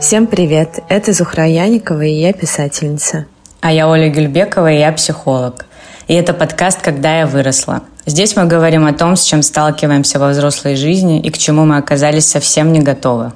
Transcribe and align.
Всем 0.00 0.26
привет! 0.26 0.78
Это 0.88 1.12
Зухра 1.12 1.46
Яникова, 1.46 2.00
и 2.00 2.14
я 2.14 2.32
писательница. 2.32 3.26
А 3.60 3.70
я 3.70 3.88
Оля 3.88 4.08
Гюльбекова, 4.08 4.72
и 4.72 4.78
я 4.78 4.90
психолог. 4.92 5.66
И 6.08 6.14
это 6.14 6.32
подкаст 6.32 6.80
«Когда 6.80 7.18
я 7.18 7.26
выросла». 7.26 7.82
Здесь 8.06 8.34
мы 8.34 8.46
говорим 8.46 8.86
о 8.86 8.94
том, 8.94 9.16
с 9.16 9.22
чем 9.22 9.42
сталкиваемся 9.42 10.18
во 10.18 10.28
взрослой 10.28 10.76
жизни 10.76 11.20
и 11.20 11.30
к 11.30 11.36
чему 11.36 11.66
мы 11.66 11.76
оказались 11.76 12.26
совсем 12.26 12.72
не 12.72 12.80
готовы. 12.80 13.32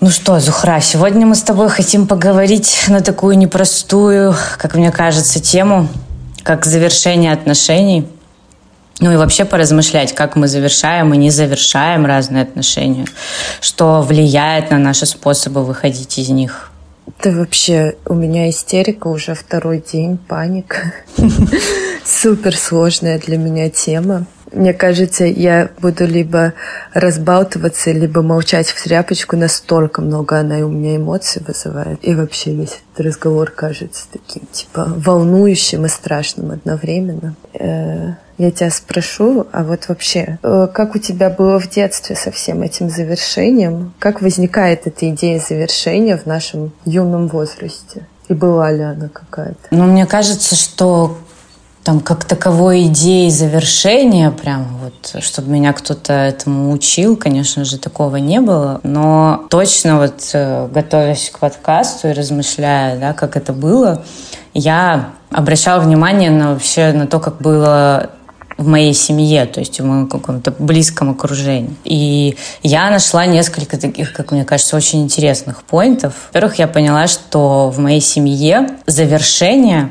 Ну 0.00 0.10
что, 0.10 0.40
Зухра, 0.40 0.80
сегодня 0.80 1.26
мы 1.26 1.36
с 1.36 1.42
тобой 1.42 1.68
хотим 1.68 2.08
поговорить 2.08 2.86
на 2.88 3.02
такую 3.02 3.38
непростую, 3.38 4.34
как 4.56 4.74
мне 4.74 4.90
кажется, 4.90 5.40
тему, 5.40 5.88
как 6.42 6.66
завершение 6.66 7.32
отношений. 7.32 8.08
Ну 9.00 9.12
и 9.12 9.16
вообще 9.16 9.44
поразмышлять, 9.44 10.12
как 10.12 10.34
мы 10.34 10.48
завершаем 10.48 11.14
и 11.14 11.16
не 11.16 11.30
завершаем 11.30 12.04
разные 12.04 12.42
отношения, 12.42 13.06
что 13.60 14.02
влияет 14.02 14.70
на 14.70 14.78
наши 14.78 15.06
способы 15.06 15.64
выходить 15.64 16.18
из 16.18 16.28
них. 16.30 16.72
Да 17.22 17.30
вообще, 17.30 17.96
у 18.06 18.14
меня 18.14 18.50
истерика 18.50 19.06
уже 19.08 19.34
второй 19.34 19.80
день, 19.80 20.18
паника. 20.18 20.92
Супер 22.04 22.56
сложная 22.56 23.18
для 23.18 23.38
меня 23.38 23.70
тема. 23.70 24.26
Мне 24.52 24.72
кажется, 24.72 25.24
я 25.24 25.70
буду 25.80 26.06
либо 26.06 26.54
разбалтываться, 26.94 27.92
либо 27.92 28.22
молчать 28.22 28.68
в 28.68 28.82
тряпочку. 28.82 29.36
Настолько 29.36 30.00
много 30.00 30.38
она 30.38 30.56
у 30.58 30.68
меня 30.68 30.96
эмоций 30.96 31.42
вызывает. 31.46 31.98
И 32.02 32.14
вообще 32.14 32.52
весь 32.52 32.80
этот 32.92 33.06
разговор 33.06 33.50
кажется 33.50 34.04
таким, 34.10 34.46
типа, 34.50 34.92
волнующим 34.96 35.86
и 35.86 35.88
страшным 35.88 36.52
одновременно. 36.52 37.36
Я 38.38 38.52
тебя 38.52 38.70
спрошу, 38.70 39.46
а 39.50 39.64
вот 39.64 39.88
вообще, 39.88 40.38
э, 40.44 40.68
как 40.72 40.94
у 40.94 40.98
тебя 40.98 41.28
было 41.28 41.58
в 41.58 41.68
детстве 41.68 42.14
со 42.14 42.30
всем 42.30 42.62
этим 42.62 42.88
завершением? 42.88 43.92
Как 43.98 44.22
возникает 44.22 44.86
эта 44.86 45.10
идея 45.10 45.40
завершения 45.40 46.16
в 46.16 46.24
нашем 46.24 46.70
юном 46.84 47.26
возрасте? 47.26 48.06
И 48.28 48.34
была 48.34 48.70
ли 48.70 48.82
она 48.82 49.08
какая-то? 49.08 49.58
Ну, 49.72 49.84
мне 49.84 50.06
кажется, 50.06 50.54
что 50.54 51.18
там 51.82 52.00
как 52.00 52.24
таковой 52.24 52.84
идеи 52.84 53.28
завершения, 53.28 54.30
прям 54.30 54.66
вот, 54.82 55.22
чтобы 55.24 55.50
меня 55.50 55.72
кто-то 55.72 56.12
этому 56.12 56.70
учил, 56.70 57.16
конечно 57.16 57.64
же, 57.64 57.78
такого 57.78 58.16
не 58.16 58.40
было. 58.40 58.78
Но 58.82 59.46
точно 59.50 59.98
вот 59.98 60.30
э, 60.34 60.68
готовясь 60.68 61.30
к 61.30 61.38
подкасту 61.38 62.08
и 62.08 62.12
размышляя, 62.12 62.98
да, 62.98 63.14
как 63.14 63.36
это 63.36 63.52
было, 63.52 64.04
я 64.54 65.10
обращала 65.30 65.80
внимание 65.80 66.30
на 66.30 66.52
вообще 66.52 66.92
на 66.92 67.06
то, 67.06 67.18
как 67.20 67.38
было 67.38 68.10
в 68.58 68.66
моей 68.66 68.92
семье, 68.92 69.46
то 69.46 69.60
есть 69.60 69.80
в 69.80 69.84
моем 69.84 70.08
каком-то 70.08 70.52
близком 70.58 71.10
окружении. 71.10 71.76
И 71.84 72.36
я 72.62 72.90
нашла 72.90 73.24
несколько 73.24 73.78
таких, 73.78 74.12
как 74.12 74.32
мне 74.32 74.44
кажется, 74.44 74.76
очень 74.76 75.02
интересных 75.02 75.62
поинтов. 75.62 76.12
Во-первых, 76.28 76.58
я 76.58 76.66
поняла, 76.66 77.06
что 77.06 77.70
в 77.70 77.78
моей 77.78 78.00
семье 78.00 78.68
завершение 78.86 79.90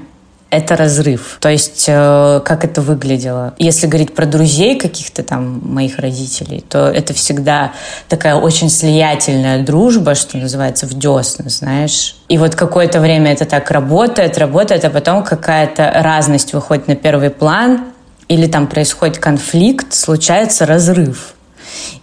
это 0.49 0.75
разрыв. 0.75 1.37
То 1.41 1.49
есть, 1.49 1.85
э, 1.87 2.41
как 2.45 2.63
это 2.63 2.81
выглядело. 2.81 3.53
Если 3.57 3.87
говорить 3.87 4.15
про 4.15 4.25
друзей 4.25 4.79
каких-то 4.79 5.23
там 5.23 5.61
моих 5.63 5.99
родителей, 5.99 6.63
то 6.67 6.87
это 6.89 7.13
всегда 7.13 7.73
такая 8.07 8.35
очень 8.35 8.69
слиятельная 8.69 9.63
дружба, 9.63 10.15
что 10.15 10.37
называется, 10.37 10.85
в 10.87 10.93
десна, 10.93 11.49
знаешь. 11.49 12.15
И 12.29 12.37
вот 12.37 12.55
какое-то 12.55 12.99
время 12.99 13.33
это 13.33 13.45
так 13.45 13.71
работает, 13.71 14.37
работает, 14.37 14.85
а 14.85 14.89
потом 14.89 15.23
какая-то 15.23 15.91
разность 15.93 16.53
выходит 16.53 16.87
на 16.87 16.95
первый 16.95 17.29
план, 17.29 17.81
или 18.27 18.47
там 18.47 18.67
происходит 18.67 19.19
конфликт, 19.19 19.93
случается 19.93 20.65
разрыв. 20.65 21.33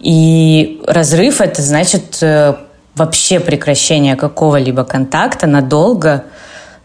И 0.00 0.82
разрыв 0.86 1.40
это 1.40 1.62
значит 1.62 2.18
э, 2.22 2.54
вообще 2.94 3.40
прекращение 3.40 4.16
какого-либо 4.16 4.84
контакта 4.84 5.46
надолго, 5.46 6.24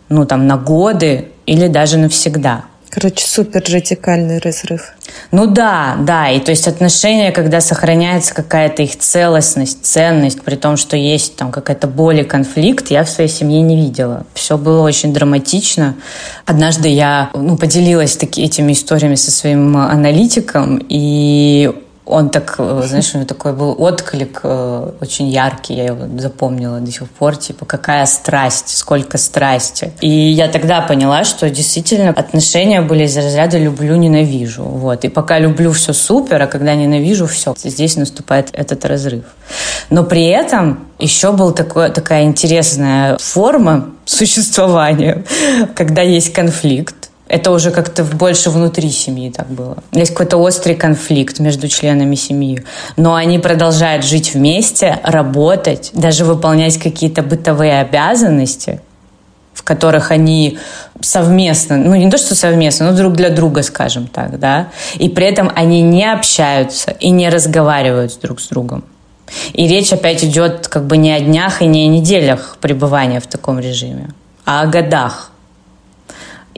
ну 0.09 0.25
там 0.25 0.47
на 0.47 0.57
годы, 0.57 1.29
или 1.45 1.67
даже 1.67 1.97
навсегда. 1.97 2.65
Короче, 2.91 3.25
супер 3.27 3.63
радикальный 3.71 4.39
разрыв. 4.39 4.93
Ну 5.31 5.45
да, 5.45 5.95
да. 5.99 6.29
И 6.29 6.39
то 6.39 6.49
есть 6.49 6.67
отношения, 6.67 7.31
когда 7.31 7.61
сохраняется 7.61 8.33
какая-то 8.33 8.81
их 8.81 8.97
целостность, 8.97 9.85
ценность, 9.85 10.41
при 10.41 10.55
том, 10.55 10.75
что 10.75 10.97
есть 10.97 11.35
там 11.35 11.51
какая-то 11.51 11.87
боль 11.87 12.21
и 12.21 12.23
конфликт, 12.23 12.89
я 12.89 13.03
в 13.03 13.09
своей 13.09 13.29
семье 13.29 13.61
не 13.61 13.75
видела. 13.75 14.25
Все 14.33 14.57
было 14.57 14.81
очень 14.81 15.13
драматично. 15.13 15.95
Однажды 16.45 16.87
я 16.89 17.29
ну, 17.35 17.57
поделилась 17.57 18.17
таки, 18.17 18.43
этими 18.43 18.73
историями 18.73 19.15
со 19.15 19.29
своим 19.29 19.77
аналитиком, 19.77 20.83
и 20.89 21.71
он 22.09 22.29
так, 22.29 22.55
э, 22.57 22.81
знаешь, 22.85 23.13
у 23.13 23.17
него 23.17 23.27
такой 23.27 23.53
был 23.53 23.75
отклик 23.79 24.39
э, 24.43 24.91
очень 24.99 25.29
яркий, 25.29 25.75
я 25.75 25.85
его 25.85 26.19
запомнила 26.19 26.79
до 26.79 26.91
сих 26.91 27.07
пор, 27.09 27.35
типа, 27.35 27.65
какая 27.65 28.05
страсть, 28.07 28.77
сколько 28.77 29.17
страсти. 29.17 29.91
И 30.01 30.09
я 30.09 30.47
тогда 30.47 30.81
поняла, 30.81 31.23
что 31.23 31.49
действительно 31.49 32.09
отношения 32.09 32.81
были 32.81 33.03
из 33.03 33.15
разряда 33.15 33.59
люблю-ненавижу. 33.59 34.63
Вот. 34.63 35.05
И 35.05 35.09
пока 35.09 35.37
люблю 35.37 35.71
все 35.71 35.93
супер, 35.93 36.41
а 36.41 36.47
когда 36.47 36.73
ненавижу 36.73 37.27
все, 37.27 37.53
здесь 37.63 37.95
наступает 37.95 38.49
этот 38.53 38.85
разрыв. 38.85 39.25
Но 39.91 40.03
при 40.03 40.25
этом 40.25 40.87
еще 40.97 41.31
была 41.31 41.51
такая 41.51 42.23
интересная 42.23 43.17
форма 43.19 43.91
существования, 44.05 45.23
когда 45.75 46.01
есть 46.01 46.33
конфликт, 46.33 46.98
это 47.29 47.51
уже 47.51 47.69
как-то 47.69 48.03
больше 48.03 48.49
внутри 48.49 48.89
семьи 48.89 49.29
так 49.29 49.47
было. 49.47 49.77
Есть 49.91 50.11
какой-то 50.11 50.37
острый 50.37 50.75
конфликт 50.75 51.39
между 51.39 51.67
членами 51.67 52.15
семьи. 52.15 52.65
Но 52.97 53.13
они 53.13 53.37
продолжают 53.37 54.03
жить 54.03 54.33
вместе, 54.33 54.99
работать, 55.03 55.91
даже 55.93 56.25
выполнять 56.25 56.79
какие-то 56.79 57.21
бытовые 57.21 57.81
обязанности, 57.81 58.81
в 59.53 59.63
которых 59.63 60.09
они 60.09 60.57
совместно, 61.01 61.77
ну 61.77 61.95
не 61.95 62.09
то, 62.09 62.17
что 62.17 62.33
совместно, 62.33 62.91
но 62.91 62.97
друг 62.97 63.13
для 63.13 63.29
друга, 63.29 63.61
скажем 63.61 64.07
так, 64.07 64.39
да, 64.39 64.69
и 64.95 65.07
при 65.07 65.27
этом 65.27 65.51
они 65.55 65.81
не 65.81 66.11
общаются 66.11 66.91
и 66.91 67.11
не 67.11 67.29
разговаривают 67.29 68.19
друг 68.21 68.41
с 68.41 68.47
другом. 68.47 68.83
И 69.53 69.67
речь 69.67 69.93
опять 69.93 70.23
идет 70.23 70.67
как 70.67 70.87
бы 70.87 70.97
не 70.97 71.11
о 71.11 71.19
днях 71.19 71.61
и 71.61 71.67
не 71.67 71.85
о 71.85 71.87
неделях 71.87 72.57
пребывания 72.59 73.19
в 73.19 73.27
таком 73.27 73.59
режиме, 73.59 74.09
а 74.45 74.61
о 74.63 74.65
годах. 74.65 75.28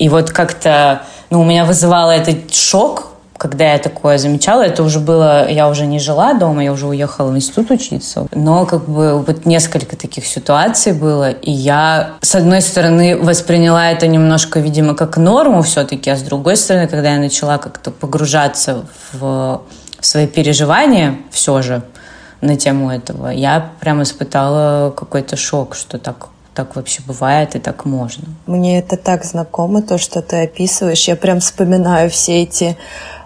И 0.02 0.10
вот 0.10 0.32
как-то, 0.32 1.04
ну, 1.30 1.42
у 1.42 1.44
меня 1.44 1.64
вызывало 1.64 2.10
этот 2.10 2.56
шок, 2.56 3.10
когда 3.38 3.74
я 3.74 3.78
такое 3.78 4.18
замечала, 4.18 4.64
это 4.64 4.82
уже 4.82 5.00
было, 5.00 5.48
я 5.48 5.70
уже 5.70 5.86
не 5.86 6.00
жила 6.00 6.34
дома, 6.34 6.64
я 6.64 6.72
уже 6.72 6.88
уехала 6.88 7.30
в 7.30 7.36
институт 7.36 7.70
учиться. 7.70 8.26
Но 8.34 8.66
как 8.66 8.90
бы 8.90 9.22
вот 9.22 9.46
несколько 9.46 9.96
таких 9.96 10.26
ситуаций 10.26 10.94
было, 10.94 11.30
и 11.30 11.52
я, 11.52 12.14
с 12.22 12.34
одной 12.34 12.62
стороны, 12.62 13.16
восприняла 13.16 13.92
это 13.92 14.08
немножко, 14.08 14.60
видимо, 14.60 14.96
как 14.96 15.18
норму 15.18 15.62
все-таки, 15.62 16.10
а 16.10 16.16
с 16.16 16.24
другой 16.24 16.58
стороны, 16.58 16.88
когда 16.88 17.14
я 17.14 17.20
начала 17.20 17.60
как-то 17.60 17.92
погружаться 17.92 18.88
в 19.14 19.62
свои 20.00 20.26
переживания 20.26 21.20
все 21.30 21.62
же 21.62 21.84
на 22.42 22.58
тему 22.58 22.90
этого, 22.90 23.28
я 23.28 23.70
прям 23.80 24.02
испытала 24.02 24.90
какой-то 24.90 25.36
шок, 25.36 25.76
что 25.76 26.00
так 26.00 26.30
так 26.54 26.76
вообще 26.76 27.02
бывает 27.06 27.56
и 27.56 27.60
так 27.60 27.86
можно. 27.86 28.26
Мне 28.46 28.80
это 28.80 28.98
так 28.98 29.24
знакомо, 29.24 29.82
то, 29.82 29.98
что 29.98 30.22
ты 30.22 30.44
описываешь. 30.44 31.08
Я 31.08 31.16
прям 31.16 31.40
вспоминаю 31.40 32.10
все 32.10 32.44
эти 32.44 32.78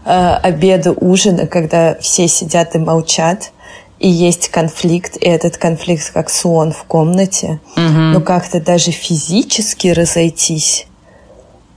э, 0.06 0.36
обеды, 0.36 0.91
ужины, 0.91 1.47
когда 1.47 1.96
все 1.96 2.28
сидят 2.28 2.75
и 2.75 2.80
молчат, 2.80 3.52
и 4.00 4.08
есть 4.08 4.50
конфликт, 4.50 5.18
и 5.18 5.25
этот 5.28 5.58
конфликт 5.58 6.12
как 6.12 6.30
сон 6.30 6.72
в 6.72 6.84
комнате. 6.84 7.59
Угу. 7.75 7.81
Но 7.81 8.22
как-то 8.22 8.59
даже 8.59 8.91
физически 8.91 9.88
разойтись 9.88 10.88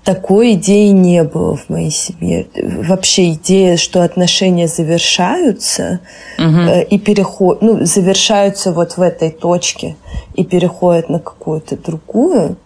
такой 0.09 0.55
идеи 0.55 0.89
не 0.89 1.23
было 1.23 1.55
в 1.55 1.69
моей 1.69 1.91
семье. 1.91 2.47
Вообще 2.57 3.33
идея, 3.33 3.77
что 3.77 4.03
отношения 4.03 4.67
завершаются 4.67 6.01
угу. 6.39 6.47
э, 6.47 6.85
и 6.85 6.99
переходят, 6.99 7.61
ну, 7.61 7.85
завершаются 7.85 8.73
вот 8.73 8.97
в 8.97 9.03
этой 9.03 9.31
точке 9.31 9.97
и 10.35 10.45
переходят 10.45 11.11
на 11.11 11.19
какую-то 11.19 11.77
другую, 11.77 12.57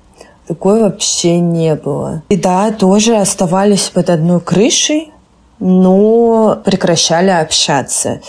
такой 0.46 0.82
вообще 0.82 1.40
не 1.40 1.74
было. 1.74 2.22
И 2.28 2.36
да, 2.36 2.70
тоже 2.70 3.16
оставались 3.16 3.88
под 3.88 4.08
одной 4.08 4.40
крышей, 4.40 5.10
но 5.58 6.62
прекращали 6.64 7.30
общаться. 7.30 8.20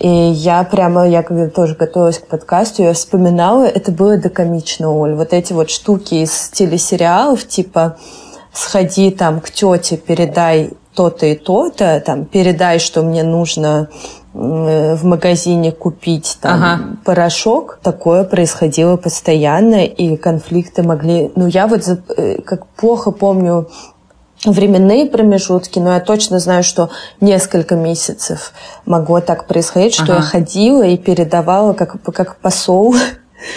И 0.00 0.08
я 0.08 0.64
прямо, 0.64 1.08
я 1.08 1.22
когда 1.22 1.48
тоже 1.48 1.76
готовилась 1.76 2.18
к 2.18 2.26
подкасту, 2.26 2.82
я 2.82 2.94
вспоминала, 2.94 3.64
это 3.64 3.92
было 3.92 4.18
до 4.18 4.28
комично, 4.28 4.90
Оль. 4.90 5.14
Вот 5.14 5.32
эти 5.32 5.52
вот 5.52 5.70
штуки 5.70 6.16
из 6.16 6.48
телесериалов, 6.48 7.46
типа 7.46 7.96
сходи 8.56 9.10
там 9.10 9.40
к 9.40 9.50
тете, 9.50 9.96
передай 9.96 10.70
то-то 10.94 11.26
и 11.26 11.34
то-то, 11.34 12.02
там, 12.04 12.24
передай, 12.24 12.78
что 12.78 13.02
мне 13.02 13.22
нужно 13.22 13.88
в 14.32 15.02
магазине 15.04 15.72
купить 15.72 16.36
там 16.42 16.62
ага. 16.62 16.84
порошок. 17.04 17.78
Такое 17.82 18.24
происходило 18.24 18.96
постоянно, 18.96 19.84
и 19.84 20.16
конфликты 20.16 20.82
могли... 20.82 21.32
Ну, 21.36 21.46
я 21.46 21.66
вот 21.66 21.82
э, 21.88 22.42
как 22.42 22.66
плохо 22.66 23.12
помню 23.12 23.68
временные 24.44 25.06
промежутки, 25.06 25.78
но 25.78 25.94
я 25.94 26.00
точно 26.00 26.38
знаю, 26.38 26.62
что 26.64 26.90
несколько 27.20 27.76
месяцев 27.76 28.52
могло 28.84 29.20
так 29.20 29.46
происходить, 29.46 29.94
что 29.94 30.04
ага. 30.04 30.16
я 30.16 30.20
ходила 30.20 30.82
и 30.82 30.98
передавала 30.98 31.72
как, 31.72 32.02
как 32.02 32.36
посол 32.36 32.94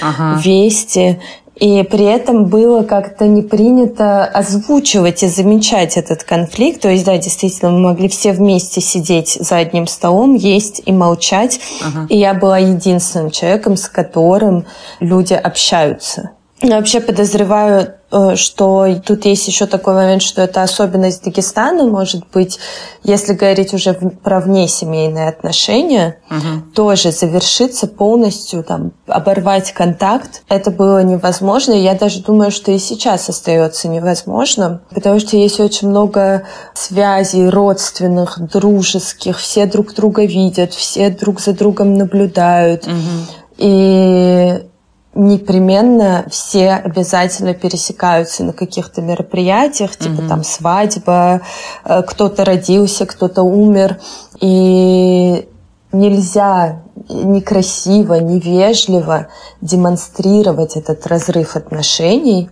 ага. 0.02 0.40
вести. 0.44 1.20
И 1.60 1.84
при 1.84 2.06
этом 2.06 2.46
было 2.46 2.84
как-то 2.84 3.28
не 3.28 3.42
принято 3.42 4.24
озвучивать 4.24 5.24
и 5.24 5.28
замечать 5.28 5.98
этот 5.98 6.24
конфликт. 6.24 6.82
То 6.82 6.90
есть, 6.90 7.06
да, 7.06 7.18
действительно, 7.18 7.72
мы 7.72 7.80
могли 7.80 8.08
все 8.08 8.32
вместе 8.32 8.80
сидеть 8.80 9.38
за 9.40 9.58
одним 9.58 9.86
столом, 9.86 10.36
есть 10.36 10.82
и 10.86 10.92
молчать. 10.92 11.60
Ага. 11.82 12.08
И 12.10 12.18
я 12.18 12.34
была 12.34 12.60
единственным 12.60 13.30
человеком, 13.30 13.76
с 13.76 13.90
которым 13.90 14.66
люди 15.02 15.34
общаются. 15.34 16.32
Я 16.62 16.78
вообще 16.78 17.02
подозреваю, 17.02 17.94
что 18.36 18.88
тут 19.06 19.26
есть 19.26 19.48
еще 19.48 19.66
такой 19.68 19.94
момент, 19.94 20.22
что 20.22 20.42
это 20.42 20.64
особенность 20.64 21.24
Дагестана, 21.24 21.86
может 21.86 22.26
быть, 22.34 22.60
если 23.04 23.34
говорить 23.34 23.74
уже 23.74 23.94
про 23.94 24.40
внесемейные 24.40 25.30
отношения, 25.30 26.18
угу. 26.30 26.62
тоже 26.74 27.12
завершиться 27.12 27.88
полностью, 27.88 28.64
там, 28.64 28.94
оборвать 29.08 29.72
контакт. 29.74 30.42
Это 30.50 30.72
было 30.72 31.04
невозможно, 31.04 31.74
я 31.74 31.94
даже 31.94 32.24
думаю, 32.24 32.52
что 32.52 32.72
и 32.72 32.80
сейчас 32.80 33.30
остается 33.30 33.88
невозможным, 33.88 34.82
потому 34.90 35.20
что 35.20 35.38
есть 35.38 35.60
очень 35.60 35.90
много 35.90 36.48
связей 36.74 37.48
родственных, 37.48 38.40
дружеских, 38.40 39.38
все 39.38 39.66
друг 39.66 39.94
друга 39.94 40.26
видят, 40.26 40.74
все 40.74 41.10
друг 41.10 41.40
за 41.40 41.54
другом 41.54 41.94
наблюдают. 41.94 42.88
Угу. 42.88 42.94
И 43.58 44.64
непременно 45.16 46.26
все 46.30 46.74
обязательно 46.74 47.54
пересекаются 47.54 48.44
на 48.44 48.54
каких-то 48.54 49.02
мероприятиях, 49.02 49.96
типа 49.98 50.22
mm-hmm. 50.22 50.28
там 50.28 50.44
свадьба, 50.44 51.42
э, 51.84 52.04
кто-то 52.04 52.46
родился, 52.46 53.06
кто-то 53.06 53.42
умер. 53.42 54.00
И 54.40 55.48
нельзя 55.92 56.84
некрасиво, 57.10 58.16
невежливо 58.16 59.28
демонстрировать 59.62 60.76
этот 60.76 61.06
разрыв 61.08 61.56
отношений. 61.56 62.50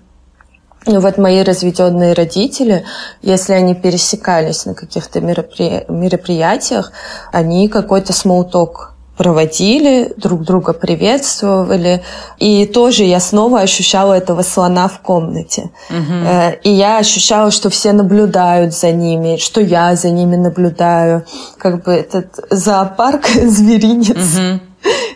Ну 0.87 1.01
вот 1.01 1.17
мои 1.17 1.43
разведенные 1.43 2.13
родители, 2.13 2.85
если 3.21 3.53
они 3.53 3.75
пересекались 3.75 4.65
на 4.65 4.73
каких-то 4.73 5.19
меропри... 5.21 5.85
мероприятиях, 5.89 6.91
они 7.31 7.67
какой-то 7.67 8.13
смолток 8.13 8.96
проводили, 9.17 10.13
друг 10.15 10.43
друга 10.43 10.73
приветствовали. 10.73 12.03
И 12.37 12.65
тоже 12.65 13.03
я 13.03 13.19
снова 13.19 13.61
ощущала 13.61 14.13
этого 14.13 14.43
слона 14.43 14.87
в 14.87 14.99
комнате. 15.01 15.71
Угу. 15.89 16.59
И 16.63 16.69
я 16.69 16.99
ощущала, 16.99 17.51
что 17.51 17.69
все 17.69 17.93
наблюдают 17.93 18.73
за 18.73 18.91
ними, 18.91 19.37
что 19.37 19.59
я 19.59 19.95
за 19.95 20.11
ними 20.11 20.35
наблюдаю. 20.35 21.25
Как 21.57 21.83
бы 21.83 21.93
этот 21.93 22.39
зоопарк 22.49 23.27
зверинец. 23.35 24.37
Угу 24.37 24.61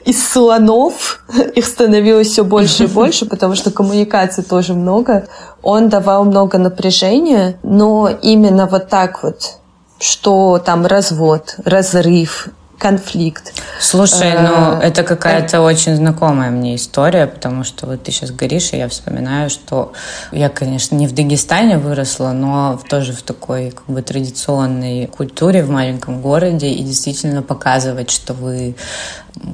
из 0.06 0.27
слонов, 0.27 1.24
их 1.56 1.65
становилось 1.65 2.27
все 2.27 2.44
больше 2.44 2.86
и 2.86 2.88
больше, 3.01 3.25
потому 3.25 3.56
что 3.56 3.71
коммуникаций 3.71 4.44
тоже 4.44 4.74
много. 4.74 5.27
Он 5.62 5.89
давал 5.89 6.25
много 6.25 6.57
напряжения, 6.57 7.57
но 7.63 8.09
именно 8.09 8.65
вот 8.65 8.89
так 8.89 9.24
вот, 9.24 9.59
что 10.00 10.59
там 10.63 10.86
развод, 10.86 11.56
разрыв, 11.63 12.50
конфликт. 12.81 13.54
Слушай, 13.80 14.33
ну 14.42 14.80
э, 14.80 14.88
это 14.88 15.04
какая-то 15.04 15.57
э... 15.57 15.60
очень 15.60 15.95
знакомая 15.95 16.50
мне 16.50 16.75
история, 16.75 17.28
потому 17.28 17.63
что 17.63 17.86
вот 17.86 18.04
ты 18.04 18.12
сейчас 18.12 18.31
говоришь, 18.31 18.74
и 18.74 18.78
я 18.78 18.89
вспоминаю, 18.89 19.51
что 19.51 19.94
я, 20.31 20.50
конечно, 20.50 20.95
не 20.95 21.07
в 21.07 21.13
Дагестане 21.13 21.78
выросла, 21.78 22.31
но 22.31 22.80
тоже 22.89 23.13
в 23.13 23.22
такой 23.22 23.69
как 23.69 23.86
бы 23.86 24.01
традиционной 24.01 25.06
культуре 25.06 25.63
в 25.63 25.69
маленьком 25.69 26.22
городе, 26.22 26.69
и 26.69 26.83
действительно 26.83 27.44
показывать, 27.44 28.10
что 28.10 28.33
вы 28.33 28.75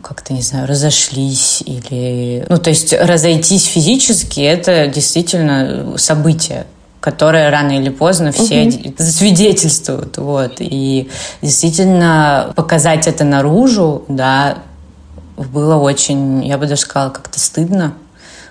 как-то, 0.01 0.33
не 0.33 0.41
знаю, 0.41 0.65
разошлись 0.65 1.61
или... 1.65 2.45
Ну, 2.47 2.57
то 2.57 2.69
есть 2.69 2.93
разойтись 2.93 3.65
физически— 3.65 4.39
это 4.41 4.87
действительно 4.87 5.97
событие 5.97 6.65
которые 7.07 7.47
рано 7.47 7.71
или 7.71 7.87
поздно 7.87 8.33
все 8.33 8.63
угу. 8.63 9.01
свидетельствуют. 9.01 10.17
Вот. 10.17 10.55
И 10.59 11.09
действительно 11.41 12.51
показать 12.53 13.07
это 13.07 13.23
наружу, 13.23 14.03
да, 14.09 14.57
было 15.37 15.77
очень, 15.77 16.45
я 16.45 16.57
бы 16.57 16.67
даже 16.67 16.81
сказала, 16.81 17.11
как-то 17.11 17.39
стыдно. 17.39 17.93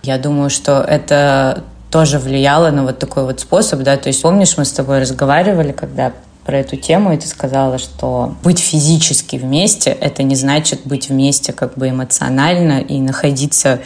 Я 0.03 0.17
думаю, 0.17 0.49
что 0.49 0.81
это 0.81 1.65
тоже 1.91 2.19
влияло 2.19 2.71
на 2.71 2.85
вот 2.85 2.99
такой 2.99 3.25
вот 3.25 3.41
способ, 3.41 3.81
да, 3.81 3.99
то 3.99 4.09
есть 4.09 4.23
помнишь, 4.23 4.57
мы 4.57 4.65
с 4.65 4.73
тобой 4.73 5.01
разговаривали, 5.01 5.73
когда 5.73 6.13
про 6.47 6.57
эту 6.57 6.77
тему, 6.77 7.13
и 7.13 7.19
ты 7.19 7.27
сказала, 7.27 7.77
что 7.77 8.37
быть 8.43 8.61
физически 8.61 9.37
вместе— 9.37 9.91
это 10.01 10.23
не 10.23 10.35
значит 10.35 10.81
быть 10.85 11.11
вместе 11.11 11.53
как 11.53 11.75
бы 11.75 11.91
эмоционально 11.91 12.81
и 12.81 13.01
находиться 13.01 13.81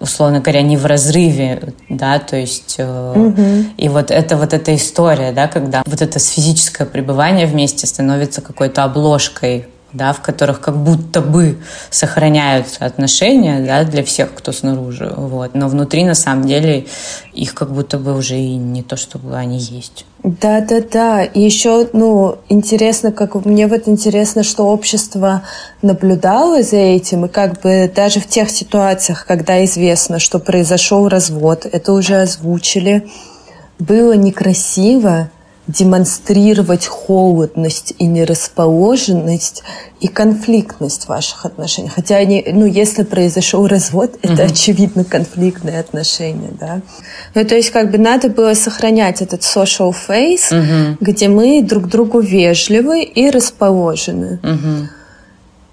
условно 0.00 0.40
говоря, 0.40 0.62
не 0.62 0.76
в 0.76 0.86
разрыве, 0.86 1.74
да, 1.88 2.18
то 2.18 2.36
есть 2.36 2.76
э, 2.78 3.12
угу. 3.16 3.70
и 3.76 3.88
вот 3.88 4.10
это 4.10 4.36
вот 4.36 4.52
эта 4.52 4.74
история, 4.74 5.32
да, 5.32 5.48
когда 5.48 5.82
вот 5.86 6.00
это 6.00 6.18
физическое 6.18 6.86
пребывание 6.86 7.46
вместе 7.46 7.86
становится 7.86 8.40
какой-то 8.40 8.84
обложкой 8.84 9.66
да, 9.92 10.12
в 10.12 10.20
которых 10.20 10.60
как 10.60 10.76
будто 10.76 11.22
бы 11.22 11.58
сохраняются 11.90 12.84
отношения 12.84 13.64
да, 13.64 13.84
для 13.84 14.04
всех, 14.04 14.34
кто 14.34 14.52
снаружи. 14.52 15.12
Вот. 15.16 15.54
Но 15.54 15.68
внутри, 15.68 16.04
на 16.04 16.14
самом 16.14 16.46
деле, 16.46 16.86
их 17.32 17.54
как 17.54 17.72
будто 17.72 17.98
бы 17.98 18.16
уже 18.16 18.36
и 18.36 18.56
не 18.56 18.82
то, 18.82 18.96
чтобы 18.96 19.36
они 19.36 19.58
есть. 19.58 20.04
Да, 20.22 20.60
да, 20.60 20.80
да. 20.80 21.24
И 21.24 21.40
еще, 21.40 21.88
ну, 21.92 22.36
интересно, 22.48 23.12
как 23.12 23.34
мне 23.46 23.66
вот 23.66 23.88
интересно, 23.88 24.42
что 24.42 24.64
общество 24.64 25.42
наблюдало 25.80 26.62
за 26.62 26.76
этим, 26.76 27.26
и 27.26 27.28
как 27.28 27.62
бы 27.62 27.90
даже 27.94 28.20
в 28.20 28.26
тех 28.26 28.50
ситуациях, 28.50 29.24
когда 29.26 29.64
известно, 29.64 30.18
что 30.18 30.38
произошел 30.38 31.08
развод, 31.08 31.66
это 31.70 31.92
уже 31.92 32.20
озвучили, 32.20 33.08
было 33.78 34.12
некрасиво, 34.14 35.30
демонстрировать 35.68 36.86
холодность 36.86 37.94
и 37.98 38.06
нерасположенность 38.06 39.62
и 40.00 40.08
конфликтность 40.08 41.06
ваших 41.08 41.44
отношениях. 41.44 41.94
Хотя 41.94 42.16
они, 42.16 42.44
ну, 42.50 42.64
если 42.64 43.02
произошел 43.02 43.66
развод, 43.66 44.16
это 44.22 44.42
mm-hmm. 44.42 44.50
очевидно 44.50 45.04
конфликтные 45.04 45.78
отношения, 45.78 46.50
да. 46.58 46.80
Ну, 47.34 47.44
то 47.44 47.54
есть, 47.54 47.70
как 47.70 47.90
бы 47.90 47.98
надо 47.98 48.30
было 48.30 48.54
сохранять 48.54 49.20
этот 49.20 49.42
social 49.42 49.94
face, 49.94 50.50
mm-hmm. 50.50 50.96
где 51.00 51.28
мы 51.28 51.62
друг 51.62 51.88
другу 51.88 52.20
вежливы 52.20 53.02
и 53.02 53.30
расположены. 53.30 54.40
Mm-hmm. 54.42 54.86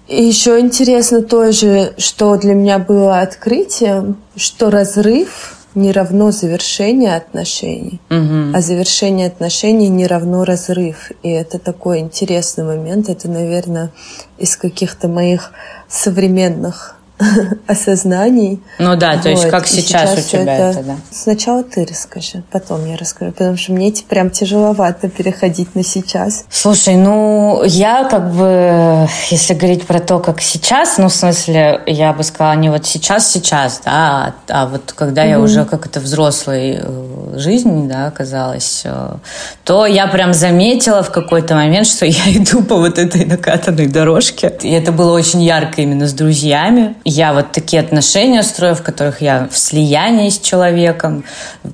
И 0.08 0.24
еще 0.24 0.60
интересно 0.60 1.22
тоже, 1.22 1.94
что 1.96 2.36
для 2.36 2.54
меня 2.54 2.78
было 2.78 3.20
открытием, 3.20 4.18
что 4.36 4.70
разрыв 4.70 5.55
не 5.76 5.92
равно 5.92 6.32
завершение 6.32 7.14
отношений, 7.14 8.00
угу. 8.10 8.56
а 8.56 8.60
завершение 8.60 9.28
отношений 9.28 9.88
не 9.88 10.06
равно 10.06 10.44
разрыв. 10.44 11.12
И 11.22 11.28
это 11.28 11.58
такой 11.58 12.00
интересный 12.00 12.64
момент. 12.64 13.08
Это, 13.08 13.28
наверное, 13.28 13.92
из 14.38 14.56
каких-то 14.56 15.06
моих 15.06 15.52
современных 15.88 16.95
осознаний. 17.66 18.60
Ну 18.78 18.96
да, 18.96 19.16
то 19.16 19.28
есть 19.30 19.48
как 19.48 19.66
сейчас, 19.66 20.14
сейчас 20.14 20.26
у 20.26 20.28
тебя 20.28 20.54
это, 20.54 20.78
это, 20.78 20.86
да? 20.86 20.96
Сначала 21.10 21.62
ты 21.62 21.86
расскажи, 21.86 22.42
потом 22.50 22.86
я 22.86 22.96
расскажу, 22.96 23.32
потому 23.32 23.56
что 23.56 23.72
мне 23.72 23.92
прям 24.08 24.30
тяжеловато 24.30 25.08
переходить 25.08 25.74
на 25.74 25.82
сейчас. 25.82 26.44
Слушай, 26.50 26.96
ну 26.96 27.62
я 27.64 28.04
как 28.04 28.32
бы, 28.32 29.08
если 29.30 29.54
говорить 29.54 29.86
про 29.86 30.00
то, 30.00 30.18
как 30.18 30.42
сейчас, 30.42 30.98
ну 30.98 31.08
в 31.08 31.14
смысле, 31.14 31.80
я 31.86 32.12
бы 32.12 32.22
сказала 32.22 32.54
не 32.54 32.68
вот 32.68 32.84
сейчас-сейчас, 32.84 33.80
да, 33.84 33.92
а, 33.96 34.34
а 34.48 34.66
вот 34.66 34.92
когда 34.94 35.24
mm-hmm. 35.24 35.30
я 35.30 35.40
уже 35.40 35.64
как 35.64 35.86
это 35.86 36.00
взрослой 36.00 36.78
э, 36.80 37.34
жизни, 37.36 37.88
да, 37.88 38.08
оказалась, 38.08 38.82
э, 38.84 39.16
то 39.64 39.86
я 39.86 40.06
прям 40.08 40.34
заметила 40.34 41.02
в 41.02 41.10
какой-то 41.10 41.54
момент, 41.54 41.86
что 41.86 42.04
я 42.06 42.22
иду 42.26 42.62
по 42.62 42.76
вот 42.76 42.98
этой 42.98 43.24
накатанной 43.24 43.86
дорожке. 43.86 44.52
И 44.62 44.70
это 44.70 44.92
было 44.92 45.12
очень 45.12 45.42
ярко 45.42 45.80
именно 45.80 46.06
с 46.06 46.12
друзьями 46.12 46.94
я 47.08 47.32
вот 47.32 47.52
такие 47.52 47.80
отношения 47.80 48.42
строю, 48.42 48.74
в 48.74 48.82
которых 48.82 49.20
я 49.22 49.48
в 49.48 49.56
слиянии 49.56 50.28
с 50.28 50.40
человеком, 50.40 51.24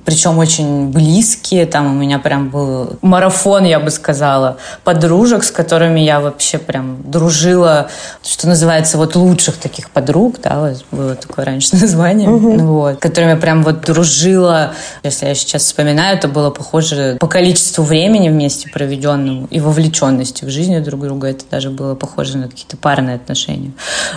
причем 0.05 0.37
очень 0.37 0.91
близкие. 0.91 1.65
Там 1.65 1.87
у 1.87 1.93
меня 1.95 2.19
прям 2.19 2.49
был 2.49 2.97
марафон, 3.01 3.65
я 3.65 3.79
бы 3.79 3.89
сказала, 3.89 4.57
подружек, 4.83 5.43
с 5.43 5.49
которыми 5.49 6.01
я 6.01 6.19
вообще 6.19 6.59
прям 6.59 6.97
дружила, 7.09 7.89
что 8.23 8.47
называется, 8.47 8.99
вот 8.99 9.15
лучших 9.15 9.57
таких 9.57 9.89
подруг, 9.89 10.35
да, 10.39 10.75
было 10.91 11.15
такое 11.15 11.45
раньше 11.45 11.75
название, 11.81 12.29
угу. 12.29 12.59
вот, 12.59 12.99
которыми 12.99 13.31
я 13.31 13.37
прям 13.37 13.63
вот 13.63 13.81
дружила, 13.81 14.73
если 15.01 15.25
я 15.25 15.33
сейчас 15.33 15.63
вспоминаю, 15.63 16.15
это 16.15 16.27
было 16.27 16.51
похоже 16.51 17.17
по 17.19 17.27
количеству 17.27 17.83
времени 17.83 18.29
вместе 18.29 18.69
проведенному 18.69 19.47
и 19.49 19.59
вовлеченности 19.59 20.45
в 20.45 20.49
жизнь 20.49 20.77
друг 20.81 21.01
друга. 21.01 21.29
Это 21.29 21.43
даже 21.49 21.71
было 21.71 21.95
похоже 21.95 22.37
на 22.37 22.49
какие-то 22.49 22.77
парные 22.77 23.15
отношения. 23.15 23.71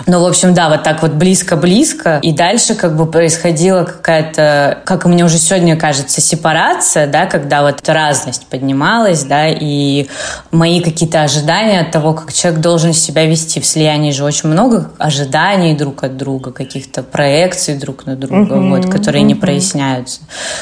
Но, 0.05 0.21
в 0.23 0.27
общем, 0.27 0.53
да, 0.53 0.69
вот 0.69 0.83
так 0.83 1.01
вот 1.01 1.06
близко-близко. 1.13 2.19
И 2.21 2.31
дальше 2.31 2.75
как 2.75 2.95
бы 2.95 3.05
происходила 3.05 3.83
какая-то, 3.83 4.79
как 4.85 5.05
мне 5.05 5.25
уже 5.25 5.37
сегодня 5.37 5.77
кажется, 5.77 6.21
сепарация, 6.21 7.07
да, 7.07 7.25
когда 7.25 7.61
вот 7.61 7.87
разность 7.87 8.47
поднималась, 8.47 9.23
да, 9.23 9.47
и 9.47 10.07
мои 10.51 10.81
какие-то 10.81 11.23
ожидания 11.23 11.81
от 11.81 11.91
того, 11.91 12.13
как 12.13 12.33
человек 12.33 12.61
должен 12.61 12.93
себя 12.93 13.25
вести. 13.25 13.59
В 13.59 13.65
слиянии 13.65 14.11
же 14.11 14.23
очень 14.23 14.49
много 14.49 14.91
ожиданий 14.97 15.75
друг 15.75 16.03
от 16.03 16.17
друга, 16.17 16.51
каких-то 16.51 17.03
проекций 17.03 17.75
друг 17.75 18.05
на 18.05 18.15
друга, 18.15 18.55
uh-huh, 18.55 18.69
вот, 18.69 18.91
которые 18.91 19.23
uh-huh. 19.23 19.27
не 19.27 19.35
проясняются. 19.35 20.21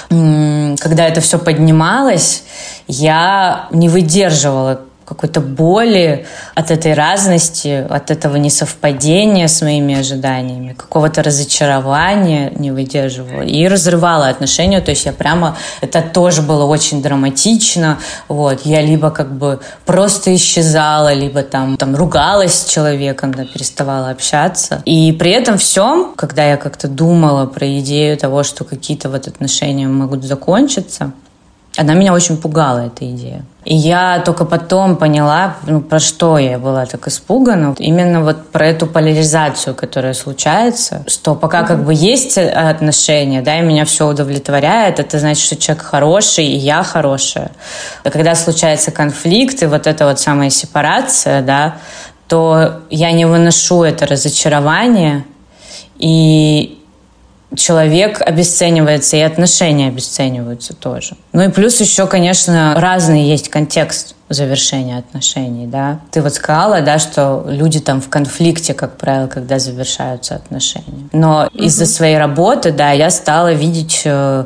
Когда 0.10 1.08
это 1.08 1.22
все 1.22 1.38
поднималось, 1.38 2.44
я 2.88 3.68
не 3.72 3.90
выдерживала 3.90 4.82
какой-то 5.06 5.40
боли 5.40 6.26
от 6.56 6.72
этой 6.72 6.94
разности, 6.94 7.86
от 7.88 8.12
этого 8.12 8.38
несовпадения 8.38 9.48
с 9.48 9.62
моими 9.62 10.00
ожиданиями, 10.00 10.74
какого-то 10.74 11.22
разочарования 11.22 12.52
не 12.56 12.72
выдерживала 12.72 13.44
и 13.44 13.68
разрывала 13.68 14.28
отношения. 14.28 14.82
То 14.82 14.92
есть 14.92 15.06
я 15.06 15.14
прямо... 15.14 15.58
Это 15.82 16.02
тоже 16.02 16.42
было 16.42 16.66
очень 16.66 17.02
драматично. 17.02 18.00
Вот. 18.28 18.66
Я 18.66 18.82
либо 18.82 19.12
как 19.12 19.32
бы 19.32 19.60
просто 19.86 20.36
исчезала, 20.36 21.14
либо 21.14 21.44
там, 21.44 21.78
там 21.78 21.96
ругалась 21.96 22.56
с 22.56 22.66
человеком, 22.66 23.34
да, 23.34 23.46
переставала 23.46 24.10
общаться. 24.10 24.82
И 24.86 25.12
при 25.14 25.32
этом 25.32 25.58
всем, 25.58 26.14
когда 26.16 26.44
я 26.44 26.58
как-то 26.58 26.88
думала 26.88 27.46
про 27.46 27.80
идею 27.80 28.18
того, 28.18 28.44
что 28.44 28.64
какие-то 28.64 29.10
вот 29.10 29.28
отношения 29.28 29.88
могут 29.88 30.24
закончиться, 30.24 31.12
она 31.78 31.94
меня 31.94 32.14
очень 32.14 32.38
пугала, 32.38 32.88
эта 32.88 33.10
идея. 33.12 33.44
И 33.66 33.76
я 33.76 34.22
только 34.24 34.46
потом 34.46 34.96
поняла, 34.96 35.56
ну, 35.66 35.82
про 35.82 36.00
что 36.00 36.38
я 36.38 36.60
была 36.60 36.86
так 36.86 37.08
испугана. 37.08 37.76
Именно 37.80 38.24
вот 38.24 38.50
про 38.50 38.68
эту 38.68 38.86
поляризацию, 38.86 39.74
которая 39.74 40.14
случается, 40.14 41.04
что 41.08 41.34
пока 41.34 41.64
как 41.64 41.84
бы 41.84 41.94
есть 41.94 42.38
отношения, 42.38 43.42
да, 43.42 43.60
и 43.60 43.64
меня 43.64 43.86
все 43.86 44.08
удовлетворяет, 44.08 45.00
это 45.00 45.18
значит, 45.18 45.44
что 45.44 45.56
человек 45.56 45.84
хороший, 45.84 46.46
и 46.46 46.56
я 46.56 46.84
хорошая. 46.84 47.52
А 48.04 48.12
когда 48.12 48.36
случается 48.36 48.92
конфликт, 48.92 49.64
и 49.64 49.66
вот 49.66 49.88
эта 49.88 50.06
вот 50.06 50.20
самая 50.20 50.52
сепарация, 50.52 51.42
да, 51.42 51.78
то 52.28 52.82
я 52.92 53.12
не 53.12 53.26
выношу 53.26 53.82
это 53.82 54.06
разочарование, 54.06 55.26
и 55.98 56.85
человек 57.56 58.22
обесценивается, 58.22 59.18
и 59.18 59.22
отношения 59.22 59.88
обесцениваются 59.88 60.74
тоже. 60.74 61.16
Ну 61.34 61.44
и 61.44 61.50
плюс 61.50 61.80
еще, 61.80 62.08
конечно, 62.08 62.74
разный 62.78 63.24
есть 63.24 63.50
контекст 63.50 64.16
завершения 64.30 64.98
отношений, 64.98 65.68
да. 65.68 66.00
Ты 66.12 66.22
вот 66.22 66.34
сказала, 66.34 66.82
да, 66.82 66.98
что 66.98 67.46
люди 67.48 67.80
там 67.80 68.02
в 68.02 68.10
конфликте, 68.10 68.74
как 68.74 68.98
правило, 68.98 69.28
когда 69.28 69.60
завершаются 69.60 70.36
отношения. 70.36 71.10
Но 71.12 71.46
mm-hmm. 71.46 71.66
из-за 71.66 71.86
своей 71.86 72.18
работы, 72.18 72.72
да, 72.72 72.92
я 72.92 73.10
стала 73.12 73.54
видеть 73.54 74.02
э, 74.06 74.46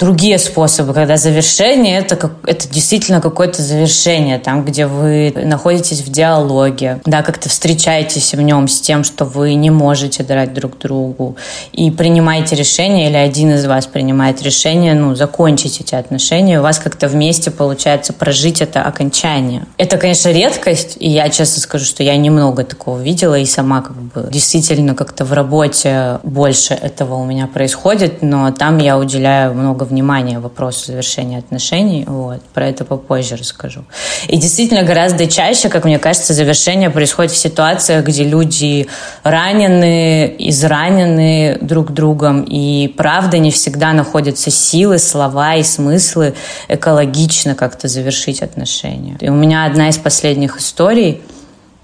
другие 0.00 0.38
способы, 0.38 0.94
когда 0.94 1.18
завершение 1.18 1.98
это, 1.98 2.16
как, 2.16 2.32
это 2.46 2.66
действительно 2.68 3.20
какое-то 3.20 3.60
завершение, 3.60 4.38
там, 4.38 4.64
где 4.64 4.86
вы 4.86 5.32
находитесь 5.36 6.00
в 6.00 6.10
диалоге, 6.10 7.00
да, 7.04 7.22
как-то 7.22 7.50
встречаетесь 7.50 8.32
в 8.32 8.40
нем 8.40 8.66
с 8.66 8.80
тем, 8.80 9.04
что 9.04 9.26
вы 9.26 9.54
не 9.54 9.70
можете 9.70 10.22
дать 10.22 10.54
друг 10.54 10.78
другу, 10.78 11.36
и 11.72 11.90
принимаете 11.90 12.56
решение, 12.56 13.10
или 13.10 13.16
один 13.16 13.52
из 13.52 13.66
вас 13.66 13.86
принимает 13.86 14.42
решение, 14.42 14.94
ну, 14.94 15.14
закончить 15.14 15.80
эти 15.80 15.94
отношения, 15.94 16.60
у 16.60 16.62
вас 16.62 16.78
как-то 16.78 17.06
вместе 17.06 17.50
получается 17.50 18.14
прожить 18.14 18.62
это 18.62 18.82
окончание. 18.82 19.66
Это, 19.76 19.98
конечно, 19.98 20.30
редкость, 20.30 20.96
и 20.98 21.10
я 21.10 21.28
честно 21.28 21.60
скажу, 21.60 21.84
что 21.84 22.02
я 22.02 22.16
немного 22.16 22.64
такого 22.64 22.98
видела, 22.98 23.38
и 23.38 23.44
сама 23.44 23.82
как 23.82 23.96
бы 23.96 24.28
действительно 24.32 24.94
как-то 24.94 25.26
в 25.26 25.34
работе 25.34 26.20
больше 26.22 26.72
этого 26.72 27.16
у 27.16 27.26
меня 27.26 27.46
происходит, 27.46 28.22
но 28.22 28.50
там 28.50 28.78
я 28.78 28.96
уделяю 28.96 29.52
много 29.52 29.89
внимание 29.90 30.38
вопросу 30.38 30.86
завершения 30.86 31.38
отношений. 31.38 32.04
Вот. 32.06 32.42
Про 32.54 32.68
это 32.68 32.84
попозже 32.84 33.36
расскажу. 33.36 33.84
И 34.28 34.36
действительно, 34.36 34.82
гораздо 34.82 35.26
чаще, 35.26 35.68
как 35.68 35.84
мне 35.84 35.98
кажется, 35.98 36.32
завершение 36.32 36.90
происходит 36.90 37.32
в 37.32 37.36
ситуациях, 37.36 38.04
где 38.06 38.24
люди 38.24 38.88
ранены, 39.22 40.34
изранены 40.38 41.58
друг 41.60 41.92
другом, 41.92 42.42
и 42.42 42.88
правда 42.96 43.38
не 43.38 43.50
всегда 43.50 43.92
находятся 43.92 44.50
силы, 44.50 44.98
слова 44.98 45.56
и 45.56 45.62
смыслы 45.62 46.34
экологично 46.68 47.54
как-то 47.54 47.88
завершить 47.88 48.42
отношения. 48.42 49.16
И 49.20 49.28
у 49.28 49.34
меня 49.34 49.66
одна 49.66 49.88
из 49.88 49.98
последних 49.98 50.58
историй 50.58 51.20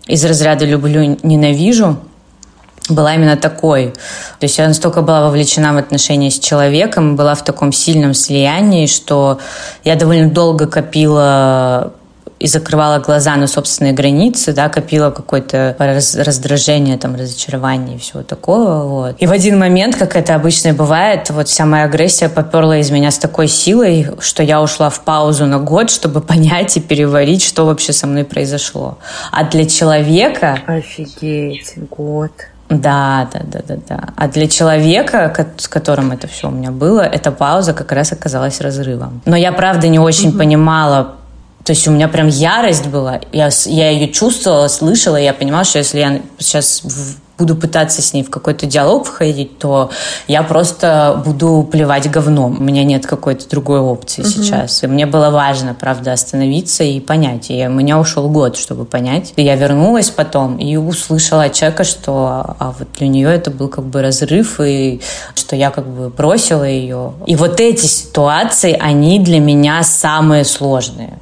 из 0.06 0.24
разряда 0.24 0.64
«люблю, 0.64 1.18
ненавижу», 1.22 1.98
была 2.88 3.14
именно 3.14 3.36
такой. 3.36 3.92
То 4.38 4.44
есть 4.44 4.58
я 4.58 4.68
настолько 4.68 5.02
была 5.02 5.22
вовлечена 5.22 5.72
в 5.72 5.76
отношения 5.76 6.30
с 6.30 6.38
человеком, 6.38 7.16
была 7.16 7.34
в 7.34 7.44
таком 7.44 7.72
сильном 7.72 8.14
слиянии, 8.14 8.86
что 8.86 9.38
я 9.84 9.96
довольно 9.96 10.30
долго 10.30 10.66
копила 10.66 11.92
и 12.38 12.46
закрывала 12.46 12.98
глаза 12.98 13.36
на 13.36 13.46
собственные 13.46 13.94
границы, 13.94 14.52
да, 14.52 14.68
копила 14.68 15.10
какое-то 15.10 15.74
раздражение, 15.78 16.98
там, 16.98 17.14
разочарование 17.14 17.96
и 17.96 17.98
всего 17.98 18.22
такого, 18.22 18.84
вот. 18.84 19.16
И 19.18 19.26
в 19.26 19.32
один 19.32 19.58
момент, 19.58 19.96
как 19.96 20.16
это 20.16 20.34
обычно 20.34 20.74
бывает, 20.74 21.30
вот 21.30 21.48
вся 21.48 21.64
моя 21.64 21.84
агрессия 21.84 22.28
поперла 22.28 22.78
из 22.78 22.90
меня 22.90 23.10
с 23.10 23.18
такой 23.18 23.48
силой, 23.48 24.08
что 24.20 24.42
я 24.42 24.60
ушла 24.60 24.90
в 24.90 25.00
паузу 25.00 25.46
на 25.46 25.58
год, 25.58 25.90
чтобы 25.90 26.20
понять 26.32 26.76
и 26.76 26.80
переварить, 26.80 27.42
что 27.42 27.64
вообще 27.64 27.92
со 27.92 28.06
мной 28.06 28.24
произошло. 28.24 28.98
А 29.32 29.44
для 29.44 29.64
человека... 29.66 30.58
Офигеть, 30.66 31.74
год. 31.90 32.32
Да, 32.68 33.28
да, 33.32 33.40
да, 33.44 33.60
да, 33.68 33.76
да. 33.88 34.00
А 34.16 34.28
для 34.28 34.48
человека, 34.48 35.32
с 35.56 35.68
которым 35.68 36.10
это 36.12 36.26
все 36.26 36.48
у 36.48 36.50
меня 36.50 36.70
было, 36.70 37.02
эта 37.02 37.30
пауза 37.30 37.72
как 37.72 37.92
раз 37.92 38.12
оказалась 38.12 38.60
разрывом. 38.60 39.20
Но 39.24 39.36
я, 39.36 39.52
правда, 39.52 39.88
не 39.88 39.98
очень 39.98 40.30
угу. 40.30 40.38
понимала, 40.38 41.14
то 41.66 41.72
есть 41.72 41.88
у 41.88 41.90
меня 41.90 42.06
прям 42.06 42.28
ярость 42.28 42.86
была. 42.86 43.20
Я, 43.32 43.50
я 43.64 43.90
ее 43.90 44.08
чувствовала, 44.08 44.68
слышала, 44.68 45.16
и 45.16 45.24
я 45.24 45.34
понимала, 45.34 45.64
что 45.64 45.78
если 45.78 45.98
я 45.98 46.20
сейчас 46.38 46.80
буду 47.36 47.56
пытаться 47.56 48.02
с 48.02 48.12
ней 48.12 48.22
в 48.22 48.30
какой-то 48.30 48.66
диалог 48.66 49.04
входить, 49.04 49.58
то 49.58 49.90
я 50.28 50.44
просто 50.44 51.20
буду 51.26 51.68
плевать 51.70 52.08
говном. 52.08 52.58
У 52.60 52.62
меня 52.62 52.84
нет 52.84 53.04
какой-то 53.04 53.48
другой 53.50 53.80
опции 53.80 54.22
угу. 54.22 54.30
сейчас. 54.30 54.84
И 54.84 54.86
мне 54.86 55.06
было 55.06 55.30
важно, 55.30 55.74
правда, 55.74 56.12
остановиться 56.12 56.84
и 56.84 57.00
понять. 57.00 57.50
И 57.50 57.66
у 57.66 57.72
меня 57.72 57.98
ушел 57.98 58.28
год, 58.28 58.56
чтобы 58.56 58.84
понять. 58.84 59.32
И 59.34 59.42
я 59.42 59.56
вернулась 59.56 60.10
потом 60.10 60.58
и 60.58 60.76
услышала 60.76 61.44
от 61.44 61.52
человека, 61.52 61.82
что 61.82 62.54
а 62.60 62.74
вот 62.78 62.86
для 62.96 63.08
нее 63.08 63.34
это 63.34 63.50
был 63.50 63.66
как 63.66 63.86
бы 63.86 64.02
разрыв, 64.02 64.60
и 64.60 65.00
что 65.34 65.56
я 65.56 65.70
как 65.70 65.88
бы 65.88 66.10
бросила 66.10 66.62
ее. 66.62 67.14
И 67.26 67.34
вот 67.34 67.60
эти 67.60 67.86
ситуации, 67.86 68.78
они 68.80 69.18
для 69.18 69.40
меня 69.40 69.82
самые 69.82 70.44
сложные. 70.44 71.18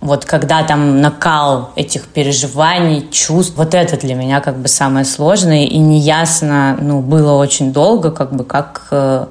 Вот 0.00 0.24
когда 0.24 0.62
там 0.62 1.00
накал 1.00 1.72
этих 1.74 2.06
переживаний, 2.08 3.08
чувств, 3.10 3.54
вот 3.56 3.74
это 3.74 3.96
для 3.96 4.14
меня 4.14 4.40
как 4.40 4.56
бы 4.56 4.68
самое 4.68 5.04
сложное 5.04 5.64
и 5.64 5.78
неясно, 5.78 6.76
ну, 6.80 7.00
было 7.00 7.32
очень 7.32 7.72
долго, 7.72 8.10
как 8.10 8.32
бы 8.32 8.44
как 8.44 8.88
э, 8.90 9.26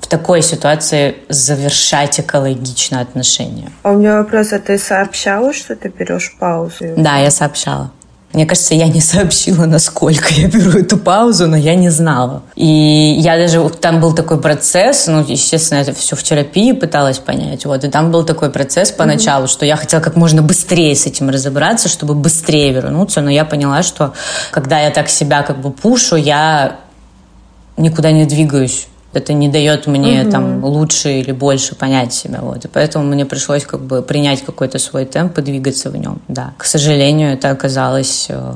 в 0.00 0.06
такой 0.06 0.42
ситуации 0.42 1.16
завершать 1.28 2.20
экологично 2.20 3.00
отношения. 3.00 3.70
А 3.82 3.92
у 3.92 3.98
меня 3.98 4.18
вопрос, 4.18 4.52
а 4.52 4.58
ты 4.58 4.78
сообщала, 4.78 5.52
что 5.52 5.76
ты 5.76 5.88
берешь 5.88 6.36
паузу? 6.38 6.94
Да, 6.96 7.18
я 7.18 7.30
сообщала. 7.30 7.90
Мне 8.34 8.46
кажется, 8.46 8.74
я 8.74 8.88
не 8.88 9.00
сообщила, 9.00 9.64
насколько 9.64 10.28
я 10.34 10.48
беру 10.48 10.78
эту 10.78 10.98
паузу, 10.98 11.46
но 11.46 11.56
я 11.56 11.74
не 11.74 11.88
знала. 11.88 12.42
И 12.56 12.66
я 13.18 13.36
даже... 13.36 13.66
Там 13.80 14.00
был 14.00 14.12
такой 14.12 14.40
процесс, 14.40 15.06
ну, 15.06 15.24
естественно, 15.26 15.78
это 15.78 15.94
все 15.94 16.16
в 16.16 16.22
терапии 16.22 16.72
пыталась 16.72 17.18
понять. 17.18 17.64
Вот, 17.64 17.84
и 17.84 17.88
там 17.88 18.10
был 18.10 18.24
такой 18.24 18.50
процесс 18.50 18.90
поначалу, 18.90 19.44
mm-hmm. 19.44 19.50
что 19.50 19.66
я 19.66 19.76
хотела 19.76 20.00
как 20.00 20.16
можно 20.16 20.42
быстрее 20.42 20.94
с 20.94 21.06
этим 21.06 21.30
разобраться, 21.30 21.88
чтобы 21.88 22.14
быстрее 22.14 22.72
вернуться, 22.72 23.20
но 23.20 23.30
я 23.30 23.44
поняла, 23.44 23.82
что 23.82 24.12
когда 24.50 24.80
я 24.80 24.90
так 24.90 25.08
себя 25.08 25.42
как 25.42 25.60
бы 25.60 25.70
пушу, 25.70 26.16
я 26.16 26.80
никуда 27.76 28.10
не 28.10 28.24
двигаюсь 28.24 28.88
это 29.16 29.32
не 29.32 29.48
дает 29.48 29.86
мне 29.86 30.22
угу. 30.22 30.30
там 30.30 30.64
лучше 30.64 31.20
или 31.20 31.32
больше 31.32 31.74
понять 31.74 32.12
себя. 32.12 32.40
Вот. 32.42 32.64
И 32.64 32.68
поэтому 32.68 33.04
мне 33.04 33.24
пришлось 33.24 33.64
как 33.64 33.80
бы 33.80 34.02
принять 34.02 34.42
какой-то 34.42 34.78
свой 34.78 35.04
темп 35.04 35.38
и 35.38 35.42
двигаться 35.42 35.90
в 35.90 35.96
нем. 35.96 36.20
Да. 36.28 36.54
К 36.58 36.64
сожалению, 36.64 37.32
это 37.32 37.50
оказалось 37.50 38.26
э, 38.28 38.52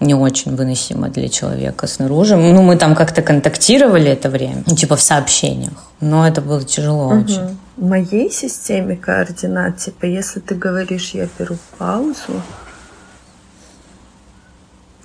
не 0.00 0.14
очень 0.14 0.56
выносимо 0.56 1.08
для 1.08 1.28
человека 1.28 1.86
снаружи. 1.86 2.36
Ну, 2.36 2.62
мы 2.62 2.76
там 2.76 2.94
как-то 2.94 3.22
контактировали 3.22 4.10
это 4.10 4.30
время, 4.30 4.62
ну, 4.66 4.74
типа 4.74 4.96
в 4.96 5.00
сообщениях. 5.00 5.84
Но 6.00 6.26
это 6.26 6.40
было 6.40 6.62
тяжело 6.62 7.08
угу. 7.08 7.20
очень. 7.20 7.58
В 7.76 7.86
моей 7.86 8.30
системе 8.30 8.96
координат, 8.96 9.78
типа, 9.78 10.06
если 10.06 10.40
ты 10.40 10.54
говоришь, 10.54 11.10
я 11.14 11.28
беру 11.38 11.56
паузу, 11.78 12.42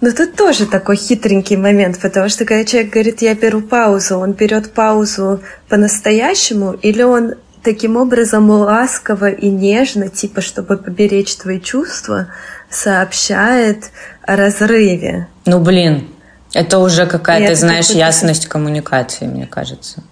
Но 0.05 0.11
тут 0.11 0.35
тоже 0.35 0.67
такой 0.67 0.97
хитренький 0.97 1.55
момент, 1.55 1.99
потому 1.99 2.29
что 2.29 2.45
когда 2.45 2.63
человек 2.63 2.93
говорит, 2.93 3.23
я 3.23 3.33
беру 3.33 3.61
паузу, 3.61 4.19
он 4.19 4.33
берет 4.33 4.71
паузу 4.71 5.41
по-настоящему, 5.67 6.73
или 6.73 7.01
он 7.01 7.33
таким 7.63 7.97
образом 7.97 8.47
ласково 8.51 9.31
и 9.31 9.49
нежно, 9.49 10.09
типа, 10.09 10.41
чтобы 10.41 10.77
поберечь 10.77 11.35
твои 11.37 11.59
чувства, 11.59 12.27
сообщает 12.69 13.85
о 14.21 14.35
разрыве. 14.35 15.27
Ну, 15.47 15.59
блин, 15.59 16.07
это 16.53 16.77
уже 16.77 17.07
какая-то, 17.07 17.55
знаешь, 17.55 17.89
ясность 17.89 18.45
коммуникации, 18.45 19.25
мне 19.25 19.47
кажется. 19.47 20.03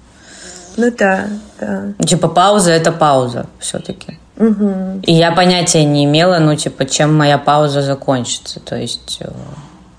Ну 0.76 0.92
да, 0.98 1.28
да. 1.60 1.94
Типа 2.04 2.30
пауза– 2.30 2.72
это 2.72 2.92
пауза 2.92 3.46
все-таки. 3.60 4.18
Угу. 4.38 5.02
И 5.04 5.14
я 5.14 5.32
понятия 5.34 5.84
не 5.84 6.06
имела, 6.06 6.40
ну, 6.40 6.56
типа, 6.56 6.86
чем 6.88 7.16
моя 7.16 7.38
пауза 7.38 7.84
закончится. 7.84 8.60
То 8.60 8.76
есть 8.76 9.18
э, 9.20 9.30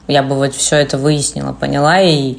я 0.09 0.23
бы 0.23 0.35
вот 0.35 0.55
все 0.55 0.77
это 0.77 0.99
выяснила, 0.99 1.53
поняла 1.53 2.01
и 2.01 2.37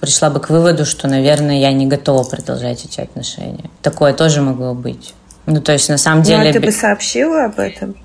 пришла 0.00 0.30
бы 0.30 0.40
к 0.40 0.50
выводу, 0.50 0.84
что, 0.84 1.08
наверное, 1.08 1.58
я 1.58 1.72
не 1.72 1.86
готова 1.86 2.24
продолжать 2.24 2.84
эти 2.84 3.00
отношения. 3.00 3.70
Такое 3.82 4.12
тоже 4.12 4.42
могло 4.42 4.74
быть. 4.74 5.14
Ну, 5.46 5.60
то 5.60 5.72
есть, 5.72 5.88
на 5.88 5.98
самом 5.98 6.22
деле... 6.22 6.44
Ну, 6.44 6.50
а 6.50 6.52
ты 6.52 6.60
бы 6.60 6.72
сообщила 6.72 7.44
об 7.44 7.58
этом? 7.58 7.96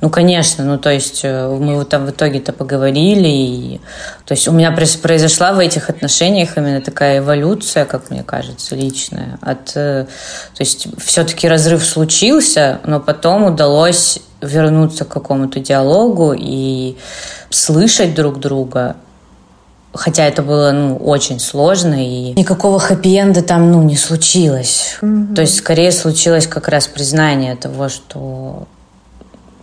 Ну, 0.00 0.10
конечно, 0.10 0.64
ну, 0.64 0.78
то 0.78 0.90
есть 0.90 1.20
э, 1.24 1.48
мы 1.48 1.74
вот 1.76 1.88
там 1.88 2.06
в 2.06 2.10
итоге-то 2.10 2.52
поговорили, 2.52 3.28
и, 3.28 3.80
то 4.24 4.34
есть 4.34 4.46
у 4.48 4.52
меня 4.52 4.70
произошла 4.70 5.52
в 5.52 5.58
этих 5.58 5.90
отношениях 5.90 6.56
именно 6.56 6.80
такая 6.80 7.18
эволюция, 7.18 7.84
как 7.84 8.10
мне 8.10 8.22
кажется, 8.22 8.76
личная. 8.76 9.38
От, 9.40 9.72
э, 9.74 10.06
то 10.06 10.60
есть 10.60 10.86
все-таки 11.04 11.48
разрыв 11.48 11.84
случился, 11.84 12.80
но 12.84 13.00
потом 13.00 13.44
удалось 13.44 14.20
вернуться 14.46 15.04
к 15.04 15.08
какому-то 15.08 15.60
диалогу 15.60 16.34
и 16.36 16.96
слышать 17.50 18.14
друг 18.14 18.40
друга, 18.40 18.96
Хотя 19.96 20.24
это 20.24 20.42
было 20.42 20.72
ну, 20.72 20.96
очень 20.96 21.38
сложно, 21.38 21.94
и 21.94 22.32
никакого 22.32 22.80
хэппи-энда 22.80 23.42
там 23.42 23.70
ну, 23.70 23.84
не 23.84 23.96
случилось. 23.96 24.96
Mm-hmm. 25.00 25.34
То 25.36 25.42
есть 25.42 25.56
скорее 25.56 25.92
случилось 25.92 26.48
как 26.48 26.66
раз 26.66 26.88
признание 26.88 27.54
того, 27.54 27.88
что 27.88 28.66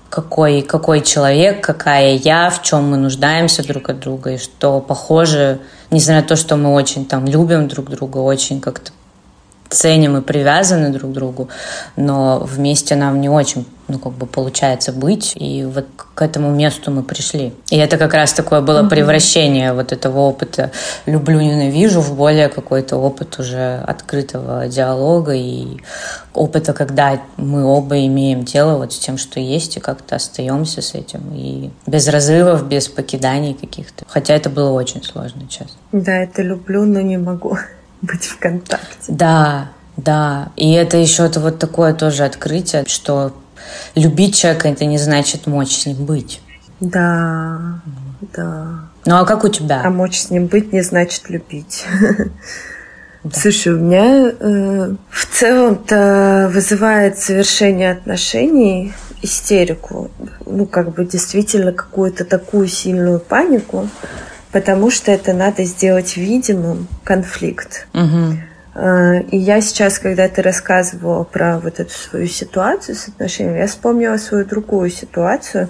какой, 0.10 0.62
какой 0.62 1.02
человек, 1.02 1.62
какая 1.62 2.14
я, 2.16 2.50
в 2.50 2.62
чем 2.62 2.92
мы 2.92 2.98
нуждаемся 2.98 3.68
друг 3.68 3.90
от 3.90 4.00
друга, 4.00 4.32
и 4.32 4.38
что 4.38 4.80
похоже, 4.80 5.60
несмотря 5.90 6.22
на 6.22 6.28
то, 6.28 6.38
что 6.38 6.56
мы 6.56 6.72
очень 6.72 7.06
там 7.06 7.26
любим 7.26 7.68
друг 7.68 7.90
друга, 7.90 8.20
очень 8.20 8.62
как-то 8.62 8.92
ценим 9.72 10.18
и 10.18 10.22
привязаны 10.22 10.90
друг 10.90 11.12
к 11.12 11.14
другу, 11.14 11.50
но 11.96 12.40
вместе 12.40 12.96
нам 12.96 13.22
не 13.22 13.30
очень 13.30 13.66
ну, 13.92 14.00
как 14.00 14.14
бы 14.14 14.26
получается 14.26 14.94
быть, 14.94 15.34
и 15.36 15.66
вот 15.66 15.86
к 16.16 16.22
этому 16.22 16.50
месту 16.50 16.92
мы 16.92 17.04
пришли. 17.04 17.54
И 17.70 17.78
это 17.78 17.98
как 17.98 18.14
раз 18.14 18.34
такое 18.34 18.62
было 18.62 18.88
превращение 18.88 19.74
вот 19.74 19.92
этого 19.92 20.20
опыта 20.20 20.72
«люблю-ненавижу» 21.06 22.00
в 22.00 22.16
более 22.16 22.48
какой-то 22.48 22.96
опыт 22.96 23.38
уже 23.40 23.84
открытого 23.86 24.68
диалога 24.68 25.34
и 25.34 25.78
опыта, 26.34 26.72
когда 26.74 27.20
мы 27.36 27.66
оба 27.66 28.06
имеем 28.06 28.46
дело 28.46 28.78
вот 28.78 28.94
с 28.94 29.00
тем, 29.00 29.18
что 29.18 29.40
есть, 29.40 29.78
и 29.78 29.80
как-то 29.82 30.16
остаемся 30.16 30.82
с 30.82 30.96
этим, 30.96 31.22
и 31.34 31.70
без 31.86 32.08
разрывов, 32.08 32.66
без 32.68 32.88
покиданий 32.88 33.54
каких-то. 33.54 34.06
Хотя 34.08 34.36
это 34.36 34.50
было 34.50 34.72
очень 34.72 35.04
сложно, 35.04 35.42
честно. 35.50 35.76
Да, 35.92 36.16
это 36.18 36.42
люблю, 36.42 36.86
но 36.86 37.02
не 37.02 37.18
могу 37.18 37.58
быть 38.02 38.26
в 38.26 38.38
контакте. 38.40 38.88
Да, 39.08 39.70
да. 39.98 40.52
И 40.56 40.72
это 40.74 40.98
еще 40.98 41.26
это 41.26 41.40
вот 41.40 41.60
такое 41.60 41.94
тоже 41.94 42.24
открытие, 42.24 42.86
что 42.88 43.34
любить 43.96 44.36
человека 44.36 44.70
это 44.70 44.86
не 44.86 44.98
значит 44.98 45.48
мочь 45.48 45.82
с 45.82 45.86
ним 45.86 46.06
быть. 46.06 46.42
Да, 46.80 47.82
да. 48.36 48.90
Ну 49.06 49.16
а 49.16 49.26
как 49.26 49.44
у 49.44 49.50
тебя? 49.50 49.82
А 49.84 49.90
мочь 49.90 50.20
с 50.20 50.30
ним 50.30 50.48
быть 50.48 50.74
не 50.74 50.82
значит 50.82 51.30
любить. 51.30 51.86
Да. 53.24 53.40
Слушай, 53.40 53.74
у 53.74 53.80
меня 53.80 54.32
э, 54.32 54.96
в 55.12 55.26
целом-то 55.32 56.50
вызывает 56.52 57.20
завершение 57.20 57.92
отношений 57.92 58.94
истерику, 59.22 60.10
ну 60.46 60.66
как 60.66 60.96
бы 60.96 61.06
действительно 61.06 61.72
какую-то 61.72 62.26
такую 62.26 62.68
сильную 62.68 63.20
панику, 63.20 63.88
потому 64.52 64.90
что 64.90 65.12
это 65.12 65.34
надо 65.34 65.64
сделать 65.64 66.18
видимым 66.18 66.88
конфликт. 67.04 67.88
Угу. 67.94 68.38
И 69.32 69.38
я 69.38 69.60
сейчас, 69.60 70.00
когда 70.00 70.30
ты 70.30 70.42
рассказывала 70.42 71.24
про 71.24 71.60
вот 71.60 71.80
эту 71.80 71.92
свою 71.92 72.28
ситуацию 72.28 72.96
с 72.96 73.10
отношениями, 73.10 73.60
я 73.60 73.68
вспомнила 73.68 74.16
свою 74.18 74.46
другую 74.46 74.90
ситуацию. 74.90 75.70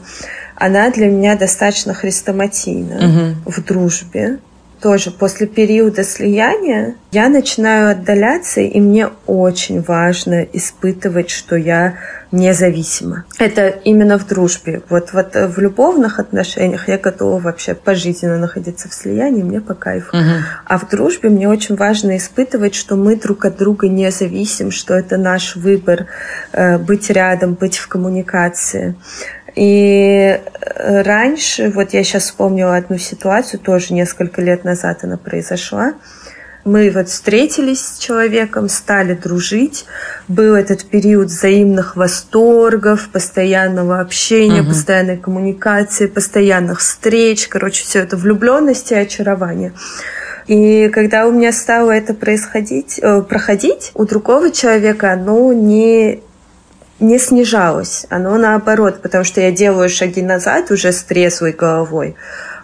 Она 0.56 0.92
для 0.92 1.08
меня 1.08 1.36
достаточно 1.36 1.94
хрестоматийна 1.96 2.96
угу. 2.96 3.52
в 3.52 3.64
дружбе. 3.64 4.38
Тоже 4.82 5.12
после 5.12 5.48
периода 5.48 6.04
слияния 6.04 6.96
я 7.12 7.30
начинаю 7.30 7.92
отдаляться, 7.92 8.62
и 8.62 8.80
мне 8.80 9.10
очень 9.28 9.82
важно 9.82 10.42
испытывать, 10.42 11.30
что 11.30 11.56
я 11.56 11.96
независимо. 12.32 13.26
Это 13.40 13.68
именно 13.68 14.18
в 14.18 14.26
дружбе. 14.26 14.82
Вот, 14.90 15.14
вот 15.14 15.36
в 15.36 15.60
любовных 15.60 16.20
отношениях 16.20 16.88
я 16.88 16.98
готова 16.98 17.40
вообще 17.40 17.76
пожизненно 17.76 18.38
находиться 18.38 18.88
в 18.90 18.94
слиянии, 18.94 19.44
мне 19.44 19.62
по 19.62 19.74
кайфу. 19.74 20.16
Угу. 20.16 20.36
А 20.66 20.78
в 20.78 20.90
дружбе 20.90 21.30
мне 21.30 21.50
очень 21.50 21.76
важно 21.76 22.16
испытывать, 22.18 22.76
что 22.76 22.96
мы 22.96 23.16
друг 23.16 23.46
от 23.46 23.58
друга 23.58 23.88
не 23.88 24.10
зависим, 24.12 24.72
что 24.72 24.94
это 24.94 25.18
наш 25.18 25.56
выбор 25.56 26.08
э, 26.54 26.78
быть 26.78 27.10
рядом, 27.10 27.56
быть 27.56 27.78
в 27.78 27.88
коммуникации. 27.88 28.96
И 29.56 30.40
э, 30.40 31.02
раньше, 31.02 31.70
вот 31.70 31.94
я 31.94 32.04
сейчас 32.04 32.24
вспомнила 32.24 32.78
одну 32.78 32.98
ситуацию, 32.98 33.60
тоже 33.60 33.94
несколько 33.94 34.42
лет 34.42 34.64
назад 34.64 35.04
она 35.04 35.18
произошла. 35.18 35.94
Мы 36.64 36.92
вот 36.92 37.10
встретились 37.10 37.86
с 37.86 37.98
человеком, 37.98 38.70
стали 38.70 39.16
дружить. 39.16 39.86
Был 40.28 40.54
этот 40.54 40.86
период 40.86 41.28
взаимных 41.28 41.96
восторгов, 41.96 43.10
постоянного 43.10 44.00
общения, 44.00 44.62
угу. 44.62 44.70
постоянной 44.70 45.18
коммуникации, 45.18 46.06
постоянных 46.06 46.80
встреч. 46.80 47.48
Короче, 47.48 47.84
все 47.84 48.00
это 48.00 48.16
влюбленность 48.16 48.92
и 48.92 48.96
очарование. 48.96 49.74
И 50.48 50.90
когда 50.90 51.28
у 51.28 51.32
меня 51.32 51.52
стало 51.52 51.92
это 51.92 52.14
происходить, 52.14 53.00
э, 53.02 53.22
проходить, 53.22 53.92
у 53.96 54.06
другого 54.06 54.52
человека 54.52 55.14
оно 55.14 55.54
не 55.54 56.22
не 57.00 57.18
снижалось, 57.18 58.06
оно 58.12 58.38
наоборот, 58.38 59.02
потому 59.02 59.24
что 59.24 59.42
я 59.42 59.52
делаю 59.52 59.90
шаги 59.90 60.22
назад 60.22 60.70
уже 60.70 60.92
с 60.92 61.02
трезвой 61.02 61.52
головой 61.52 62.16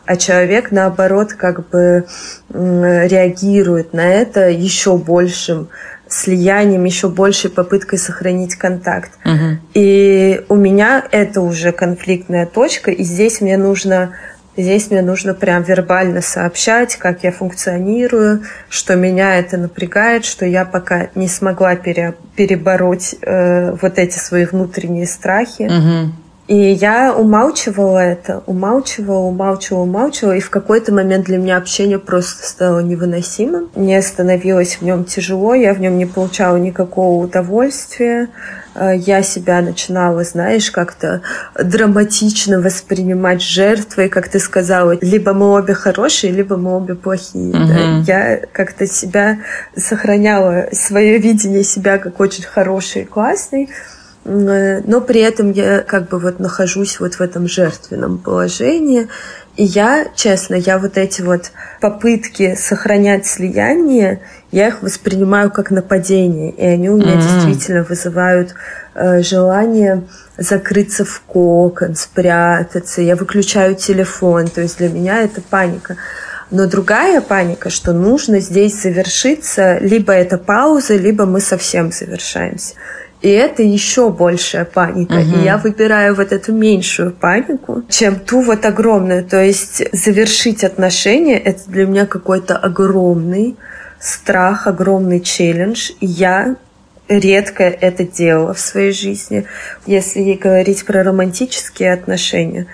а 0.07 0.15
человек, 0.15 0.71
наоборот, 0.71 1.33
как 1.33 1.69
бы 1.69 2.05
реагирует 2.49 3.93
на 3.93 4.07
это 4.07 4.49
еще 4.49 4.97
большим 4.97 5.69
слиянием, 6.09 6.85
еще 6.85 7.09
большей 7.09 7.49
попыткой 7.49 7.99
сохранить 7.99 8.55
контакт. 8.55 9.11
Угу. 9.25 9.59
И 9.73 10.41
у 10.47 10.55
меня 10.55 11.05
это 11.11 11.41
уже 11.41 11.71
конфликтная 11.71 12.45
точка, 12.45 12.91
и 12.91 13.03
здесь 13.03 13.41
мне 13.41 13.57
нужно 13.57 14.13
Здесь 14.59 14.89
мне 14.89 15.03
нужно 15.03 15.35
прям 15.35 15.61
вербально 15.61 16.21
сообщать, 16.21 16.95
как 16.95 17.23
я 17.23 17.31
функционирую, 17.31 18.41
что 18.69 18.95
меня 18.95 19.37
это 19.37 19.55
напрягает, 19.55 20.25
что 20.25 20.47
я 20.47 20.65
пока 20.65 21.09
не 21.13 21.27
смогла 21.27 21.75
пере, 21.75 22.15
перебороть 22.35 23.13
э, 23.21 23.75
вот 23.79 23.99
эти 23.99 24.17
свои 24.17 24.45
внутренние 24.45 25.05
страхи. 25.05 25.61
Угу. 25.61 26.11
И 26.47 26.55
я 26.55 27.13
умалчивала 27.13 27.99
это, 27.99 28.41
умалчивала, 28.45 29.27
умалчивала, 29.27 29.83
умалчивала, 29.83 30.33
и 30.33 30.39
в 30.39 30.49
какой-то 30.49 30.93
момент 30.93 31.25
для 31.25 31.37
меня 31.37 31.57
общение 31.57 31.99
просто 31.99 32.47
стало 32.47 32.79
невыносимым. 32.79 33.69
Мне 33.75 34.01
становилось 34.01 34.75
в 34.75 34.81
нем 34.81 35.03
тяжело, 35.03 35.53
я 35.53 35.73
в 35.73 35.81
нем 35.81 35.97
не 35.97 36.05
получала 36.05 36.55
никакого 36.55 37.21
удовольствия. 37.21 38.29
Э, 38.75 38.95
я 38.95 39.23
себя 39.23 39.61
начинала, 39.61 40.23
знаешь, 40.23 40.71
как-то 40.71 41.21
драматично 41.61 42.61
воспринимать 42.61 43.41
жертвой, 43.41 44.07
как 44.07 44.29
ты 44.29 44.39
сказала, 44.39 44.97
либо 45.01 45.33
мы 45.33 45.49
обе 45.51 45.73
хорошие, 45.73 46.31
либо 46.31 46.55
мы 46.55 46.77
обе 46.77 46.95
плохие. 46.95 47.51
Mm-hmm. 47.51 48.03
Да? 48.05 48.13
Я 48.13 48.37
как-то 48.53 48.87
себя 48.87 49.39
сохраняла, 49.75 50.69
свое 50.71 51.17
видение 51.17 51.65
себя 51.65 51.97
как 51.97 52.21
очень 52.21 52.45
хороший 52.45 53.01
и 53.01 53.05
классный, 53.05 53.65
Э, 53.65 53.96
но 54.27 55.01
при 55.01 55.21
этом 55.21 55.51
я 55.51 55.79
как 55.79 56.09
бы 56.09 56.19
вот 56.19 56.39
нахожусь 56.39 56.99
вот 56.99 57.15
в 57.15 57.21
этом 57.21 57.47
жертвенном 57.47 58.17
положении. 58.17 59.07
И 59.55 59.63
я, 59.63 60.07
честно, 60.15 60.55
я 60.55 60.77
вот 60.77 60.97
эти 60.97 61.21
вот 61.21 61.51
попытки 61.81 62.55
сохранять 62.55 63.25
слияние, 63.25 64.21
я 64.51 64.67
их 64.67 64.83
воспринимаю 64.83 65.49
как 65.49 65.71
нападение. 65.71 66.51
И 66.51 66.63
они 66.63 66.89
у 66.89 66.97
меня 66.97 67.13
mm-hmm. 67.13 67.21
действительно 67.21 67.83
вызывают 67.83 68.53
э, 68.93 69.21
желание 69.21 70.03
закрыться 70.37 71.05
в 71.05 71.21
кокон, 71.21 71.95
спрятаться. 71.95 73.01
Я 73.01 73.15
выключаю 73.15 73.75
телефон. 73.75 74.47
То 74.47 74.61
есть 74.61 74.77
для 74.77 74.89
меня 74.89 75.23
это 75.23 75.41
паника. 75.41 75.95
Но 76.51 76.65
другая 76.67 77.21
паника, 77.21 77.69
что 77.69 77.93
нужно 77.93 78.39
здесь 78.39 78.81
завершиться, 78.81 79.79
либо 79.79 80.13
это 80.13 80.37
пауза, 80.37 80.95
либо 80.95 81.25
мы 81.25 81.41
совсем 81.41 81.91
завершаемся. 81.91 82.75
И 83.21 83.29
это 83.29 83.63
еще 83.63 84.11
большая 84.11 84.65
паника. 84.65 85.13
Угу. 85.13 85.39
И 85.39 85.43
я 85.43 85.57
выбираю 85.57 86.15
вот 86.15 86.31
эту 86.31 86.53
меньшую 86.53 87.11
панику, 87.11 87.83
чем 87.89 88.19
ту 88.19 88.41
вот 88.41 88.65
огромную. 88.65 89.25
То 89.25 89.43
есть 89.43 89.83
завершить 89.91 90.63
отношения 90.63 91.37
это 91.37 91.61
для 91.67 91.85
меня 91.85 92.05
какой-то 92.05 92.55
огромный 92.55 93.55
страх, 93.99 94.67
огромный 94.67 95.19
челлендж. 95.19 95.91
И 95.99 96.05
я 96.05 96.55
редко 97.07 97.63
это 97.63 98.03
делала 98.03 98.53
в 98.53 98.59
своей 98.59 98.91
жизни. 98.91 99.45
Если 99.85 100.33
говорить 100.33 100.85
про 100.85 101.03
романтические 101.03 101.93
отношения, 101.93 102.67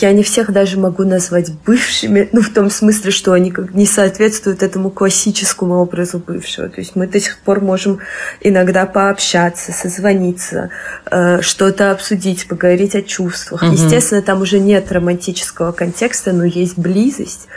я 0.00 0.12
не 0.12 0.22
всех 0.22 0.52
даже 0.52 0.78
могу 0.78 1.04
назвать 1.04 1.52
бывшими, 1.64 2.28
ну, 2.32 2.40
в 2.40 2.50
том 2.50 2.70
смысле, 2.70 3.10
что 3.10 3.32
они 3.32 3.50
как 3.50 3.74
не 3.74 3.86
соответствуют 3.86 4.62
этому 4.62 4.90
классическому 4.90 5.76
образу 5.76 6.18
бывшего. 6.18 6.68
То 6.68 6.80
есть 6.80 6.96
мы 6.96 7.06
до 7.06 7.20
сих 7.20 7.38
пор 7.38 7.60
можем 7.60 8.00
иногда 8.40 8.86
пообщаться, 8.86 9.72
созвониться, 9.72 10.70
э, 11.10 11.40
что-то 11.40 11.90
обсудить, 11.90 12.46
поговорить 12.46 12.94
о 12.94 13.02
чувствах. 13.02 13.62
Угу. 13.62 13.72
Естественно, 13.72 14.22
там 14.22 14.42
уже 14.42 14.58
нет 14.58 14.92
романтического 14.92 15.72
контекста, 15.72 16.32
но 16.32 16.44
есть 16.44 16.78
близость. 16.78 17.48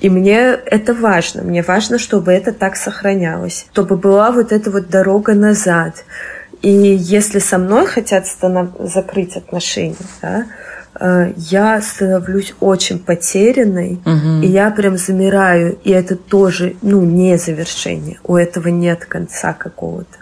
И 0.00 0.08
мне 0.08 0.58
это 0.64 0.94
важно. 0.94 1.42
Мне 1.42 1.62
важно, 1.62 1.98
чтобы 1.98 2.32
это 2.32 2.52
так 2.52 2.76
сохранялось. 2.76 3.66
Чтобы 3.72 3.96
была 3.96 4.30
вот 4.30 4.52
эта 4.52 4.70
вот 4.70 4.88
дорога 4.88 5.34
назад. 5.34 6.04
И 6.62 6.70
если 6.70 7.38
со 7.38 7.58
мной 7.58 7.86
хотят 7.86 8.26
станов... 8.26 8.70
закрыть 8.80 9.36
отношения, 9.36 9.96
да, 10.22 10.46
я 11.00 11.80
становлюсь 11.80 12.54
очень 12.60 12.98
потерянной, 12.98 14.00
угу. 14.04 14.42
и 14.42 14.46
я 14.46 14.70
прям 14.70 14.96
замираю, 14.96 15.78
и 15.84 15.90
это 15.90 16.16
тоже, 16.16 16.74
ну, 16.82 17.02
не 17.02 17.38
завершение, 17.38 18.18
у 18.24 18.36
этого 18.36 18.68
нет 18.68 19.04
конца 19.04 19.52
какого-то. 19.52 20.18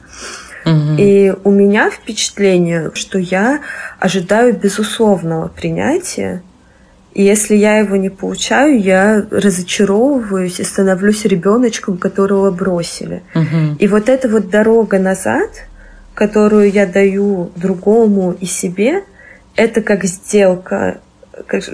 Угу. 0.67 0.97
И 0.99 1.33
у 1.45 1.51
меня 1.51 1.91
впечатление, 1.91 2.91
что 2.95 3.19
я 3.19 3.61
ожидаю 3.99 4.55
безусловного 4.55 5.49
принятия, 5.49 6.43
и 7.15 7.23
если 7.23 7.55
я 7.55 7.79
его 7.79 7.97
не 7.97 8.11
получаю, 8.11 8.79
я 8.79 9.25
разочаровываюсь 9.31 10.61
и 10.61 10.65
становлюсь 10.65 11.25
ребеночком, 11.25 11.97
которого 11.97 12.51
бросили. 12.51 13.23
Угу. 13.35 13.77
И 13.79 13.89
вот 13.89 14.11
эта 14.11 14.29
вот 14.29 14.51
дорога 14.51 14.99
назад, 14.99 15.49
которую 16.13 16.71
я 16.71 16.87
даю 16.87 17.51
другому 17.57 18.33
и 18.39 18.45
себе– 18.45 19.05
это 19.57 19.83
как 19.83 20.05
сделка. 20.05 21.01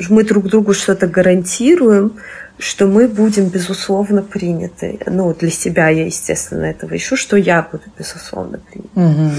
Мы 0.09 0.25
друг 0.25 0.49
другу 0.49 0.75
что-то 0.75 1.07
гарантируем, 1.07 2.14
что 2.59 2.87
мы 2.87 3.09
будем, 3.09 3.49
безусловно, 3.49 4.23
приняты. 4.23 4.99
Ну, 5.07 5.35
для 5.35 5.51
себя 5.51 5.88
я, 5.88 6.07
естественно, 6.07 6.64
этого 6.64 6.97
ищу, 6.97 7.16
что 7.16 7.37
я 7.37 7.66
буду, 7.71 7.85
безусловно, 7.99 8.59
принята. 8.59 9.23
Угу. 9.23 9.31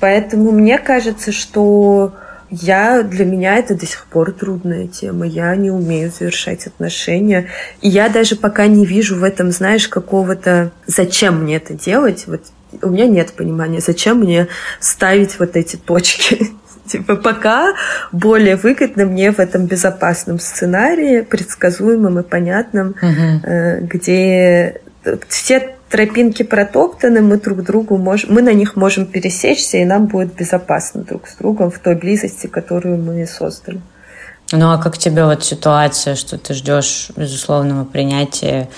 Поэтому 0.00 0.50
мне 0.52 0.78
кажется, 0.78 1.32
что 1.32 2.14
я, 2.50 3.02
для 3.02 3.24
меня 3.24 3.56
это 3.56 3.74
до 3.74 3.86
сих 3.86 4.04
пор 4.06 4.32
трудная 4.32 4.86
тема. 4.86 5.26
Я 5.26 5.56
не 5.56 5.70
умею 5.70 6.12
завершать 6.16 6.66
отношения. 6.66 7.48
И 7.80 7.88
я 7.88 8.08
даже 8.08 8.36
пока 8.36 8.66
не 8.66 8.84
вижу 8.84 9.16
в 9.16 9.24
этом, 9.24 9.52
знаешь, 9.52 9.88
какого-то... 9.88 10.72
Зачем 10.86 11.44
мне 11.44 11.56
это 11.56 11.72
делать? 11.72 12.24
Вот 12.26 12.42
у 12.82 12.88
меня 12.90 13.06
нет 13.06 13.32
понимания, 13.32 13.80
зачем 13.80 14.18
мне 14.18 14.48
ставить 14.80 15.38
вот 15.38 15.56
эти 15.56 15.76
точки. 15.76 16.50
Типа 16.92 17.16
пока 17.16 17.72
более 18.12 18.56
выгодно 18.56 19.06
мне 19.06 19.32
в 19.32 19.38
этом 19.38 19.64
безопасном 19.64 20.38
сценарии, 20.38 21.22
предсказуемом 21.22 22.18
и 22.18 22.22
понятном, 22.22 22.88
угу. 22.90 23.86
где 23.86 24.82
все 25.28 25.74
тропинки 25.88 26.42
протоптаны, 26.42 27.22
мы 27.22 27.38
друг 27.38 27.62
другу 27.62 27.96
можем, 27.96 28.34
мы 28.34 28.42
на 28.42 28.52
них 28.52 28.76
можем 28.76 29.06
пересечься, 29.06 29.78
и 29.78 29.84
нам 29.84 30.06
будет 30.06 30.34
безопасно 30.34 31.02
друг 31.02 31.28
с 31.28 31.36
другом 31.36 31.70
в 31.70 31.78
той 31.78 31.94
близости, 31.94 32.46
которую 32.46 32.98
мы 32.98 33.26
создали. 33.26 33.80
Ну 34.52 34.70
а 34.70 34.76
как 34.76 34.98
тебе 34.98 35.24
вот 35.24 35.42
ситуация, 35.42 36.14
что 36.14 36.36
ты 36.36 36.52
ждешь 36.52 37.10
безусловного 37.16 37.86
принятия, 37.86 38.68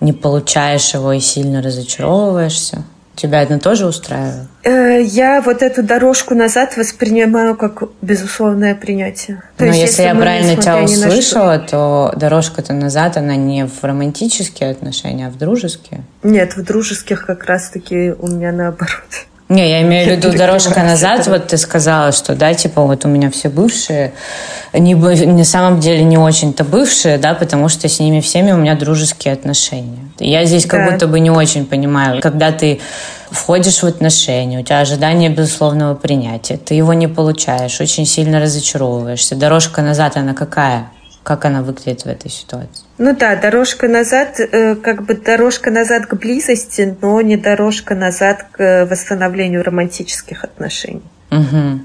не 0.00 0.12
получаешь 0.12 0.94
его 0.94 1.12
и 1.12 1.20
сильно 1.20 1.62
разочаровываешься? 1.62 2.82
Тебя 3.14 3.42
это 3.42 3.58
тоже 3.58 3.86
устраивает? 3.86 4.48
Э, 4.64 5.02
я 5.02 5.42
вот 5.42 5.62
эту 5.62 5.82
дорожку 5.82 6.34
назад 6.34 6.76
воспринимаю 6.76 7.56
как 7.56 7.82
безусловное 8.00 8.74
принятие. 8.74 9.42
То 9.56 9.64
Но 9.64 9.66
есть, 9.66 9.80
если, 9.80 10.02
если 10.02 10.02
я 10.02 10.14
правильно 10.14 10.56
тебя 10.56 10.82
услышала, 10.82 11.58
то 11.58 12.12
дорожка-то 12.16 12.72
назад, 12.72 13.16
она 13.16 13.36
не 13.36 13.66
в 13.66 13.84
романтические 13.84 14.70
отношения, 14.70 15.26
а 15.26 15.30
в 15.30 15.36
дружеские? 15.36 16.04
Нет, 16.22 16.56
в 16.56 16.64
дружеских 16.64 17.26
как 17.26 17.44
раз-таки 17.44 18.14
у 18.18 18.28
меня 18.28 18.50
наоборот. 18.52 19.26
Не, 19.48 19.68
я 19.68 19.82
имею 19.82 20.08
в 20.08 20.10
виду 20.10 20.36
дорожка 20.36 20.82
назад, 20.82 21.26
вот 21.26 21.48
ты 21.48 21.58
сказала, 21.58 22.12
что, 22.12 22.34
да, 22.34 22.54
типа, 22.54 22.82
вот 22.82 23.04
у 23.04 23.08
меня 23.08 23.30
все 23.30 23.50
бывшие, 23.50 24.12
не, 24.72 24.94
на 24.94 25.44
самом 25.44 25.80
деле 25.80 26.04
не 26.04 26.16
очень-то 26.16 26.64
бывшие, 26.64 27.18
да, 27.18 27.34
потому 27.34 27.68
что 27.68 27.88
с 27.88 28.00
ними 28.00 28.20
всеми 28.20 28.52
у 28.52 28.56
меня 28.56 28.74
дружеские 28.74 29.34
отношения. 29.34 29.98
Я 30.18 30.44
здесь 30.44 30.64
как 30.64 30.86
да. 30.86 30.92
будто 30.92 31.06
бы 31.06 31.20
не 31.20 31.30
очень 31.30 31.66
понимаю, 31.66 32.22
когда 32.22 32.50
ты 32.50 32.80
входишь 33.30 33.82
в 33.82 33.86
отношения, 33.86 34.60
у 34.60 34.62
тебя 34.62 34.80
ожидание 34.80 35.28
безусловного 35.28 35.94
принятия, 35.94 36.56
ты 36.56 36.74
его 36.74 36.94
не 36.94 37.08
получаешь, 37.08 37.80
очень 37.80 38.06
сильно 38.06 38.40
разочаровываешься. 38.40 39.36
Дорожка 39.36 39.82
назад, 39.82 40.16
она 40.16 40.32
какая? 40.34 40.90
Как 41.22 41.44
она 41.44 41.62
выглядит 41.62 42.02
в 42.02 42.06
этой 42.06 42.30
ситуации? 42.30 42.84
Ну 42.98 43.14
да, 43.14 43.36
дорожка 43.36 43.86
назад, 43.86 44.40
э, 44.40 44.74
как 44.74 45.04
бы 45.04 45.14
дорожка 45.14 45.70
назад 45.70 46.06
к 46.06 46.14
близости, 46.14 46.96
но 47.00 47.20
не 47.20 47.36
дорожка 47.36 47.94
назад 47.94 48.46
к 48.50 48.86
восстановлению 48.90 49.62
романтических 49.62 50.42
отношений. 50.44 51.02
Угу. 51.30 51.80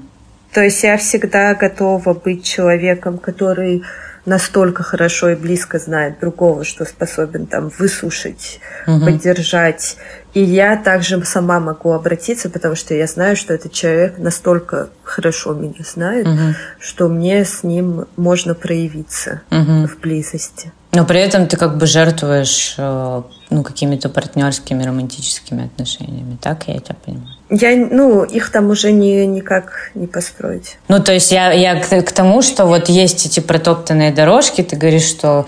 То 0.52 0.62
есть 0.62 0.82
я 0.82 0.96
всегда 0.96 1.54
готова 1.54 2.14
быть 2.14 2.44
человеком, 2.44 3.18
который 3.18 3.84
настолько 4.28 4.82
хорошо 4.82 5.30
и 5.30 5.34
близко 5.34 5.78
знает 5.78 6.20
другого, 6.20 6.64
что 6.64 6.84
способен 6.84 7.46
там 7.46 7.70
выслушать, 7.78 8.60
угу. 8.86 9.06
поддержать. 9.06 9.96
И 10.34 10.42
я 10.42 10.76
также 10.76 11.24
сама 11.24 11.58
могу 11.58 11.92
обратиться, 11.92 12.50
потому 12.50 12.76
что 12.76 12.94
я 12.94 13.06
знаю, 13.06 13.36
что 13.36 13.54
этот 13.54 13.72
человек 13.72 14.18
настолько 14.18 14.90
хорошо 15.02 15.54
меня 15.54 15.82
знает, 15.84 16.26
угу. 16.26 16.54
что 16.78 17.08
мне 17.08 17.44
с 17.44 17.62
ним 17.62 18.04
можно 18.16 18.54
проявиться 18.54 19.40
угу. 19.50 19.88
в 19.88 19.98
близости. 20.00 20.72
Но 20.92 21.04
при 21.04 21.20
этом 21.20 21.46
ты 21.48 21.56
как 21.56 21.76
бы 21.76 21.86
жертвуешь 21.86 22.74
э, 22.78 23.22
ну, 23.50 23.62
какими-то 23.62 24.08
партнерскими 24.08 24.82
романтическими 24.84 25.64
отношениями, 25.64 26.38
так 26.40 26.68
я 26.68 26.78
тебя 26.80 26.96
понимаю? 27.04 27.37
Я, 27.50 27.76
ну, 27.76 28.24
их 28.24 28.52
там 28.52 28.68
уже 28.68 28.92
не, 28.92 29.26
никак 29.26 29.90
не 29.94 30.06
построить. 30.06 30.76
Ну, 30.88 31.02
то 31.02 31.12
есть 31.12 31.32
я, 31.32 31.50
я 31.52 31.80
к, 31.80 32.02
к 32.02 32.12
тому, 32.12 32.42
что 32.42 32.66
вот 32.66 32.90
есть 32.90 33.24
эти 33.24 33.40
протоптанные 33.40 34.12
дорожки, 34.12 34.62
ты 34.62 34.76
говоришь, 34.76 35.06
что 35.06 35.46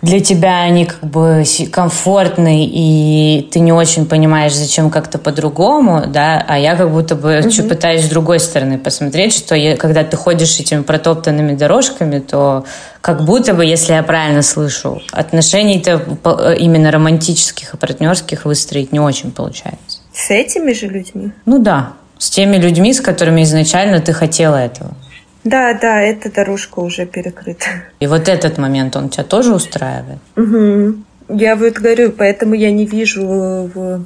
для 0.00 0.20
тебя 0.20 0.60
они 0.60 0.84
как 0.84 1.00
бы 1.00 1.42
комфортные, 1.72 2.68
и 2.70 3.48
ты 3.50 3.58
не 3.58 3.72
очень 3.72 4.06
понимаешь, 4.06 4.54
зачем 4.54 4.90
как-то 4.90 5.18
по-другому, 5.18 6.04
да, 6.06 6.44
а 6.46 6.56
я 6.56 6.76
как 6.76 6.92
будто 6.92 7.16
бы 7.16 7.40
угу. 7.40 7.68
пытаюсь 7.68 8.04
с 8.04 8.08
другой 8.08 8.38
стороны 8.38 8.78
посмотреть, 8.78 9.34
что 9.34 9.56
я, 9.56 9.76
когда 9.76 10.04
ты 10.04 10.16
ходишь 10.16 10.60
этими 10.60 10.82
протоптанными 10.82 11.56
дорожками, 11.56 12.20
то 12.20 12.64
как 13.00 13.24
будто 13.24 13.54
бы, 13.54 13.64
если 13.64 13.94
я 13.94 14.02
правильно 14.04 14.42
слышу, 14.42 15.02
отношений-то 15.10 16.54
именно 16.58 16.92
романтических 16.92 17.74
и 17.74 17.76
партнерских 17.76 18.44
выстроить 18.44 18.92
не 18.92 19.00
очень 19.00 19.32
получается. 19.32 19.93
С 20.14 20.30
этими 20.30 20.72
же 20.72 20.86
людьми? 20.86 21.32
Ну 21.44 21.58
да, 21.58 21.94
с 22.18 22.30
теми 22.30 22.56
людьми, 22.56 22.94
с 22.94 23.00
которыми 23.00 23.42
изначально 23.42 24.00
ты 24.00 24.12
хотела 24.12 24.56
этого. 24.56 24.94
Да, 25.42 25.74
да, 25.74 26.00
эта 26.00 26.32
дорожка 26.32 26.78
уже 26.80 27.04
перекрыта. 27.04 27.66
И 28.00 28.06
вот 28.06 28.28
этот 28.28 28.56
момент, 28.56 28.96
он 28.96 29.10
тебя 29.10 29.24
тоже 29.24 29.54
устраивает? 29.54 30.18
Угу. 30.36 31.36
Я 31.36 31.56
вот 31.56 31.74
говорю, 31.74 32.12
поэтому 32.12 32.54
я 32.54 32.70
не 32.70 32.86
вижу 32.86 34.00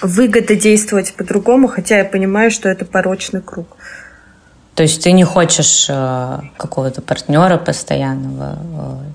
выгоды 0.00 0.56
действовать 0.56 1.14
по-другому, 1.14 1.68
хотя 1.68 1.98
я 1.98 2.04
понимаю, 2.04 2.50
что 2.50 2.68
это 2.68 2.84
порочный 2.84 3.42
круг. 3.42 3.66
То 4.74 4.82
есть 4.82 5.02
ты 5.04 5.12
не 5.12 5.24
хочешь 5.24 5.86
э, 5.88 6.40
какого-то 6.56 7.00
партнера 7.00 7.58
постоянного, 7.58 8.58
э, 8.58 9.10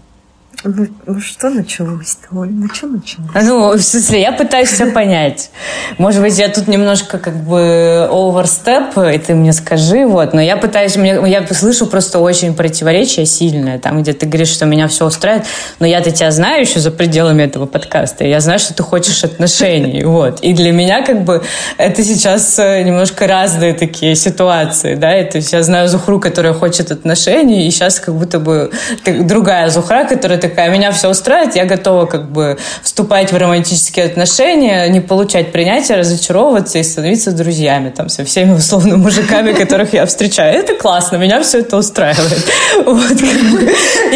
ну, 0.64 0.88
ну 1.06 1.20
что 1.22 1.50
началось-то, 1.50 2.28
Ну 2.32 2.68
что 2.74 2.88
началось? 2.88 3.30
Ну, 3.34 3.72
в 3.72 3.82
смысле, 3.82 4.22
я 4.22 4.32
пытаюсь 4.32 4.70
все 4.70 4.88
понять. 4.88 5.52
Может 5.98 6.22
быть, 6.22 6.38
я 6.38 6.50
тут 6.50 6.68
немножко 6.68 7.18
как 7.18 7.36
бы 7.36 8.08
оверстеп, 8.12 8.98
и 8.98 9.18
ты 9.20 9.36
мне 9.36 9.54
скажи, 9.54 10.06
вот. 10.06 10.34
Но 10.34 10.42
я 10.42 10.58
пытаюсь, 10.58 10.98
мне, 10.98 11.18
я 11.28 11.46
слышу 11.48 11.86
просто 11.86 12.20
очень 12.20 12.54
противоречие 12.54 13.26
сильное, 13.26 13.80
там, 13.80 14.02
где 14.02 14.14
ты 14.14 14.26
говоришь, 14.26 14.50
что 14.50 14.66
меня 14.66 14.88
все 14.88 15.06
устраивает, 15.06 15.46
но 15.80 15.86
я-то 15.86 16.12
тебя 16.12 16.32
знаю 16.32 16.62
еще 16.62 16.80
за 16.80 16.92
пределами 16.92 17.44
этого 17.44 17.66
подкаста, 17.66 18.26
я 18.26 18.40
знаю, 18.42 18.60
что 18.60 18.74
ты 18.74 18.84
хочешь 18.84 19.24
отношений, 19.24 20.04
вот. 20.04 20.42
И 20.42 20.54
для 20.54 20.72
меня 20.72 21.06
как 21.06 21.24
бы 21.24 21.44
это 21.78 22.04
сейчас 22.04 22.60
э, 22.60 22.84
немножко 22.84 23.28
разные 23.28 23.74
такие 23.74 24.16
ситуации, 24.16 24.96
да, 24.96 25.18
и, 25.18 25.30
то 25.30 25.38
есть 25.38 25.54
я 25.54 25.64
знаю 25.64 25.88
Зухру, 25.88 26.20
которая 26.20 26.54
хочет 26.54 26.92
отношений, 26.92 27.68
и 27.68 27.72
сейчас 27.72 28.00
как 28.00 28.16
будто 28.16 28.40
бы 28.40 28.72
другая 29.06 29.70
Зухра, 29.70 30.06
которая 30.06 30.40
такая, 30.50 30.70
меня 30.70 30.92
все 30.92 31.10
устраивает, 31.10 31.56
я 31.56 31.66
готова 31.66 32.06
как 32.06 32.32
бы 32.32 32.58
вступать 32.82 33.32
в 33.32 33.38
романтические 33.38 34.06
отношения, 34.06 34.88
не 34.90 35.00
получать 35.00 35.52
принятия, 35.52 35.96
разочаровываться 35.96 36.80
и 36.80 36.84
становиться 36.84 37.32
друзьями 37.32 37.94
там 37.96 38.10
со 38.10 38.26
всеми 38.26 38.54
условно 38.54 38.98
мужиками, 38.98 39.54
которых 39.54 39.94
я 39.94 40.06
встречаю. 40.06 40.58
Это 40.58 40.74
классно, 40.74 41.18
меня 41.18 41.42
все 41.42 41.60
это 41.60 41.78
устраивает. 41.78 42.46
Вот, 42.86 43.10
как 43.10 43.42
бы. 43.52 43.72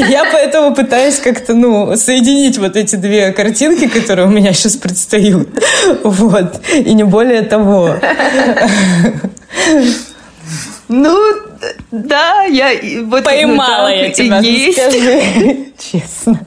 Я 0.09 0.25
поэтому 0.31 0.73
пытаюсь 0.73 1.19
как-то, 1.19 1.53
ну, 1.53 1.95
соединить 1.95 2.57
вот 2.57 2.75
эти 2.75 2.95
две 2.95 3.31
картинки, 3.31 3.87
которые 3.87 4.27
у 4.27 4.31
меня 4.31 4.53
сейчас 4.53 4.77
предстают. 4.77 5.49
Вот. 6.03 6.61
И 6.73 6.93
не 6.93 7.03
более 7.03 7.43
того. 7.43 7.95
Ну, 10.95 11.17
да, 11.89 12.43
я 12.43 12.71
вот 13.05 13.23
поймала 13.23 13.89
ну, 13.89 13.95
я 13.95 14.11
тебя, 14.11 14.39
есть. 14.39 14.79
скажи 14.79 15.71
честно. 15.79 16.39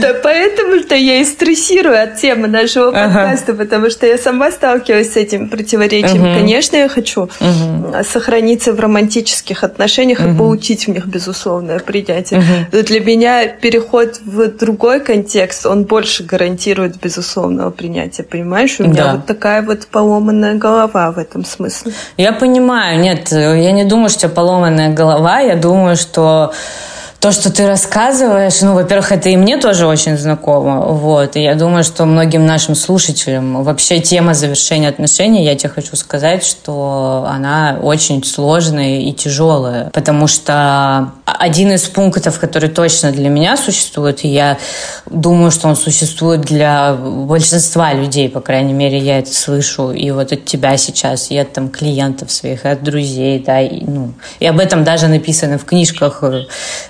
Да 0.00 0.14
поэтому-то 0.22 0.94
я 0.94 1.20
и 1.20 1.24
стрессирую 1.24 2.00
от 2.00 2.16
темы 2.16 2.48
нашего 2.48 2.92
подкаста, 2.92 3.52
ага. 3.52 3.64
потому 3.64 3.90
что 3.90 4.06
я 4.06 4.18
сама 4.18 4.50
сталкиваюсь 4.50 5.12
с 5.12 5.16
этим 5.16 5.48
противоречием. 5.48 6.24
Угу. 6.24 6.34
Конечно, 6.34 6.76
я 6.76 6.88
хочу 6.88 7.22
угу. 7.22 7.94
сохраниться 8.04 8.72
в 8.72 8.80
романтических 8.80 9.64
отношениях 9.64 10.20
угу. 10.20 10.28
и 10.28 10.36
получить 10.36 10.86
в 10.86 10.90
них 10.90 11.06
безусловное 11.06 11.78
принятие. 11.78 12.42
Но 12.72 12.82
для 12.82 13.00
меня 13.00 13.48
переход 13.48 14.20
в 14.24 14.48
другой 14.48 15.00
контекст, 15.00 15.66
он 15.66 15.84
больше 15.84 16.22
гарантирует 16.22 17.00
безусловного 17.00 17.70
принятия, 17.70 18.22
понимаешь? 18.22 18.76
У 18.78 18.84
меня 18.84 19.04
да. 19.04 19.12
вот 19.14 19.26
такая 19.26 19.62
вот 19.62 19.86
поломанная 19.86 20.54
голова 20.54 21.10
в 21.12 21.18
этом 21.18 21.44
смысле. 21.44 21.92
Я 22.16 22.32
понимаю, 22.32 23.00
нет, 23.00 23.32
я 23.32 23.72
не 23.72 23.84
думаю, 23.84 24.10
что 24.10 24.28
поломанная 24.28 24.92
голова, 24.92 25.40
я 25.40 25.56
думаю, 25.56 25.96
что 25.96 26.52
то, 27.26 27.32
что 27.32 27.52
ты 27.52 27.66
рассказываешь, 27.66 28.60
ну, 28.60 28.74
во-первых, 28.74 29.10
это 29.10 29.28
и 29.30 29.36
мне 29.36 29.56
тоже 29.56 29.88
очень 29.88 30.16
знакомо, 30.16 30.82
вот, 30.82 31.34
и 31.34 31.42
я 31.42 31.56
думаю, 31.56 31.82
что 31.82 32.04
многим 32.04 32.46
нашим 32.46 32.76
слушателям 32.76 33.64
вообще 33.64 33.98
тема 33.98 34.32
завершения 34.32 34.88
отношений, 34.88 35.44
я 35.44 35.56
тебе 35.56 35.70
хочу 35.70 35.96
сказать, 35.96 36.44
что 36.44 37.26
она 37.28 37.80
очень 37.82 38.22
сложная 38.22 39.00
и 39.00 39.12
тяжелая, 39.12 39.90
потому 39.92 40.28
что 40.28 41.10
один 41.24 41.72
из 41.72 41.82
пунктов, 41.88 42.38
который 42.38 42.68
точно 42.68 43.10
для 43.10 43.28
меня 43.28 43.56
существует, 43.56 44.24
и 44.24 44.28
я 44.28 44.58
думаю, 45.06 45.50
что 45.50 45.66
он 45.66 45.74
существует 45.74 46.42
для 46.42 46.94
большинства 46.94 47.92
людей, 47.92 48.28
по 48.28 48.40
крайней 48.40 48.72
мере, 48.72 48.98
я 48.98 49.18
это 49.18 49.34
слышу, 49.34 49.90
и 49.90 50.12
вот 50.12 50.30
от 50.30 50.44
тебя 50.44 50.76
сейчас, 50.76 51.32
и 51.32 51.36
от 51.36 51.52
там 51.52 51.70
клиентов 51.70 52.30
своих, 52.30 52.64
и 52.64 52.68
от 52.68 52.84
друзей, 52.84 53.42
да, 53.44 53.60
и, 53.60 53.84
ну, 53.84 54.12
и 54.38 54.46
об 54.46 54.60
этом 54.60 54.84
даже 54.84 55.08
написано 55.08 55.58
в 55.58 55.64
книжках, 55.64 56.22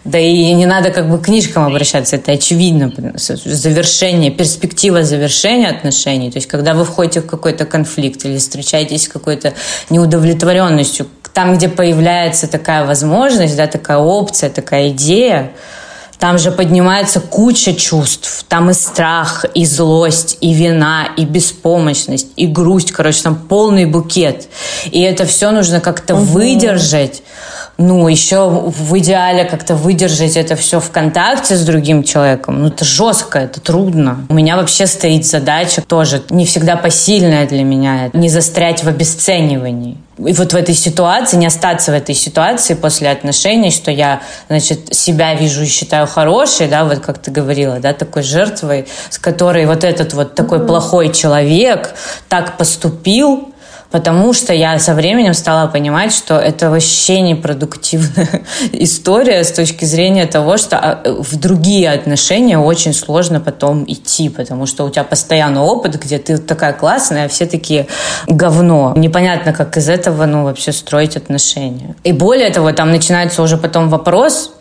да 0.05 0.25
и 0.26 0.52
не 0.52 0.66
надо 0.66 0.90
как 0.90 1.08
бы 1.08 1.18
к 1.18 1.26
книжкам 1.26 1.64
обращаться, 1.64 2.16
это 2.16 2.32
очевидно, 2.32 2.92
завершение, 3.16 4.30
перспектива 4.30 5.02
завершения 5.02 5.68
отношений, 5.68 6.30
то 6.30 6.38
есть 6.38 6.48
когда 6.48 6.74
вы 6.74 6.84
входите 6.84 7.20
в 7.20 7.26
какой-то 7.26 7.64
конфликт 7.64 8.24
или 8.24 8.38
встречаетесь 8.38 9.04
с 9.04 9.08
какой-то 9.08 9.54
неудовлетворенностью, 9.90 11.06
там, 11.32 11.54
где 11.54 11.68
появляется 11.68 12.46
такая 12.46 12.86
возможность, 12.86 13.56
да, 13.56 13.66
такая 13.66 13.98
опция, 13.98 14.48
такая 14.48 14.88
идея, 14.88 15.52
там 16.18 16.38
же 16.38 16.50
поднимается 16.50 17.20
куча 17.20 17.74
чувств. 17.74 18.44
Там 18.48 18.70
и 18.70 18.72
страх, 18.72 19.44
и 19.54 19.66
злость, 19.66 20.38
и 20.40 20.54
вина, 20.54 21.08
и 21.16 21.24
беспомощность, 21.24 22.28
и 22.36 22.46
грусть. 22.46 22.92
Короче, 22.92 23.22
там 23.22 23.36
полный 23.36 23.84
букет. 23.84 24.48
И 24.90 25.02
это 25.02 25.26
все 25.26 25.50
нужно 25.50 25.80
как-то 25.80 26.14
угу. 26.14 26.24
выдержать 26.24 27.22
ну, 27.78 28.08
еще 28.08 28.48
в 28.48 28.98
идеале 28.98 29.44
как-то 29.44 29.74
выдержать 29.74 30.36
это 30.36 30.56
все 30.56 30.80
в 30.80 30.90
контакте 30.90 31.56
с 31.56 31.64
другим 31.64 32.02
человеком, 32.02 32.62
ну, 32.62 32.68
это 32.68 32.84
жестко, 32.84 33.38
это 33.38 33.60
трудно. 33.60 34.26
У 34.28 34.34
меня 34.34 34.56
вообще 34.56 34.86
стоит 34.86 35.26
задача 35.26 35.82
тоже 35.82 36.22
не 36.30 36.46
всегда 36.46 36.76
посильная 36.76 37.46
для 37.46 37.64
меня, 37.64 38.10
не 38.12 38.28
застрять 38.28 38.82
в 38.82 38.88
обесценивании. 38.88 39.98
И 40.18 40.32
вот 40.32 40.54
в 40.54 40.56
этой 40.56 40.74
ситуации, 40.74 41.36
не 41.36 41.46
остаться 41.46 41.92
в 41.92 41.94
этой 41.94 42.14
ситуации 42.14 42.72
после 42.72 43.10
отношений, 43.10 43.70
что 43.70 43.90
я, 43.90 44.22
значит, 44.48 44.94
себя 44.94 45.34
вижу 45.34 45.62
и 45.62 45.66
считаю 45.66 46.06
хорошей, 46.06 46.68
да, 46.68 46.86
вот 46.86 47.00
как 47.00 47.18
ты 47.18 47.30
говорила, 47.30 47.80
да, 47.80 47.92
такой 47.92 48.22
жертвой, 48.22 48.86
с 49.10 49.18
которой 49.18 49.66
вот 49.66 49.84
этот 49.84 50.14
вот 50.14 50.34
такой 50.34 50.58
mm-hmm. 50.58 50.66
плохой 50.66 51.12
человек 51.12 51.94
так 52.30 52.56
поступил, 52.56 53.52
потому 53.90 54.33
что 54.33 54.53
я 54.53 54.79
со 54.79 54.94
временем 54.94 55.35
стала 55.35 55.68
понимать, 55.68 56.12
что 56.12 56.38
это 56.38 56.70
вообще 56.70 57.20
непродуктивная 57.20 58.42
история 58.72 59.44
с 59.44 59.53
точки 59.53 59.85
зрения 59.85 60.27
того, 60.27 60.57
что 60.57 60.79
а, 60.79 61.03
в 61.05 61.37
другие 61.37 61.90
отношения 61.90 62.59
очень 62.59 62.92
сложно 62.92 63.40
потом 63.40 63.85
идти, 63.87 64.29
потому 64.29 64.66
что 64.66 64.85
у 64.85 64.90
тебя 64.90 65.05
постоянно 65.05 65.62
опыт, 65.62 66.03
где 66.03 66.18
ты 66.18 66.38
такая 66.38 66.72
классная, 66.72 67.27
а 67.27 67.29
все 67.29 67.46
такие 67.46 67.87
говно. 68.27 68.92
Непонятно, 68.96 69.53
как 69.53 69.77
из 69.77 69.88
этого 69.88 70.27
ну, 70.27 70.44
вообще 70.44 70.72
строить 70.72 71.16
отношения. 71.16 71.94
И 72.05 72.12
более 72.12 72.51
того, 72.51 72.72
там 72.72 72.90
начинается 72.90 73.42
уже 73.42 73.57
потом 73.57 73.88
вопрос, 73.88 74.53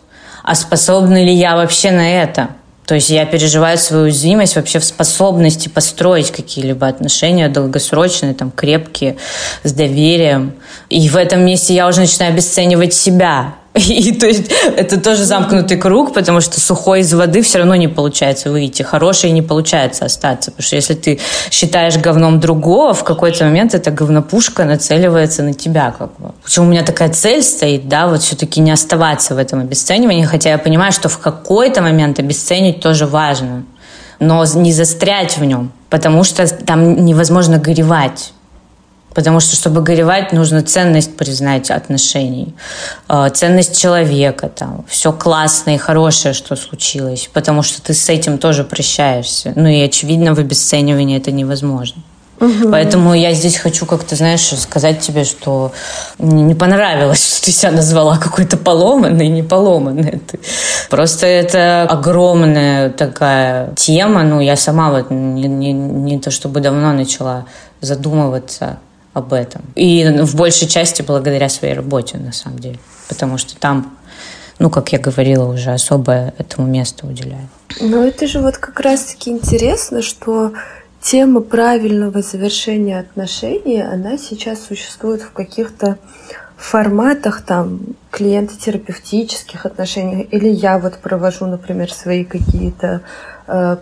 а 0.42 0.54
способна 0.54 1.24
ли 1.24 1.32
я 1.32 1.56
вообще 1.56 1.90
на 1.90 2.08
это? 2.22 2.50
То 2.86 2.94
есть 2.94 3.10
я 3.10 3.26
переживаю 3.26 3.78
свою 3.78 4.04
уязвимость 4.04 4.54
вообще 4.54 4.78
в 4.78 4.84
способности 4.84 5.68
построить 5.68 6.30
какие-либо 6.30 6.86
отношения 6.86 7.48
долгосрочные, 7.48 8.32
там, 8.32 8.52
крепкие, 8.52 9.16
с 9.64 9.72
доверием. 9.72 10.54
И 10.88 11.08
в 11.08 11.16
этом 11.16 11.44
месте 11.44 11.74
я 11.74 11.88
уже 11.88 12.00
начинаю 12.00 12.32
обесценивать 12.32 12.94
себя. 12.94 13.56
И 13.76 14.12
то 14.12 14.26
есть 14.26 14.50
это 14.76 14.98
тоже 14.98 15.24
замкнутый 15.24 15.76
круг, 15.76 16.14
потому 16.14 16.40
что 16.40 16.60
сухой 16.60 17.00
из 17.00 17.12
воды 17.12 17.42
все 17.42 17.58
равно 17.58 17.76
не 17.76 17.88
получается 17.88 18.50
выйти, 18.50 18.82
хороший 18.82 19.30
не 19.32 19.42
получается 19.42 20.06
остаться. 20.06 20.50
Потому 20.50 20.66
что 20.66 20.76
если 20.76 20.94
ты 20.94 21.20
считаешь 21.50 21.96
говном 21.98 22.40
другого, 22.40 22.94
в 22.94 23.04
какой-то 23.04 23.44
момент 23.44 23.74
эта 23.74 23.90
говнопушка 23.90 24.64
нацеливается 24.64 25.42
на 25.42 25.52
тебя. 25.52 25.94
Как 25.96 26.10
бы. 26.18 26.32
Почему 26.42 26.66
у 26.66 26.68
меня 26.70 26.82
такая 26.82 27.10
цель 27.10 27.42
стоит, 27.42 27.88
да, 27.88 28.06
вот 28.06 28.22
все-таки 28.22 28.60
не 28.60 28.70
оставаться 28.70 29.34
в 29.34 29.38
этом 29.38 29.60
обесценивании, 29.60 30.24
хотя 30.24 30.50
я 30.50 30.58
понимаю, 30.58 30.92
что 30.92 31.08
в 31.08 31.18
какой-то 31.18 31.82
момент 31.82 32.18
обесценить 32.18 32.80
тоже 32.80 33.06
важно, 33.06 33.64
но 34.20 34.44
не 34.54 34.72
застрять 34.72 35.36
в 35.36 35.44
нем, 35.44 35.70
потому 35.90 36.24
что 36.24 36.46
там 36.48 37.04
невозможно 37.04 37.58
горевать. 37.58 38.32
Потому 39.16 39.40
что, 39.40 39.56
чтобы 39.56 39.80
горевать, 39.80 40.34
нужно 40.34 40.60
ценность 40.60 41.16
признать 41.16 41.70
отношений, 41.70 42.54
э, 43.08 43.30
ценность 43.32 43.80
человека, 43.80 44.50
там, 44.50 44.84
все 44.90 45.10
классное 45.10 45.76
и 45.76 45.78
хорошее, 45.78 46.34
что 46.34 46.54
случилось, 46.54 47.30
потому 47.32 47.62
что 47.62 47.80
ты 47.80 47.94
с 47.94 48.10
этим 48.10 48.36
тоже 48.36 48.62
прощаешься. 48.62 49.54
Ну 49.56 49.68
и, 49.68 49.80
очевидно, 49.80 50.34
в 50.34 50.38
обесценивании 50.38 51.16
это 51.16 51.32
невозможно. 51.32 52.02
Угу. 52.40 52.70
Поэтому 52.70 53.14
я 53.14 53.32
здесь 53.32 53.56
хочу 53.56 53.86
как-то, 53.86 54.16
знаешь, 54.16 54.52
сказать 54.58 55.00
тебе, 55.00 55.24
что 55.24 55.72
мне 56.18 56.42
не 56.42 56.54
понравилось, 56.54 57.26
что 57.26 57.46
ты 57.46 57.52
себя 57.52 57.72
назвала 57.72 58.18
какой-то 58.18 58.58
поломанной, 58.58 59.28
не 59.28 59.42
поломанной. 59.42 60.20
Ты. 60.30 60.40
Просто 60.90 61.26
это 61.26 61.84
огромная 61.88 62.90
такая 62.90 63.72
тема. 63.76 64.24
Ну, 64.24 64.40
я 64.40 64.56
сама 64.56 64.90
вот 64.90 65.10
не, 65.10 65.48
не, 65.48 65.72
не 65.72 66.20
то 66.20 66.30
чтобы 66.30 66.60
давно 66.60 66.92
начала 66.92 67.46
задумываться 67.80 68.78
об 69.16 69.32
этом. 69.32 69.62
И 69.76 70.04
в 70.20 70.36
большей 70.36 70.68
части 70.68 71.00
благодаря 71.00 71.48
своей 71.48 71.72
работе, 71.72 72.18
на 72.18 72.32
самом 72.32 72.58
деле. 72.58 72.78
Потому 73.08 73.38
что 73.38 73.56
там, 73.56 73.96
ну, 74.58 74.68
как 74.68 74.92
я 74.92 74.98
говорила 74.98 75.50
уже, 75.50 75.70
особо 75.70 76.34
этому 76.36 76.66
месту 76.66 77.06
уделяю. 77.06 77.48
Но 77.80 78.04
это 78.04 78.26
же 78.26 78.40
вот 78.40 78.58
как 78.58 78.78
раз-таки 78.78 79.30
интересно, 79.30 80.02
что 80.02 80.52
тема 81.00 81.40
правильного 81.40 82.20
завершения 82.20 83.00
отношений, 83.00 83.80
она 83.80 84.18
сейчас 84.18 84.66
существует 84.66 85.22
в 85.22 85.32
каких-то 85.32 85.96
форматах 86.58 87.40
там 87.40 87.80
клиентотерапевтических 88.10 89.64
отношений. 89.64 90.28
Или 90.30 90.48
я 90.48 90.78
вот 90.78 90.98
провожу, 90.98 91.46
например, 91.46 91.90
свои 91.90 92.24
какие-то 92.24 93.00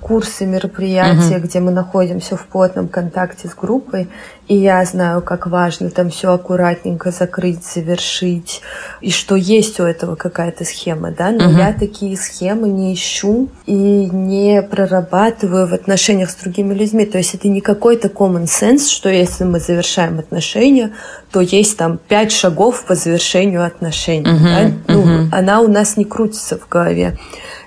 курсы, 0.00 0.44
мероприятия, 0.46 1.37
угу. 1.37 1.46
где 1.46 1.61
мы 1.61 1.70
находимся 1.70 2.37
в 2.37 2.46
плотном 2.46 2.88
контакте 2.88 3.48
с 3.48 3.55
группой, 3.55 4.09
и 4.46 4.57
я 4.57 4.85
знаю, 4.85 5.22
как 5.22 5.46
важно 5.46 5.88
там 5.88 6.11
все 6.11 6.33
аккуратненько 6.33 7.11
закрыть, 7.11 7.64
завершить, 7.64 8.61
и 9.00 9.11
что 9.11 9.37
есть 9.37 9.81
у 9.81 9.85
этого 9.85 10.16
какая-то 10.16 10.64
схема, 10.64 11.12
да, 11.12 11.31
но 11.31 11.46
угу. 11.48 11.57
я 11.57 11.72
такие 11.72 12.16
схемы 12.18 12.68
не 12.68 12.92
ищу 12.92 13.48
и 13.64 13.72
не 13.72 14.61
прорабатываю 14.62 15.66
в 15.66 15.72
отношениях 15.72 16.31
с 16.31 16.35
другими 16.35 16.74
людьми. 16.74 17.07
То 17.07 17.16
есть 17.18 17.35
это 17.35 17.48
не 17.48 17.62
какой-то 17.62 18.09
common 18.09 18.44
sense, 18.44 18.90
что 18.90 19.09
если 19.09 19.44
мы 19.44 19.61
завершаем 19.61 20.18
отношения, 20.18 20.92
то 21.31 21.40
есть 21.40 21.79
там 21.79 21.98
пять 21.98 22.33
шагов 22.33 22.85
по 22.85 22.94
завершению 22.94 23.64
отношений. 23.64 24.31
Угу. 24.31 24.44
Да? 24.44 24.70
Ну, 24.88 25.00
угу. 25.00 25.29
Она 25.33 25.61
у 25.62 25.68
нас 25.68 25.96
не 25.96 26.05
крутится 26.05 26.59
в 26.59 26.68
голове. 26.68 27.18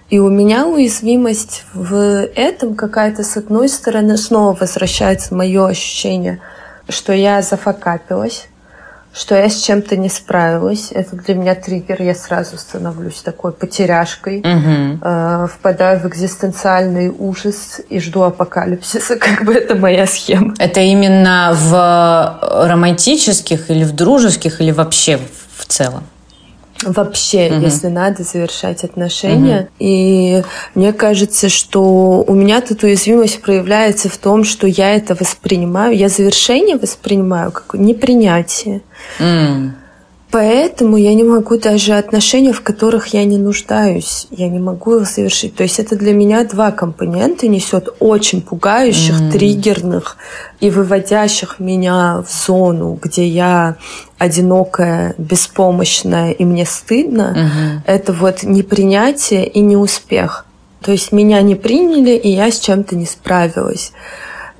И 0.09 0.19
у 0.19 0.29
меня 0.29 0.67
уязвимость 0.67 1.65
в 1.73 2.27
этом 2.35 2.75
какая-то, 2.75 3.23
с 3.23 3.35
одной 3.35 3.67
стороны, 3.67 4.17
снова 4.17 4.55
возвращается 4.57 5.35
мое 5.35 5.67
ощущение, 5.67 6.39
что 6.87 7.11
я 7.11 7.41
зафакапилась, 7.41 8.47
что 9.13 9.35
я 9.35 9.49
с 9.49 9.61
чем-то 9.61 9.97
не 9.97 10.07
справилась. 10.07 10.91
Это 10.91 11.17
для 11.17 11.35
меня 11.35 11.55
триггер. 11.55 12.01
Я 12.01 12.15
сразу 12.15 12.57
становлюсь 12.57 13.21
такой 13.21 13.51
потеряшкой, 13.51 14.39
угу. 14.39 14.99
э, 15.01 15.47
впадаю 15.53 15.99
в 15.99 16.07
экзистенциальный 16.07 17.09
ужас 17.09 17.81
и 17.89 17.99
жду 17.99 18.21
апокалипсиса. 18.21 19.15
Как 19.19 19.43
бы 19.43 19.55
это 19.55 19.75
моя 19.75 20.07
схема. 20.07 20.53
Это 20.57 20.79
именно 20.79 21.51
в 21.53 22.67
романтических 22.69 23.69
или 23.71 23.83
в 23.83 23.91
дружеских 23.91 24.61
или 24.61 24.71
вообще 24.71 25.19
в 25.57 25.65
целом? 25.65 26.03
Вообще, 26.83 27.49
угу. 27.51 27.61
если 27.61 27.87
надо 27.87 28.23
завершать 28.23 28.83
отношения. 28.83 29.61
Угу. 29.61 29.69
И 29.79 30.43
мне 30.75 30.93
кажется, 30.93 31.49
что 31.49 32.23
у 32.27 32.33
меня 32.33 32.61
тут 32.61 32.83
уязвимость 32.83 33.41
проявляется 33.41 34.09
в 34.09 34.17
том, 34.17 34.43
что 34.43 34.67
я 34.67 34.95
это 34.95 35.15
воспринимаю, 35.15 35.95
я 35.95 36.09
завершение 36.09 36.77
воспринимаю 36.77 37.51
как 37.51 37.73
непринятие. 37.73 38.81
Mm. 39.19 39.71
Поэтому 40.29 40.97
я 40.97 41.13
не 41.13 41.23
могу 41.23 41.57
даже 41.57 41.93
отношения, 41.93 42.51
в 42.51 42.61
которых 42.61 43.07
я 43.07 43.23
не 43.23 43.37
нуждаюсь, 43.37 44.27
я 44.29 44.49
не 44.49 44.59
могу 44.59 44.97
их 44.97 45.07
совершить. 45.07 45.55
То 45.55 45.63
есть 45.63 45.79
это 45.79 45.95
для 45.95 46.13
меня 46.13 46.43
два 46.43 46.71
компонента 46.71 47.47
несет 47.47 47.87
очень 47.99 48.41
пугающих, 48.41 49.21
mm. 49.21 49.31
триггерных 49.31 50.17
и 50.59 50.69
выводящих 50.69 51.59
меня 51.59 52.23
в 52.27 52.45
зону, 52.45 52.99
где 53.01 53.25
я 53.25 53.77
одинокая, 54.17 55.15
беспомощная 55.17 56.31
и 56.31 56.43
мне 56.43 56.65
стыдно. 56.65 57.35
Mm-hmm. 57.37 57.79
Это 57.85 58.11
вот 58.11 58.43
непринятие 58.43 59.47
и 59.47 59.61
неуспех. 59.61 60.45
То 60.81 60.91
есть 60.91 61.13
меня 61.13 61.41
не 61.41 61.55
приняли, 61.55 62.17
и 62.17 62.29
я 62.29 62.51
с 62.51 62.59
чем-то 62.59 62.97
не 62.97 63.05
справилась. 63.05 63.93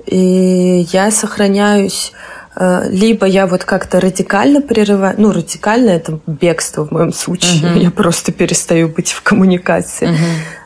И 0.06 0.86
я 0.92 1.10
сохраняюсь 1.10 2.12
либо 2.58 3.24
я 3.26 3.46
вот 3.46 3.64
как-то 3.64 4.00
радикально 4.00 4.60
прерываю, 4.60 5.14
ну, 5.16 5.32
радикально 5.32 5.90
это 5.90 6.18
бегство 6.26 6.84
в 6.84 6.90
моем 6.90 7.12
случае, 7.12 7.62
uh-huh. 7.62 7.78
я 7.78 7.90
просто 7.90 8.32
перестаю 8.32 8.88
быть 8.88 9.12
в 9.12 9.22
коммуникации, 9.22 10.08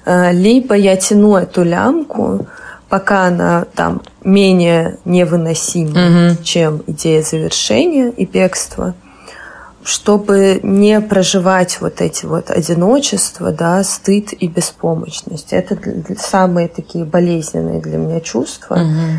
uh-huh. 0.06 0.32
либо 0.32 0.74
я 0.74 0.96
тяну 0.96 1.36
эту 1.36 1.64
лямку, 1.64 2.46
пока 2.88 3.24
она 3.24 3.66
там 3.74 4.00
менее 4.24 4.96
невыносима, 5.04 5.92
uh-huh. 5.92 6.42
чем 6.42 6.82
идея 6.86 7.22
завершения 7.22 8.08
и 8.08 8.24
бегства, 8.24 8.94
чтобы 9.84 10.60
не 10.62 10.98
проживать 11.02 11.78
вот 11.82 12.00
эти 12.00 12.24
вот 12.24 12.50
одиночество, 12.50 13.52
да, 13.52 13.84
стыд 13.84 14.32
и 14.32 14.46
беспомощность. 14.46 15.52
Это 15.52 15.76
самые 16.18 16.68
такие 16.68 17.04
болезненные 17.04 17.82
для 17.82 17.98
меня 17.98 18.20
чувства. 18.20 18.76
Uh-huh 18.76 19.18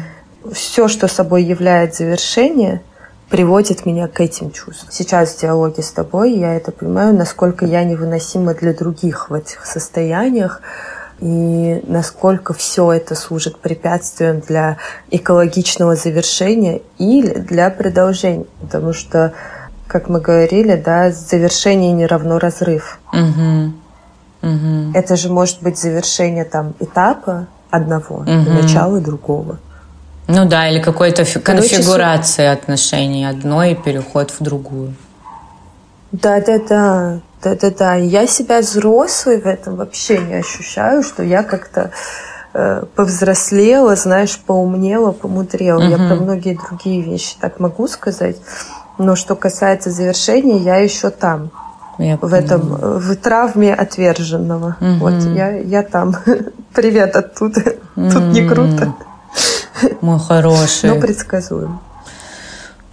все, 0.52 0.88
что 0.88 1.08
собой 1.08 1.44
является 1.44 2.04
завершение, 2.04 2.82
приводит 3.30 3.86
меня 3.86 4.08
к 4.08 4.22
этим 4.22 4.52
чувствам. 4.52 4.92
Сейчас 4.92 5.34
в 5.34 5.42
диалоге 5.42 5.82
с 5.82 5.92
тобой 5.92 6.34
я 6.34 6.54
это 6.56 6.72
понимаю, 6.72 7.16
насколько 7.16 7.66
я 7.66 7.84
невыносима 7.84 8.54
для 8.54 8.74
других 8.74 9.30
в 9.30 9.34
этих 9.34 9.66
состояниях, 9.66 10.62
и 11.20 11.82
насколько 11.88 12.54
все 12.54 12.92
это 12.92 13.16
служит 13.16 13.58
препятствием 13.58 14.42
для 14.42 14.78
экологичного 15.10 15.96
завершения 15.96 16.82
или 16.98 17.40
для 17.40 17.70
продолжения. 17.70 18.46
Потому 18.60 18.94
что, 18.94 19.34
как 19.88 20.10
мы 20.10 20.20
говорили, 20.20 20.76
да, 20.76 21.12
завершение 21.12 21.94
не 21.94 22.06
равно 22.06 22.40
разрыв. 22.40 23.00
Угу. 23.14 23.74
Угу. 24.44 24.92
Это 24.94 25.16
же 25.16 25.30
может 25.30 25.64
быть 25.64 25.80
завершение 25.80 26.44
там 26.44 26.74
этапа 26.80 27.48
одного 27.70 28.18
угу. 28.18 28.30
и 28.30 28.50
начало 28.50 29.00
другого. 29.00 29.60
Ну 30.36 30.46
да, 30.46 30.68
или 30.68 30.82
какой-то 30.82 31.26
конфигурации 31.40 32.46
отношений 32.46 33.26
одной 33.26 33.74
и 33.74 33.76
переход 33.76 34.32
в 34.32 34.42
другую. 34.42 34.96
Да-да-да, 36.12 37.20
да-да-да. 37.44 37.96
Я 37.96 38.26
себя 38.28 38.62
взрослой 38.62 39.40
в 39.40 39.46
этом 39.46 39.76
вообще 39.76 40.18
не 40.18 40.36
ощущаю, 40.36 41.04
что 41.04 41.24
я 41.24 41.44
как-то 41.44 41.92
э, 42.54 42.84
повзрослела, 42.96 43.96
знаешь, 43.96 44.40
поумнела, 44.40 45.12
помудрела. 45.12 45.80
Угу. 45.80 45.90
Я 45.90 45.98
про 45.98 46.16
многие 46.16 46.58
другие 46.68 47.02
вещи 47.02 47.36
так 47.40 47.60
могу 47.60 47.88
сказать. 47.88 48.38
Но 48.98 49.16
что 49.16 49.36
касается 49.36 49.92
завершения, 49.92 50.58
я 50.58 50.78
еще 50.78 51.10
там. 51.10 51.52
Я 52.00 52.18
в 52.18 52.34
этом, 52.34 52.60
в 52.60 53.16
травме 53.18 53.74
отверженного. 53.74 54.78
Угу. 54.80 54.94
Вот, 55.00 55.14
я, 55.36 55.58
я 55.58 55.84
там. 55.84 56.16
Привет 56.74 57.16
оттуда. 57.16 57.62
Угу. 57.96 58.10
Тут 58.10 58.24
не 58.34 58.48
круто. 58.48 58.94
Мой 60.02 60.20
хороший. 60.20 60.90
Но 60.90 61.00
предсказуем. 61.00 61.80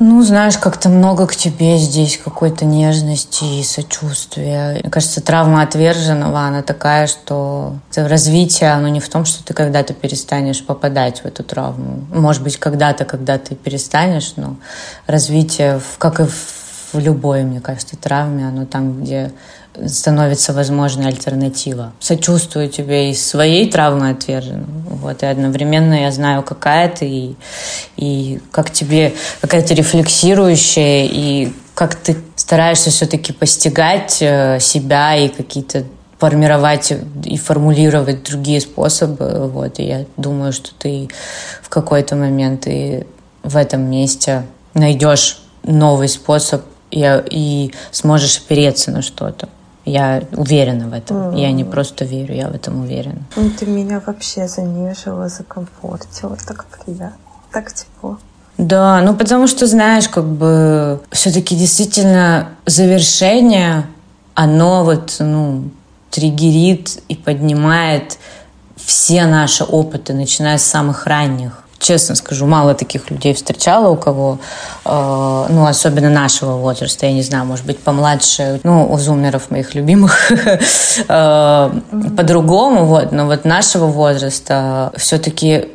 Ну, 0.03 0.23
знаешь, 0.23 0.57
как-то 0.57 0.89
много 0.89 1.27
к 1.27 1.37
тебе 1.37 1.77
здесь 1.77 2.17
какой-то 2.17 2.65
нежности 2.65 3.45
и 3.45 3.63
сочувствия. 3.63 4.79
Мне 4.81 4.91
кажется, 4.91 5.21
травма 5.21 5.61
отверженного, 5.61 6.41
она 6.41 6.63
такая, 6.63 7.07
что 7.07 7.75
развитие, 7.95 8.73
оно 8.73 8.89
не 8.89 9.01
в 9.01 9.11
том, 9.11 9.27
что 9.27 9.45
ты 9.45 9.53
когда-то 9.53 9.93
перестанешь 9.93 10.65
попадать 10.65 11.21
в 11.21 11.27
эту 11.27 11.45
травму. 11.45 12.07
Может 12.15 12.43
быть, 12.43 12.57
когда-то, 12.57 13.05
когда 13.05 13.37
ты 13.37 13.55
перестанешь, 13.55 14.33
но 14.37 14.57
развитие, 15.07 15.83
как 15.99 16.21
и 16.21 16.25
в 16.25 16.99
любой, 16.99 17.43
мне 17.43 17.61
кажется, 17.61 17.99
травме, 17.99 18.49
оно 18.49 18.65
там, 18.65 19.03
где 19.03 19.33
становится 19.87 20.53
возможной 20.53 21.07
альтернатива. 21.07 21.93
Сочувствую 22.01 22.69
тебе 22.69 23.11
из 23.11 23.27
своей 23.27 23.71
травмы 23.71 24.11
отверженной. 24.11 24.67
Вот, 24.87 25.23
и 25.23 25.27
одновременно 25.27 25.95
я 25.95 26.13
знаю, 26.13 26.43
какая 26.43 26.89
ты, 26.89 27.07
и, 27.07 27.37
и 27.97 28.41
как 28.51 28.71
тебе, 28.71 29.15
какая 29.41 29.63
ты 29.63 29.75
рефлексирующая, 29.75 31.07
и 31.07 31.53
как 31.75 31.95
ты 31.95 32.17
стараешься 32.37 32.91
все-таки 32.91 33.33
постигать 33.33 34.19
э, 34.21 34.59
себя 34.61 35.17
и 35.17 35.29
какие-то 35.29 35.85
формировать 36.19 36.93
и 37.25 37.39
формулировать 37.39 38.25
другие 38.25 38.61
способы. 38.61 39.49
Вот, 39.49 39.79
и 39.79 39.85
я 39.85 40.05
думаю, 40.17 40.53
что 40.53 40.71
ты 40.79 41.09
в 41.63 41.71
какой-то 41.71 42.17
момент 42.17 42.67
и 42.67 43.07
в 43.43 43.57
этом 43.57 43.91
месте 43.91 44.45
найдешь 44.75 45.41
новый 45.63 46.09
способ 46.09 46.63
и, 46.91 47.23
и 47.31 47.73
сможешь 47.91 48.39
опереться 48.39 48.91
на 48.91 49.01
что-то. 49.01 49.49
Я 49.91 50.23
уверена 50.37 50.89
в 50.89 50.93
этом. 50.93 51.17
Mm. 51.17 51.41
Я 51.41 51.53
не 51.53 51.65
просто 51.65 52.05
верю, 52.05 52.35
я 52.35 52.49
в 52.49 52.55
этом 52.55 52.81
уверена. 52.83 53.23
Ну, 53.37 53.51
ты 53.51 53.67
меня 53.67 54.03
вообще 54.05 54.47
занежила, 54.49 55.29
закомфортила. 55.29 56.37
Так 56.47 56.67
приятно, 56.67 57.19
так 57.53 57.73
тепло. 57.73 58.19
Да, 58.59 59.01
ну 59.01 59.15
потому 59.15 59.47
что, 59.47 59.67
знаешь, 59.67 60.09
как 60.09 60.27
бы 60.27 61.01
все-таки 61.11 61.57
действительно 61.57 62.51
завершение, 62.67 63.87
оно 64.35 64.85
вот, 64.85 65.17
ну, 65.19 65.71
триггерит 66.11 67.03
и 67.09 67.15
поднимает 67.15 68.19
все 68.77 69.27
наши 69.27 69.65
опыты, 69.65 70.13
начиная 70.13 70.59
с 70.59 70.63
самых 70.65 71.07
ранних 71.07 71.65
честно 71.81 72.15
скажу, 72.15 72.47
мало 72.47 72.75
таких 72.75 73.11
людей 73.11 73.35
встречала, 73.35 73.89
у 73.89 73.97
кого, 73.97 74.39
э, 74.85 75.47
ну, 75.49 75.67
особенно 75.67 76.11
нашего 76.11 76.53
возраста, 76.53 77.07
я 77.07 77.13
не 77.13 77.23
знаю, 77.23 77.47
может 77.47 77.67
быть, 77.67 77.79
помладше, 77.79 78.61
ну, 78.63 78.91
у 78.91 78.99
зумеров 78.99 79.51
моих 79.51 79.75
любимых 79.75 80.31
э, 81.09 81.71
по-другому, 82.17 82.85
вот, 82.85 83.13
но 83.13 83.27
вот 83.27 83.45
нашего 83.45 83.87
возраста 83.87 84.93
все-таки 84.97 85.69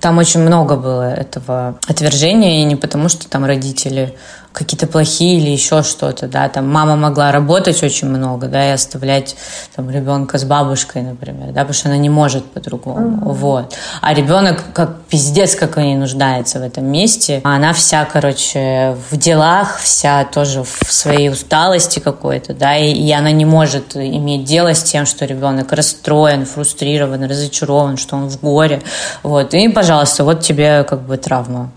там 0.00 0.18
очень 0.18 0.40
много 0.40 0.76
было 0.76 1.12
этого 1.12 1.78
отвержения, 1.86 2.60
и 2.60 2.64
не 2.64 2.76
потому, 2.76 3.08
что 3.08 3.28
там 3.28 3.44
родители 3.44 4.14
какие-то 4.52 4.86
плохие 4.86 5.38
или 5.38 5.50
еще 5.50 5.82
что-то, 5.82 6.26
да, 6.26 6.48
там 6.48 6.68
мама 6.68 6.96
могла 6.96 7.30
работать 7.30 7.82
очень 7.82 8.08
много, 8.08 8.48
да, 8.48 8.70
и 8.70 8.72
оставлять 8.72 9.36
там 9.76 9.90
ребенка 9.90 10.38
с 10.38 10.44
бабушкой, 10.44 11.02
например, 11.02 11.52
да, 11.52 11.60
потому 11.60 11.74
что 11.74 11.88
она 11.88 11.98
не 11.98 12.08
может 12.08 12.44
по-другому, 12.44 13.18
mm-hmm. 13.18 13.32
вот. 13.32 13.74
А 14.00 14.14
ребенок 14.14 14.62
как 14.74 15.02
пиздец, 15.02 15.54
как 15.54 15.76
он 15.76 15.84
не 15.84 15.96
нуждается 15.96 16.58
в 16.58 16.62
этом 16.62 16.86
месте, 16.86 17.40
а 17.44 17.56
она 17.56 17.72
вся, 17.72 18.04
короче, 18.04 18.96
в 19.10 19.16
делах, 19.16 19.78
вся 19.78 20.24
тоже 20.24 20.64
в 20.64 20.92
своей 20.92 21.30
усталости 21.30 22.00
какой-то, 22.00 22.54
да, 22.54 22.76
и, 22.76 22.92
и 22.92 23.12
она 23.12 23.30
не 23.30 23.44
может 23.44 23.96
иметь 23.96 24.44
дело 24.44 24.74
с 24.74 24.82
тем, 24.82 25.06
что 25.06 25.24
ребенок 25.24 25.72
расстроен, 25.72 26.46
фрустрирован, 26.46 27.22
разочарован, 27.24 27.96
что 27.96 28.16
он 28.16 28.28
в 28.28 28.40
горе, 28.40 28.82
вот, 29.22 29.54
и, 29.54 29.68
пожалуйста, 29.68 30.24
вот 30.24 30.40
тебе 30.40 30.84
как 30.84 31.02
бы 31.02 31.16
травма. 31.16 31.70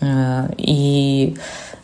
Э, 0.00 0.48
и 0.58 1.36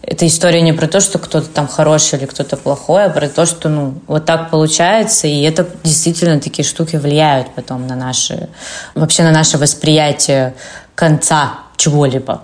эта 0.02 0.26
история 0.26 0.62
не 0.62 0.72
про 0.72 0.86
то, 0.86 1.00
что 1.00 1.18
кто-то 1.18 1.48
там 1.48 1.68
хороший 1.68 2.18
или 2.18 2.26
кто-то 2.26 2.56
плохой, 2.56 3.04
а 3.04 3.10
про 3.10 3.28
то, 3.28 3.46
что 3.46 3.68
ну, 3.68 3.94
вот 4.06 4.24
так 4.24 4.50
получается, 4.50 5.26
и 5.26 5.42
это 5.42 5.66
действительно 5.84 6.40
такие 6.40 6.66
штуки 6.66 6.96
влияют 6.96 7.48
потом 7.54 7.86
на 7.86 7.96
наши, 7.96 8.48
вообще 8.94 9.22
на 9.22 9.30
наше 9.30 9.58
восприятие 9.58 10.54
конца 10.94 11.54
чего-либо. 11.76 12.42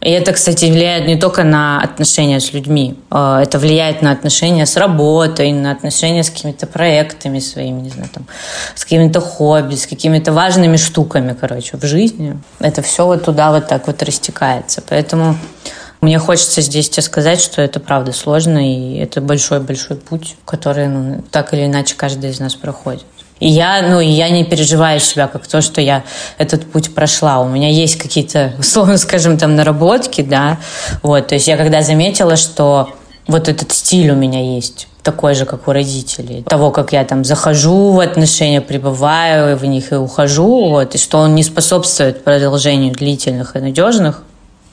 И 0.00 0.10
это, 0.10 0.32
кстати, 0.32 0.66
влияет 0.66 1.08
не 1.08 1.16
только 1.16 1.42
на 1.42 1.82
отношения 1.82 2.38
с 2.38 2.52
людьми, 2.52 2.96
а 3.10 3.42
это 3.42 3.58
влияет 3.58 4.00
на 4.00 4.12
отношения 4.12 4.64
с 4.64 4.76
работой, 4.76 5.50
на 5.52 5.72
отношения 5.72 6.22
с 6.22 6.30
какими-то 6.30 6.68
проектами 6.68 7.40
своими, 7.40 7.80
не 7.80 7.90
знаю, 7.90 8.08
там, 8.14 8.24
с 8.76 8.84
какими-то 8.84 9.20
хобби, 9.20 9.74
с 9.74 9.88
какими-то 9.88 10.32
важными 10.32 10.76
штуками, 10.76 11.36
короче, 11.38 11.76
в 11.76 11.84
жизни. 11.84 12.38
Это 12.60 12.80
все 12.82 13.06
вот 13.06 13.24
туда 13.24 13.50
вот 13.50 13.66
так 13.66 13.88
вот 13.88 14.00
растекается. 14.04 14.84
Поэтому 14.88 15.36
Мне 16.00 16.18
хочется 16.18 16.60
здесь 16.60 16.88
тебе 16.88 17.02
сказать, 17.02 17.40
что 17.40 17.60
это 17.60 17.80
правда 17.80 18.12
сложно, 18.12 18.58
и 18.58 18.98
это 18.98 19.20
большой-большой 19.20 19.96
путь, 19.96 20.36
который 20.44 20.86
ну, 20.86 21.24
так 21.30 21.52
или 21.52 21.66
иначе 21.66 21.94
каждый 21.96 22.30
из 22.30 22.38
нас 22.38 22.54
проходит. 22.54 23.04
И 23.40 23.48
я, 23.48 23.82
ну, 23.82 24.00
я 24.00 24.30
не 24.30 24.44
переживаю 24.44 25.00
себя 25.00 25.28
как 25.28 25.46
то, 25.46 25.60
что 25.60 25.80
я 25.80 26.04
этот 26.38 26.70
путь 26.70 26.94
прошла. 26.94 27.40
У 27.40 27.48
меня 27.48 27.68
есть 27.68 27.96
какие-то, 27.96 28.52
условно 28.58 28.96
скажем, 28.96 29.38
там 29.38 29.56
наработки, 29.56 30.22
да. 30.22 30.58
Вот, 31.02 31.28
то 31.28 31.34
есть 31.34 31.48
я 31.48 31.56
когда 31.56 31.82
заметила, 31.82 32.36
что 32.36 32.90
вот 33.26 33.48
этот 33.48 33.72
стиль 33.72 34.10
у 34.10 34.14
меня 34.14 34.40
есть, 34.54 34.88
такой 35.02 35.34
же, 35.34 35.44
как 35.46 35.68
у 35.68 35.72
родителей. 35.72 36.42
Того, 36.42 36.70
как 36.70 36.92
я 36.92 37.04
там 37.04 37.24
захожу 37.24 37.92
в 37.92 38.00
отношения, 38.00 38.60
пребываю 38.60 39.56
в 39.56 39.64
них 39.64 39.92
и 39.92 39.96
ухожу, 39.96 40.68
вот, 40.68 40.94
и 40.94 40.98
что 40.98 41.18
он 41.18 41.34
не 41.34 41.42
способствует 41.42 42.24
продолжению 42.24 42.92
длительных 42.94 43.56
и 43.56 43.60
надежных 43.60 44.22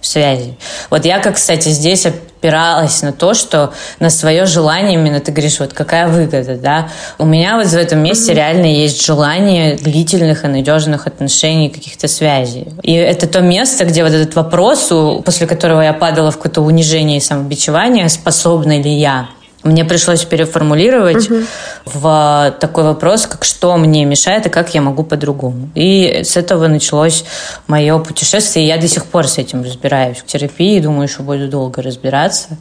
связей. 0.05 0.57
Вот 0.89 1.05
я, 1.05 1.19
как, 1.19 1.35
кстати, 1.35 1.69
здесь 1.69 2.05
опиралась 2.05 3.01
на 3.01 3.11
то, 3.11 3.33
что 3.33 3.73
на 3.99 4.09
свое 4.09 4.45
желание, 4.45 4.93
именно 4.93 5.19
ты 5.19 5.31
говоришь, 5.31 5.59
вот 5.59 5.73
какая 5.73 6.07
выгода, 6.07 6.55
да. 6.57 6.89
У 7.17 7.25
меня 7.25 7.57
вот 7.57 7.67
в 7.67 7.75
этом 7.75 7.99
месте 7.99 8.31
mm-hmm. 8.31 8.35
реально 8.35 8.65
есть 8.65 9.05
желание 9.05 9.75
длительных 9.75 10.45
и 10.45 10.47
надежных 10.47 11.07
отношений, 11.07 11.69
каких-то 11.69 12.07
связей. 12.07 12.67
И 12.83 12.93
это 12.93 13.27
то 13.27 13.41
место, 13.41 13.85
где 13.85 14.03
вот 14.03 14.13
этот 14.13 14.35
вопрос, 14.35 14.91
после 15.25 15.47
которого 15.47 15.81
я 15.81 15.93
падала 15.93 16.31
в 16.31 16.37
какое-то 16.37 16.61
унижение 16.61 17.17
и 17.17 17.21
самобичевание, 17.21 18.07
способна 18.09 18.79
ли 18.79 18.91
я 18.91 19.29
мне 19.65 19.83
пришлось 19.83 20.23
переформулировать 20.23 21.29
угу. 21.29 21.41
в 21.85 22.55
такой 22.59 22.83
вопрос, 22.83 23.25
как 23.25 23.43
что 23.43 23.75
мне 23.77 24.05
мешает 24.05 24.45
и 24.45 24.49
как 24.49 24.75
я 24.75 24.81
могу 24.81 25.03
по-другому. 25.03 25.69
И 25.73 26.21
с 26.23 26.37
этого 26.37 26.67
началось 26.67 27.25
мое 27.67 27.97
путешествие, 27.97 28.65
и 28.65 28.67
я 28.67 28.77
до 28.77 28.87
сих 28.87 29.05
пор 29.05 29.27
с 29.27 29.39
этим 29.39 29.63
разбираюсь 29.63 30.19
в 30.19 30.25
терапии, 30.25 30.79
думаю, 30.79 31.07
что 31.07 31.23
буду 31.23 31.47
долго 31.47 31.81
разбираться. 31.81 32.57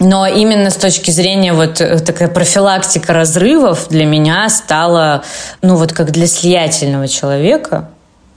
Но 0.00 0.26
именно 0.26 0.70
с 0.70 0.76
точки 0.76 1.12
зрения 1.12 1.52
вот 1.52 1.74
такая 1.74 2.28
профилактика 2.28 3.12
разрывов 3.14 3.86
для 3.88 4.04
меня 4.04 4.48
стала, 4.48 5.22
ну 5.62 5.76
вот 5.76 5.92
как 5.92 6.10
для 6.10 6.26
слиятельного 6.26 7.06
человека, 7.06 7.90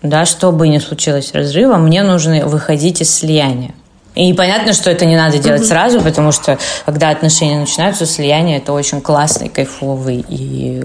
да, 0.04 0.26
что 0.26 0.52
бы 0.52 0.68
ни 0.68 0.78
случилось 0.78 1.32
разрыва, 1.34 1.78
мне 1.78 2.04
нужно 2.04 2.46
выходить 2.46 3.02
из 3.02 3.12
слияния. 3.12 3.74
И 4.16 4.34
понятно, 4.34 4.74
что 4.74 4.92
это 4.92 5.06
не 5.06 5.16
надо 5.16 5.40
делать 5.40 5.62
mm-hmm. 5.62 5.66
сразу, 5.66 6.02
потому 6.02 6.32
что 6.32 6.60
когда 6.86 7.10
отношения 7.10 7.60
начинаются, 7.60 8.06
слияние 8.06 8.58
это 8.58 8.74
очень 8.74 9.02
классный, 9.02 9.50
кайфовый 9.50 10.24
и 10.28 10.84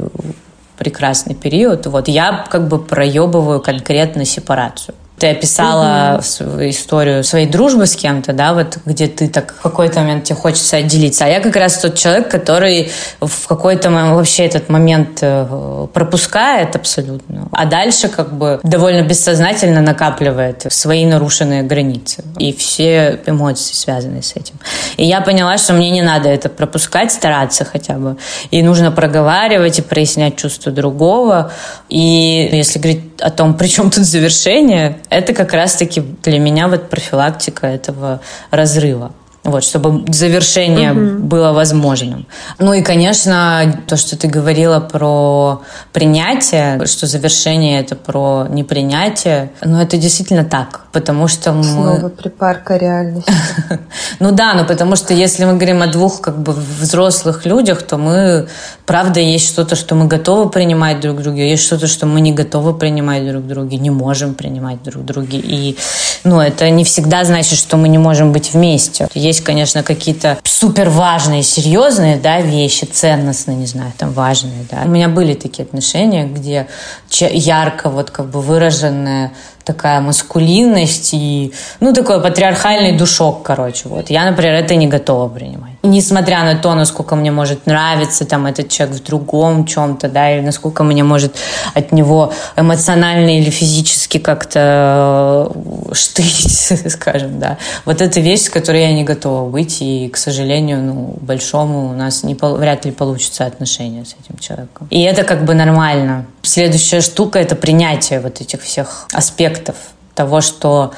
прекрасный 0.78 1.34
период. 1.34 1.86
Вот 1.86 2.08
я 2.08 2.44
как 2.48 2.68
бы 2.68 2.78
проебываю 2.78 3.60
конкретно 3.60 4.24
сепарацию. 4.24 4.94
Ты 5.18 5.30
описала 5.30 6.20
свою 6.22 6.70
историю 6.70 7.24
своей 7.24 7.46
дружбы 7.46 7.86
с 7.86 7.96
кем-то, 7.96 8.32
да, 8.32 8.54
вот 8.54 8.78
где 8.84 9.08
ты 9.08 9.28
так 9.28 9.54
в 9.58 9.62
какой-то 9.62 10.00
момент 10.00 10.24
тебе 10.24 10.36
хочется 10.36 10.76
отделиться. 10.76 11.24
А 11.24 11.28
я 11.28 11.40
как 11.40 11.56
раз 11.56 11.78
тот 11.78 11.96
человек, 11.96 12.30
который 12.30 12.90
в 13.20 13.46
какой-то 13.46 13.90
момент 13.90 14.16
вообще 14.16 14.46
этот 14.46 14.68
момент 14.68 15.18
э, 15.22 15.86
пропускает 15.92 16.76
абсолютно, 16.76 17.48
а 17.52 17.66
дальше 17.66 18.08
как 18.08 18.32
бы 18.32 18.60
довольно 18.62 19.02
бессознательно 19.02 19.80
накапливает 19.80 20.66
свои 20.70 21.04
нарушенные 21.06 21.62
границы 21.62 22.24
и 22.38 22.52
все 22.52 23.20
эмоции, 23.26 23.74
связанные 23.74 24.22
с 24.22 24.36
этим. 24.36 24.54
И 24.96 25.04
я 25.04 25.20
поняла, 25.20 25.58
что 25.58 25.72
мне 25.72 25.90
не 25.90 26.02
надо 26.02 26.28
это 26.28 26.48
пропускать, 26.48 27.12
стараться 27.12 27.64
хотя 27.64 27.94
бы. 27.94 28.16
И 28.50 28.62
нужно 28.62 28.90
проговаривать 28.90 29.78
и 29.78 29.82
прояснять 29.82 30.36
чувства 30.36 30.72
другого. 30.72 31.52
И 31.88 32.48
если 32.52 32.78
говорить 32.78 33.04
о 33.20 33.30
том, 33.30 33.54
при 33.54 33.68
чем 33.68 33.90
тут 33.90 34.04
завершение, 34.04 34.98
это 35.11 35.34
как 35.34 35.52
раз-таки 35.52 36.00
для 36.00 36.38
меня 36.38 36.68
вот 36.68 36.90
профилактика 36.90 37.66
этого 37.66 38.20
разрыва. 38.50 39.12
Вот, 39.49 39.64
чтобы 39.64 40.05
завершение 40.12 40.92
угу. 40.92 41.22
было 41.22 41.53
возможным. 41.53 42.26
Ну 42.59 42.74
и, 42.74 42.82
конечно, 42.82 43.80
то, 43.86 43.96
что 43.96 44.16
ты 44.18 44.28
говорила 44.28 44.78
про 44.78 45.62
принятие, 45.92 46.84
что 46.86 47.07
завершение 47.07 47.80
это 47.80 47.96
про 47.96 48.46
непринятие, 48.51 49.51
ну 49.64 49.80
это 49.80 49.96
действительно 49.96 50.44
так, 50.44 50.82
потому 50.92 51.28
что 51.28 51.53
мы... 51.53 51.64
Снова 51.64 52.09
припарка 52.11 52.76
реальности. 52.76 53.32
Ну 54.20 54.32
да, 54.32 54.55
но 54.55 54.64
потому 54.64 54.96
что 54.96 55.14
если 55.14 55.44
мы 55.44 55.55
говорим 55.55 55.82
о 55.82 55.86
двух 55.86 56.20
как 56.20 56.38
бы 56.38 56.53
взрослых 56.53 57.46
людях, 57.46 57.82
то 57.82 57.96
мы, 57.96 58.49
правда, 58.84 59.20
есть 59.20 59.49
что-то, 59.49 59.76
что 59.76 59.94
мы 59.94 60.07
готовы 60.07 60.51
принимать 60.51 61.01
друг 61.01 61.22
друга, 61.22 61.40
есть 61.40 61.64
что-то, 61.64 61.86
что 61.86 62.07
мы 62.07 62.20
не 62.20 62.32
готовы 62.32 62.74
принимать 62.74 63.28
друг 63.28 63.46
друга, 63.46 63.76
не 63.76 63.90
можем 63.90 64.34
принимать 64.34 64.82
друг 64.82 65.05
друга. 65.05 65.28
И, 65.36 65.76
ну, 66.24 66.40
это 66.40 66.68
не 66.70 66.84
всегда 66.84 67.24
значит, 67.24 67.59
что 67.59 67.76
мы 67.76 67.88
не 67.88 67.99
можем 67.99 68.32
быть 68.32 68.53
вместе. 68.55 69.09
Есть, 69.14 69.38
конечно, 69.41 69.82
какие-то 69.82 70.39
супер 70.45 70.89
важные, 70.89 71.43
серьезные, 71.43 72.16
да, 72.16 72.41
вещи, 72.41 72.84
ценностные, 72.84 73.57
не 73.57 73.66
знаю, 73.66 73.93
там 73.97 74.12
важные, 74.12 74.66
да. 74.70 74.82
У 74.84 74.89
меня 74.89 75.09
были 75.09 75.34
такие 75.34 75.64
отношения, 75.64 76.26
где 76.26 76.68
ярко 77.11 77.91
вот 77.91 78.11
как 78.11 78.30
бы 78.30 78.41
выраженная 78.41 79.32
такая 79.68 80.00
маскулинность 80.00 81.10
и, 81.12 81.52
ну, 81.80 81.92
такой 81.92 82.22
патриархальный 82.22 82.96
душок, 82.96 83.42
короче, 83.42 83.88
вот. 83.88 84.10
Я, 84.10 84.24
например, 84.24 84.54
это 84.54 84.74
не 84.76 84.86
готова 84.86 85.28
принимать. 85.28 85.72
Несмотря 85.82 86.42
на 86.44 86.54
то, 86.54 86.74
насколько 86.74 87.16
мне 87.16 87.30
может 87.30 87.66
нравиться 87.66 88.24
там 88.24 88.46
этот 88.46 88.70
человек 88.70 88.96
в 88.96 89.04
другом 89.04 89.66
чем-то, 89.66 90.08
да, 90.08 90.32
или 90.32 90.40
насколько 90.40 90.84
мне 90.84 91.04
может 91.04 91.36
от 91.74 91.92
него 91.92 92.32
эмоционально 92.56 93.38
или 93.38 93.50
физически 93.50 94.18
как-то 94.18 95.52
э, 95.54 95.94
штырить, 95.94 96.90
скажем, 96.90 97.38
да. 97.38 97.58
Вот 97.84 98.00
эта 98.00 98.20
вещь, 98.20 98.44
с 98.44 98.50
которой 98.50 98.80
я 98.80 98.92
не 98.94 99.04
готова 99.04 99.50
быть, 99.50 99.82
и, 99.82 100.08
к 100.08 100.16
сожалению, 100.16 100.78
ну, 100.78 101.14
большому 101.20 101.90
у 101.90 101.92
нас 101.92 102.24
не, 102.24 102.34
вряд 102.34 102.86
ли 102.86 102.90
получится 102.90 103.44
отношения 103.44 104.04
с 104.04 104.16
этим 104.24 104.38
человеком. 104.38 104.86
И 104.90 105.02
это 105.02 105.24
как 105.24 105.44
бы 105.44 105.54
нормально. 105.54 106.24
Следующая 106.49 107.03
штука— 107.03 107.38
это 107.40 107.55
принятие 107.57 108.20
вот 108.20 108.40
этих 108.40 108.62
всех 108.62 109.07
аспектов 109.12 109.76
того, 110.14 110.40
что 110.40 110.94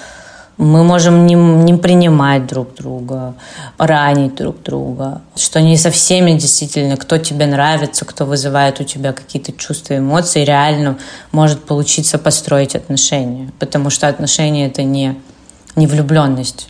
мы 0.57 0.85
можем 0.85 1.27
не, 1.27 1.35
не 1.35 1.75
принимать 1.75 2.47
друг 2.47 2.77
друга, 2.77 3.35
ранить 3.77 4.37
друг 4.37 4.63
друга, 4.63 5.23
что 5.35 5.61
не 5.61 5.77
со 5.77 5.91
всеми 5.91 6.39
действительно, 6.39 6.97
кто 6.97 7.19
тебе 7.19 7.47
нравится, 7.47 8.05
кто 8.05 8.27
вызывает 8.27 8.79
у 8.79 8.85
тебя 8.85 9.13
какие-то 9.13 9.51
чувства, 9.51 9.99
эмоции, 9.99 10.45
реально 10.45 10.99
может 11.33 11.65
получиться 11.65 12.17
построить 12.19 12.77
отношения, 12.77 13.51
потому 13.59 13.91
что 13.91 14.07
отношения 14.07 14.69
это 14.69 14.85
не, 14.85 15.19
не 15.75 15.89
влюбленность. 15.89 16.69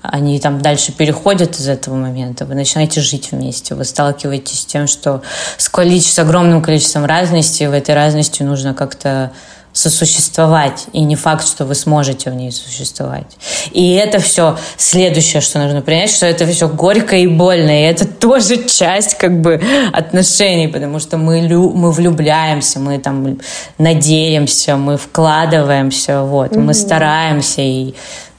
Они 0.00 0.38
там 0.38 0.60
дальше 0.60 0.92
переходят 0.92 1.58
из 1.58 1.68
этого 1.68 1.96
момента, 1.96 2.44
вы 2.44 2.54
начинаете 2.54 3.00
жить 3.00 3.32
вместе, 3.32 3.74
вы 3.74 3.84
сталкиваетесь 3.84 4.60
с 4.60 4.66
тем, 4.66 4.86
что 4.86 5.22
с, 5.56 5.68
количеством, 5.68 6.24
с 6.24 6.28
огромным 6.28 6.62
количеством 6.62 7.04
разности, 7.04 7.64
в 7.64 7.72
этой 7.72 7.94
разности 7.94 8.44
нужно 8.44 8.74
как-то 8.74 9.32
сосуществовать, 9.72 10.86
и 10.92 11.02
не 11.02 11.14
факт, 11.14 11.46
что 11.46 11.64
вы 11.64 11.74
сможете 11.74 12.30
в 12.30 12.34
ней 12.34 12.50
существовать. 12.50 13.26
И 13.72 13.94
это 13.94 14.18
все 14.18 14.58
следующее, 14.76 15.40
что 15.40 15.58
нужно 15.60 15.82
принять, 15.82 16.10
что 16.10 16.26
это 16.26 16.46
все 16.46 16.68
горько 16.68 17.16
и 17.16 17.26
больно, 17.26 17.70
и 17.70 17.84
это 17.84 18.06
тоже 18.06 18.64
часть 18.64 19.16
как 19.18 19.40
бы 19.40 19.62
отношений, 19.92 20.68
потому 20.68 20.98
что 20.98 21.16
мы, 21.16 21.40
лю 21.40 21.70
мы 21.70 21.92
влюбляемся, 21.92 22.80
мы 22.80 22.98
там 22.98 23.38
надеемся, 23.78 24.76
мы 24.76 24.96
вкладываемся, 24.96 26.22
вот, 26.22 26.52
mm-hmm. 26.52 26.60
мы 26.60 26.74
стараемся, 26.74 27.60
и 27.60 27.94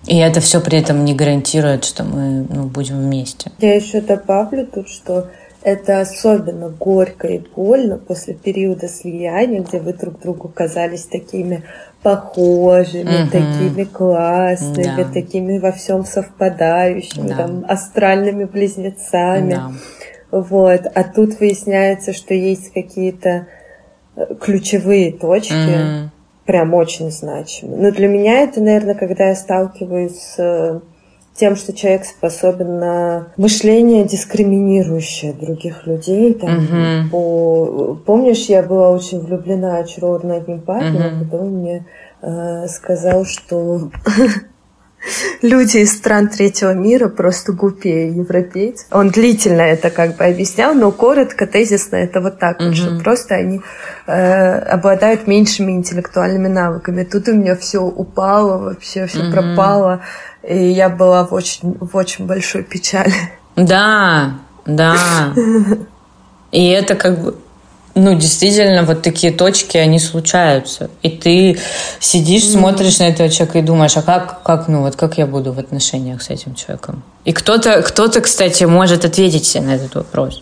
и 0.10 0.18
это 0.18 0.40
все 0.40 0.60
при 0.60 0.80
этом 0.80 1.06
не 1.06 1.14
гарантирует, 1.14 1.86
что 1.86 2.04
мы 2.04 2.46
ну, 2.50 2.64
будем 2.64 3.00
вместе. 3.00 3.52
Я 3.60 3.76
еще 3.76 4.02
добавлю 4.02 4.66
тут, 4.66 4.90
что 4.90 5.28
это 5.62 6.00
особенно 6.00 6.70
горько 6.70 7.28
и 7.28 7.38
больно 7.38 7.98
после 7.98 8.34
периода 8.34 8.88
слияния, 8.88 9.62
где 9.62 9.80
вы 9.80 9.94
друг 9.94 10.20
другу 10.20 10.48
казались 10.48 11.04
такими 11.04 11.64
похожими, 12.02 13.24
угу. 13.24 13.32
такими 13.32 13.84
классными, 13.84 15.04
да. 15.04 15.14
такими 15.14 15.60
во 15.60 15.72
всем 15.72 16.06
совпадающими, 16.06 17.28
да. 17.28 17.36
там, 17.38 17.66
астральными 17.68 18.46
близнецами. 18.46 19.52
Да. 19.52 19.72
Вот. 20.32 20.82
А 20.96 21.04
тут 21.04 21.40
выясняется, 21.40 22.14
что 22.14 22.34
есть 22.34 22.74
какие-то 22.74 23.46
э, 24.16 24.36
ключевые 24.42 25.12
точки, 25.12 25.54
угу. 25.54 26.12
Прям 26.50 26.74
очень 26.74 27.12
значимые. 27.12 27.80
Но 27.80 27.92
для 27.92 28.08
меня 28.08 28.40
это, 28.42 28.60
наверное, 28.60 28.96
когда 28.96 29.28
я 29.28 29.36
сталкиваюсь 29.36 30.20
с 30.36 30.82
тем, 31.36 31.56
что 31.56 31.74
человек 31.74 32.06
способен 32.06 32.80
на 32.80 33.28
мышление 33.38 34.04
дискриминирующее 34.04 35.34
других 35.34 35.86
людей. 35.86 36.34
Там, 36.34 36.50
uh-huh. 36.50 37.10
по... 37.12 38.00
Помнишь, 38.04 38.48
я 38.48 38.64
была 38.64 38.90
очень 38.90 39.20
влюблена, 39.20 39.78
очарована 39.78 40.38
одним 40.38 40.62
парнем, 40.62 41.02
uh-huh. 41.02 41.22
а 41.22 41.24
потом 41.24 41.48
мне 41.50 41.86
э, 42.24 42.66
сказал, 42.68 43.26
что 43.26 43.92
люди 45.42 45.78
из 45.78 45.98
стран 45.98 46.28
третьего 46.30 46.74
мира 46.74 47.08
просто 47.08 47.54
глупее 47.54 48.10
европейцев. 48.12 48.88
Он 48.92 49.10
длительно 49.10 49.62
это 49.62 49.90
как 49.90 50.18
бы 50.18 50.26
объяснял, 50.26 50.74
но 50.74 50.92
коротко, 50.92 51.48
тезисно 51.48 51.96
это 51.96 52.22
вот 52.22 52.40
так, 52.40 52.60
mm-hmm. 52.60 52.74
что 52.74 53.00
просто 53.00 53.36
они 53.36 53.62
э, 54.08 54.60
обладают 54.60 55.28
меньшими 55.28 55.72
интеллектуальными 55.72 56.48
навыками. 56.48 57.04
Тут 57.04 57.28
у 57.28 57.34
меня 57.34 57.56
все 57.56 57.80
упало, 57.80 58.58
вообще 58.58 59.06
все 59.08 59.20
mm-hmm. 59.20 59.32
пропало, 59.32 60.02
и 60.44 60.58
я 60.58 60.90
была 60.90 61.26
в 61.26 61.34
очень, 61.34 61.78
в 61.80 61.96
очень 61.96 62.26
большой 62.26 62.64
печали. 62.64 63.14
Да, 63.56 64.40
да. 64.66 64.96
И 66.52 66.68
это 66.70 66.96
как 66.96 67.20
бы 67.20 67.36
ну, 68.00 68.16
действительно, 68.16 68.84
вот 68.84 69.02
такие 69.02 69.32
точки, 69.32 69.78
они 69.78 70.00
случаются. 70.00 70.90
И 71.04 71.10
ты 71.10 71.60
сидишь, 72.00 72.44
mm-hmm. 72.44 72.60
смотришь 72.60 73.00
на 73.00 73.04
этого 73.04 73.30
человека 73.30 73.60
и 73.60 73.62
думаешь, 73.62 73.98
а 73.98 74.02
как, 74.02 74.44
как, 74.44 74.68
ну, 74.68 74.82
вот 74.82 74.96
как 74.96 75.18
я 75.18 75.26
буду 75.26 75.54
в 75.54 75.60
отношениях 75.60 76.22
с 76.22 76.30
этим 76.30 76.56
человеком? 76.56 77.04
И 77.26 77.34
кто-то, 77.34 77.82
кто-то, 77.82 78.22
кстати, 78.22 78.64
может 78.64 79.06
ответить 79.06 79.56
на 79.56 79.76
этот 79.76 79.96
вопрос, 79.96 80.42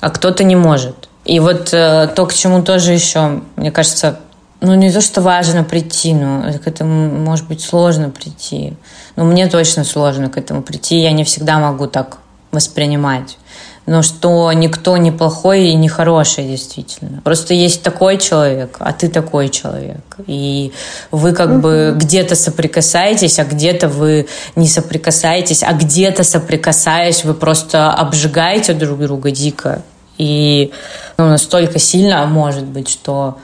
а 0.00 0.10
кто-то 0.10 0.44
не 0.44 0.56
может. 0.56 1.08
И 1.24 1.40
вот 1.40 1.72
э, 1.72 2.08
то, 2.14 2.26
к 2.26 2.34
чему 2.34 2.62
тоже 2.62 2.92
еще, 2.92 3.42
мне 3.56 3.70
кажется, 3.70 4.18
ну, 4.60 4.74
не 4.74 4.90
то, 4.92 5.00
что 5.00 5.20
важно 5.20 5.64
прийти, 5.64 6.14
но 6.14 6.52
к 6.52 6.66
этому, 6.66 7.10
может 7.10 7.46
быть, 7.48 7.60
сложно 7.60 8.10
прийти. 8.10 8.74
Но 9.16 9.24
мне 9.24 9.46
точно 9.48 9.84
сложно 9.84 10.28
к 10.28 10.36
этому 10.36 10.62
прийти, 10.62 11.00
я 11.00 11.12
не 11.12 11.24
всегда 11.24 11.58
могу 11.58 11.86
так 11.86 12.18
воспринимать 12.50 13.38
но 13.86 14.02
что 14.02 14.52
никто 14.52 14.96
не 14.96 15.10
плохой 15.10 15.68
и 15.68 15.74
не 15.74 15.88
хороший 15.88 16.44
действительно. 16.44 17.20
Просто 17.22 17.54
есть 17.54 17.82
такой 17.82 18.18
человек, 18.18 18.76
а 18.78 18.92
ты 18.92 19.08
такой 19.08 19.48
человек. 19.48 20.16
И 20.26 20.72
вы 21.10 21.32
как 21.32 21.50
угу. 21.50 21.58
бы 21.58 21.94
где-то 21.96 22.36
соприкасаетесь, 22.36 23.38
а 23.38 23.44
где-то 23.44 23.88
вы 23.88 24.28
не 24.54 24.68
соприкасаетесь, 24.68 25.62
а 25.64 25.72
где-то 25.72 26.22
соприкасаясь, 26.22 27.24
вы 27.24 27.34
просто 27.34 27.90
обжигаете 27.90 28.72
друг 28.74 29.00
друга 29.00 29.30
дико. 29.30 29.82
И 30.16 30.70
ну, 31.18 31.28
настолько 31.28 31.78
сильно 31.78 32.24
может 32.26 32.64
быть, 32.64 32.88
что 32.88 33.38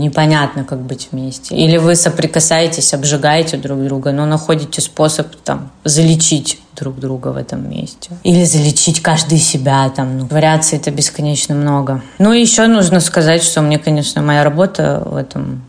непонятно, 0.00 0.64
как 0.64 0.80
быть 0.80 1.08
вместе. 1.12 1.54
Или 1.54 1.76
вы 1.76 1.94
соприкасаетесь, 1.94 2.92
обжигаете 2.94 3.56
друг 3.56 3.84
друга, 3.84 4.12
но 4.12 4.26
находите 4.26 4.80
способ 4.80 5.28
там 5.44 5.70
залечить 5.84 6.58
друг 6.74 6.98
друга 6.98 7.28
в 7.28 7.36
этом 7.36 7.70
месте. 7.70 8.10
Или 8.24 8.44
залечить 8.44 9.00
каждый 9.00 9.38
себя 9.38 9.88
там. 9.90 10.18
Ну, 10.18 10.26
вариаций 10.26 10.78
это 10.78 10.90
бесконечно 10.90 11.54
много. 11.54 12.02
Ну 12.18 12.32
и 12.32 12.40
еще 12.40 12.66
нужно 12.66 13.00
сказать, 13.00 13.42
что 13.42 13.60
мне, 13.60 13.78
конечно, 13.78 14.22
моя 14.22 14.42
работа 14.42 15.02
в 15.04 15.16
этом 15.16 15.62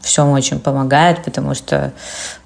всем 0.00 0.30
очень 0.30 0.58
помогает, 0.58 1.22
потому 1.24 1.54
что, 1.54 1.92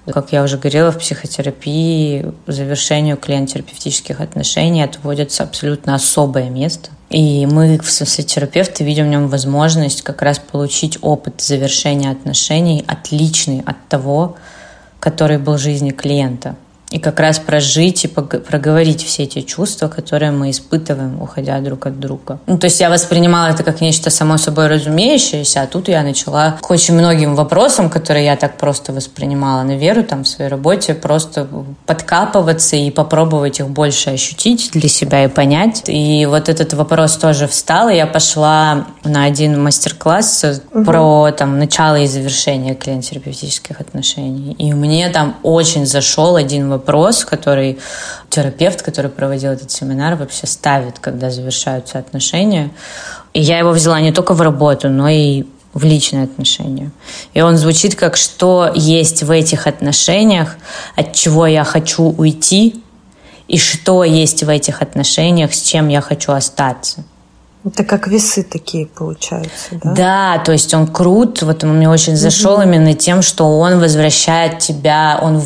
как 0.05 0.31
я 0.31 0.43
уже 0.43 0.57
говорила, 0.57 0.91
в 0.91 0.99
психотерапии 0.99 2.33
завершению 2.47 3.17
клиент-терапевтических 3.17 4.19
отношений 4.19 4.83
отводится 4.83 5.43
абсолютно 5.43 5.95
особое 5.95 6.49
место. 6.49 6.89
И 7.09 7.45
мы, 7.45 7.79
в 7.79 7.89
смысле 7.91 8.23
терапевты, 8.23 8.83
видим 8.83 9.05
в 9.05 9.09
нем 9.09 9.27
возможность 9.27 10.01
как 10.01 10.21
раз 10.21 10.39
получить 10.39 10.97
опыт 11.01 11.41
завершения 11.41 12.09
отношений 12.09 12.83
отличный 12.87 13.61
от 13.65 13.77
того, 13.87 14.35
который 14.99 15.37
был 15.37 15.53
в 15.53 15.59
жизни 15.59 15.91
клиента 15.91 16.55
и 16.91 16.99
как 16.99 17.19
раз 17.19 17.39
прожить 17.39 18.05
и 18.05 18.07
проговорить 18.07 19.03
все 19.03 19.23
эти 19.23 19.41
чувства, 19.41 19.87
которые 19.87 20.31
мы 20.31 20.51
испытываем, 20.51 21.21
уходя 21.21 21.59
друг 21.59 21.87
от 21.87 21.99
друга. 21.99 22.39
Ну, 22.45 22.57
то 22.57 22.65
есть 22.65 22.79
я 22.79 22.89
воспринимала 22.89 23.47
это 23.47 23.63
как 23.63 23.81
нечто 23.81 24.09
само 24.09 24.37
собой 24.37 24.67
разумеющееся, 24.67 25.63
а 25.63 25.67
тут 25.67 25.87
я 25.87 26.03
начала 26.03 26.57
к 26.61 26.71
очень 26.71 26.93
многим 26.93 27.35
вопросам, 27.35 27.89
которые 27.89 28.25
я 28.25 28.35
так 28.35 28.57
просто 28.57 28.93
воспринимала 28.93 29.63
на 29.63 29.75
веру 29.75 30.03
там 30.03 30.23
в 30.23 30.27
своей 30.27 30.49
работе, 30.49 30.93
просто 30.93 31.47
подкапываться 31.85 32.75
и 32.75 32.91
попробовать 32.91 33.59
их 33.59 33.67
больше 33.69 34.11
ощутить 34.11 34.69
для 34.73 34.87
себя 34.87 35.25
и 35.25 35.27
понять. 35.27 35.83
И 35.87 36.25
вот 36.27 36.49
этот 36.49 36.73
вопрос 36.73 37.17
тоже 37.17 37.47
встал, 37.47 37.89
и 37.89 37.95
я 37.95 38.05
пошла 38.07 38.85
на 39.03 39.25
один 39.25 39.61
мастер-класс 39.61 40.45
угу. 40.71 40.85
про 40.85 41.31
там 41.31 41.57
начало 41.59 41.95
и 41.95 42.07
завершение 42.07 42.75
клиент-терапевтических 42.75 43.81
отношений. 43.81 44.53
И 44.53 44.73
мне 44.73 45.09
там 45.09 45.35
очень 45.43 45.85
зашел 45.85 46.35
один 46.35 46.69
вопрос 46.69 46.74
вопрос, 46.77 47.25
который 47.25 47.77
терапевт, 48.29 48.81
который 48.81 49.09
проводил 49.09 49.51
этот 49.51 49.71
семинар, 49.71 50.15
вообще 50.15 50.47
ставит, 50.47 50.99
когда 50.99 51.29
завершаются 51.29 51.99
отношения. 51.99 52.69
И 53.33 53.41
я 53.41 53.59
его 53.59 53.71
взяла 53.71 53.99
не 53.99 54.11
только 54.11 54.33
в 54.33 54.41
работу, 54.41 54.89
но 54.89 55.09
и 55.09 55.45
в 55.73 55.83
личные 55.83 56.23
отношения. 56.23 56.91
И 57.33 57.41
он 57.41 57.57
звучит 57.57 57.95
как, 57.95 58.15
что 58.15 58.71
есть 58.73 59.23
в 59.23 59.31
этих 59.31 59.67
отношениях, 59.67 60.55
от 60.95 61.13
чего 61.13 61.45
я 61.47 61.63
хочу 61.63 62.03
уйти, 62.03 62.81
и 63.47 63.57
что 63.57 64.03
есть 64.03 64.43
в 64.43 64.49
этих 64.49 64.81
отношениях, 64.81 65.53
с 65.53 65.61
чем 65.61 65.89
я 65.89 66.01
хочу 66.01 66.31
остаться. 66.31 67.03
Это 67.65 67.83
как 67.83 68.07
весы 68.07 68.43
такие 68.43 68.85
получаются, 68.85 69.79
да? 69.83 69.93
Да, 69.93 70.43
то 70.45 70.51
есть 70.51 70.71
он 70.75 70.85
крут, 70.85 71.41
вот 71.41 71.63
он 71.63 71.77
мне 71.77 71.89
очень 71.89 72.15
зашел 72.15 72.53
угу. 72.53 72.61
именно 72.61 72.93
тем, 72.93 73.23
что 73.23 73.57
он 73.57 73.79
возвращает 73.79 74.59
тебя, 74.59 75.17
он 75.19 75.37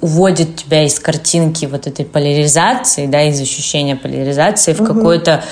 уводит 0.00 0.54
тебя 0.54 0.84
из 0.84 1.00
картинки 1.00 1.66
вот 1.66 1.88
этой 1.88 2.04
поляризации, 2.04 3.06
да, 3.06 3.22
из 3.24 3.40
ощущения 3.40 3.96
поляризации 3.96 4.72
в 4.72 4.82
угу. 4.82 4.94
какую-то 4.94 5.42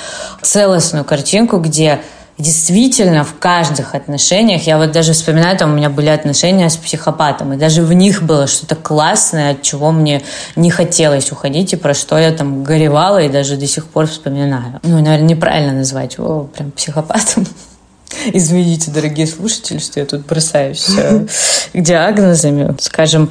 целостную 0.42 1.04
картинку, 1.04 1.58
где 1.58 2.00
действительно 2.38 3.24
в 3.24 3.38
каждых 3.38 3.94
отношениях, 3.94 4.66
я 4.66 4.78
вот 4.78 4.92
даже 4.92 5.12
вспоминаю, 5.12 5.56
там 5.56 5.72
у 5.72 5.76
меня 5.76 5.90
были 5.90 6.08
отношения 6.08 6.68
с 6.68 6.76
психопатом, 6.76 7.52
и 7.52 7.56
даже 7.56 7.82
в 7.82 7.92
них 7.92 8.22
было 8.22 8.46
что-то 8.46 8.74
классное, 8.74 9.52
от 9.52 9.62
чего 9.62 9.92
мне 9.92 10.22
не 10.56 10.70
хотелось 10.70 11.30
уходить, 11.30 11.72
и 11.72 11.76
про 11.76 11.94
что 11.94 12.18
я 12.18 12.32
там 12.32 12.64
горевала, 12.64 13.22
и 13.22 13.28
даже 13.28 13.56
до 13.56 13.66
сих 13.66 13.86
пор 13.86 14.06
вспоминаю. 14.06 14.80
Ну, 14.82 15.00
наверное, 15.00 15.28
неправильно 15.28 15.72
назвать 15.72 16.14
его 16.16 16.44
прям 16.44 16.70
психопатом. 16.70 17.46
Извините, 18.32 18.90
дорогие 18.90 19.26
слушатели, 19.26 19.78
что 19.78 20.00
я 20.00 20.06
тут 20.06 20.26
бросаюсь 20.26 20.88
э, 20.96 21.26
к 21.72 21.80
диагнозами. 21.80 22.74
Скажем, 22.80 23.30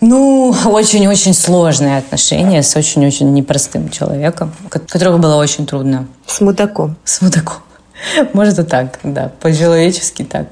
ну, 0.00 0.54
очень-очень 0.66 1.34
сложные 1.34 1.98
отношения 1.98 2.62
с 2.62 2.76
очень-очень 2.76 3.32
непростым 3.32 3.88
человеком, 3.88 4.52
которого 4.68 5.18
было 5.18 5.36
очень 5.36 5.66
трудно. 5.66 6.06
С 6.26 6.40
мудаком. 6.40 6.96
С 7.04 7.22
мудаком. 7.22 7.65
Может 8.32 8.58
и 8.58 8.62
так, 8.64 8.98
да, 9.02 9.30
по-человечески 9.40 10.22
так. 10.22 10.46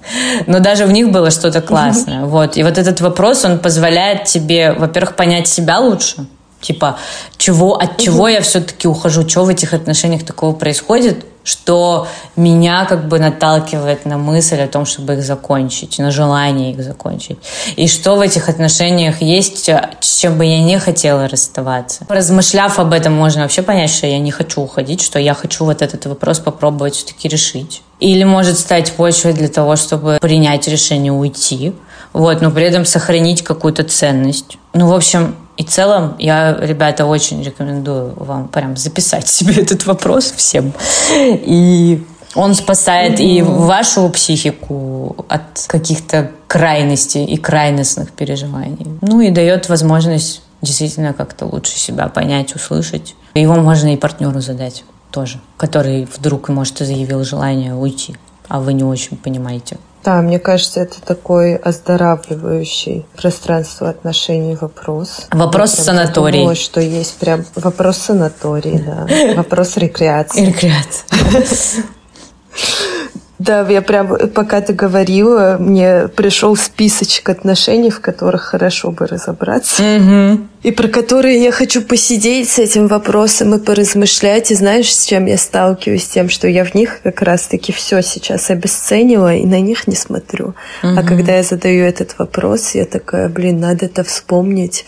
Но 0.47 0.61
даже 0.61 0.87
в 0.87 0.93
них 0.93 1.11
было 1.11 1.31
что-то 1.31 1.61
классное. 1.61 2.25
Вот. 2.35 2.57
И 2.57 2.63
вот 2.63 2.79
этот 2.79 3.01
вопрос, 3.01 3.45
он 3.45 3.59
позволяет 3.59 4.25
тебе, 4.25 4.73
во-первых, 4.73 5.15
понять 5.15 5.47
себя 5.47 5.79
лучше. 5.79 6.27
Типа, 6.65 6.97
чего, 7.37 7.75
от 7.75 7.99
чего 7.99 8.27
я 8.27 8.41
все-таки 8.41 8.89
ухожу, 8.89 9.29
что 9.29 9.45
в 9.45 9.51
этих 9.51 9.75
отношениях 9.75 10.25
такого 10.25 10.55
происходит, 10.55 11.27
что 11.43 12.09
меня 12.37 12.87
как 12.87 13.07
бы 13.07 13.19
наталкивает 13.19 14.07
на 14.07 14.17
мысль 14.17 14.61
о 14.63 14.67
том, 14.67 14.87
чтобы 14.87 15.13
их 15.13 15.23
закончить, 15.23 15.99
на 15.99 16.11
желание 16.11 16.73
их 16.73 16.83
закончить. 16.83 17.37
И 17.77 17.87
что 17.87 18.17
в 18.17 18.23
этих 18.23 18.49
отношениях 18.49 19.21
есть, 19.21 19.69
с 20.01 20.17
чем 20.17 20.39
бы 20.39 20.47
я 20.47 20.63
не 20.63 20.79
хотела 20.79 21.29
расставаться. 21.29 22.07
Размышляв 22.09 22.79
об 22.79 22.95
этом, 22.95 23.13
можно 23.13 23.43
вообще 23.43 23.61
понять, 23.61 23.91
что 23.91 24.07
я 24.07 24.19
не 24.19 24.31
хочу 24.31 24.63
уходить, 24.63 25.03
что 25.03 25.19
я 25.19 25.35
хочу 25.35 25.67
вот 25.67 25.83
этот 25.83 26.07
вопрос 26.07 26.39
попробовать 26.39 26.95
все-таки 26.95 27.29
решить. 27.29 27.83
Или 28.01 28.25
может 28.25 28.59
стать 28.59 28.93
почвой 28.93 29.35
для 29.35 29.49
того, 29.49 29.77
чтобы 29.77 30.17
принять 30.23 30.67
решение 30.67 31.13
уйти, 31.13 31.75
вот, 32.15 32.41
но 32.41 32.51
при 32.51 32.65
этом 32.65 32.87
сохранить 32.87 33.43
какую-то 33.45 33.85
ценность. 33.85 34.57
Ну, 34.73 34.89
в 34.89 34.95
общем, 34.95 35.37
и 35.57 35.65
в 35.65 35.69
целом 35.69 36.17
я, 36.19 36.57
ребята, 36.61 37.07
очень 37.07 37.43
рекомендую 37.43 38.15
вам 38.17 38.49
прям 38.49 38.77
записать 38.77 39.29
себе 39.29 39.55
этот 39.63 39.87
вопрос 39.87 40.33
всем. 40.37 40.73
И 41.13 42.05
он 42.35 42.55
спасает 42.55 43.21
mm-hmm. 43.21 43.39
и 43.39 43.43
вашу 43.43 44.09
психику 44.09 45.25
от 45.29 45.67
каких-то 45.69 46.33
крайностей 46.49 47.25
и 47.25 47.37
крайностных 47.37 48.13
переживаний. 48.13 48.87
Ну 49.03 49.21
и 49.21 49.31
дает 49.31 49.69
возможность 49.69 50.43
действительно 50.63 51.13
как-то 51.13 51.47
лучше 51.47 51.77
себя 51.79 52.09
понять, 52.09 52.55
услышать. 52.57 53.15
Его 53.35 53.55
можно 53.57 53.93
и 53.93 53.97
партнеру 53.97 54.41
задать 54.41 54.85
тоже, 55.11 55.41
который 55.57 56.07
вдруг, 56.07 56.49
может, 56.49 56.79
заявил 56.79 57.23
желание 57.23 57.75
уйти, 57.75 58.17
а 58.49 58.59
вы 58.59 58.73
не 58.73 58.83
очень 58.83 59.17
понимаете. 59.17 59.79
Да, 60.05 60.21
мне 60.21 60.39
кажется, 60.39 60.81
это 60.81 61.01
такой 61.01 61.57
оздоравливающий 61.57 63.07
пространство 63.17 63.89
отношений 63.89 64.55
вопрос. 64.61 65.27
Вопрос 65.31 65.71
санаторий. 65.73 66.41
Думала, 66.41 66.55
что 66.55 66.81
есть 66.81 67.17
прям 67.17 67.47
вопрос 67.55 67.97
санаторий, 67.97 68.79
да. 68.79 69.07
Вопрос 69.35 69.79
рекреации. 69.79 70.47
Рекреации. 70.47 71.85
Да, 73.39 73.69
я 73.69 73.83
прям, 73.83 74.17
пока 74.31 74.61
ты 74.61 74.73
говорила, 74.73 75.57
мне 75.59 76.09
пришел 76.09 76.55
списочек 76.57 77.29
отношений, 77.29 77.91
в 77.91 78.01
которых 78.01 78.43
хорошо 78.43 78.93
бы 78.93 79.07
разобраться. 79.07 79.83
Угу. 79.83 80.41
И 80.63 80.71
про 80.71 80.89
которые 80.89 81.43
я 81.43 81.51
хочу 81.51 81.83
посидеть 81.83 82.49
с 82.49 82.59
этим 82.59 82.87
вопросом 82.87 83.55
и 83.55 83.59
поразмышлять. 83.59 84.51
И 84.51 84.55
знаешь, 84.55 84.95
с 84.95 85.05
чем 85.05 85.27
я 85.27 85.37
сталкиваюсь? 85.37 86.05
С 86.05 86.09
тем, 86.09 86.29
что 86.29 86.47
я 86.47 86.65
в 86.65 86.75
них 86.75 87.01
как 87.03 87.23
раз-таки 87.23 87.73
все 87.73 88.03
сейчас 88.03 88.51
обесценила 88.51 89.35
и 89.35 89.45
на 89.45 89.61
них 89.61 89.89
не 89.89 89.97
смотрю. 89.97 90.55
Угу. 90.83 90.95
А 90.97 91.03
когда 91.03 91.37
я 91.37 91.43
задаю 91.43 91.85
этот 91.85 92.17
вопрос, 92.19 92.75
я 92.75 92.85
такая, 92.85 93.29
блин, 93.29 93.59
надо 93.59 93.87
это 93.87 94.05
вспомнить 94.05 94.87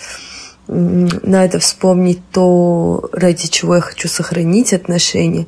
надо 0.69 1.59
вспомнить 1.61 2.21
то, 2.33 3.09
ради 3.13 3.49
чего 3.49 3.77
я 3.77 3.81
хочу 3.81 4.09
сохранить 4.09 4.73
отношения. 4.73 5.47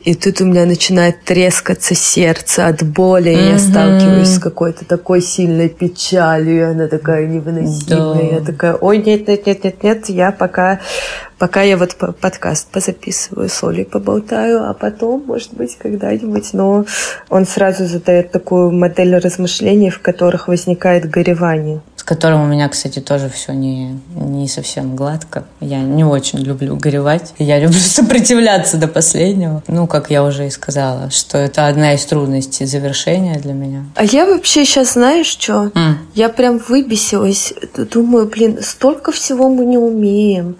И 0.00 0.14
тут 0.14 0.40
у 0.40 0.44
меня 0.44 0.64
начинает 0.64 1.24
трескаться 1.24 1.94
сердце 1.94 2.66
от 2.66 2.82
боли, 2.82 3.32
mm-hmm. 3.32 3.52
я 3.52 3.58
сталкиваюсь 3.58 4.28
с 4.28 4.38
какой-то 4.38 4.84
такой 4.84 5.20
сильной 5.20 5.68
печалью, 5.68 6.56
и 6.56 6.60
она 6.60 6.86
такая 6.86 7.26
невыносимая. 7.26 8.30
Да. 8.30 8.36
Я 8.36 8.40
такая, 8.40 8.74
ой, 8.74 8.98
нет, 8.98 9.26
нет, 9.26 9.46
нет, 9.46 9.64
нет, 9.64 9.82
нет, 9.82 10.08
я 10.08 10.32
пока, 10.32 10.80
пока 11.38 11.62
я 11.62 11.76
вот 11.76 11.96
подкаст 11.96 12.68
позаписываю, 12.68 13.48
с 13.48 13.62
Олей 13.64 13.84
поболтаю, 13.84 14.68
а 14.68 14.74
потом, 14.74 15.24
может 15.26 15.54
быть, 15.54 15.76
когда-нибудь, 15.76 16.52
но 16.52 16.84
он 17.28 17.46
сразу 17.46 17.86
задает 17.86 18.30
такую 18.30 18.70
модель 18.70 19.16
размышлений, 19.16 19.90
в 19.90 20.00
которых 20.00 20.46
возникает 20.46 21.10
горевание 21.10 21.80
которым 22.08 22.40
у 22.40 22.46
меня, 22.46 22.70
кстати, 22.70 23.00
тоже 23.00 23.28
все 23.28 23.52
не, 23.52 24.00
не 24.14 24.48
совсем 24.48 24.96
гладко. 24.96 25.44
Я 25.60 25.80
не 25.80 26.04
очень 26.04 26.38
люблю 26.38 26.74
горевать. 26.74 27.34
Я 27.38 27.60
люблю 27.60 27.78
сопротивляться 27.78 28.78
до 28.78 28.88
последнего. 28.88 29.62
Ну, 29.68 29.86
как 29.86 30.10
я 30.10 30.24
уже 30.24 30.46
и 30.46 30.50
сказала, 30.50 31.10
что 31.10 31.36
это 31.36 31.66
одна 31.66 31.92
из 31.92 32.06
трудностей 32.06 32.64
завершения 32.64 33.38
для 33.38 33.52
меня. 33.52 33.84
А 33.94 34.04
я 34.04 34.24
вообще 34.24 34.64
сейчас, 34.64 34.94
знаешь, 34.94 35.26
что? 35.26 35.70
Mm. 35.74 35.94
Я 36.14 36.30
прям 36.30 36.56
выбесилась. 36.56 37.52
Думаю, 37.76 38.26
блин, 38.26 38.60
столько 38.62 39.12
всего 39.12 39.50
мы 39.50 39.66
не 39.66 39.76
умеем 39.76 40.56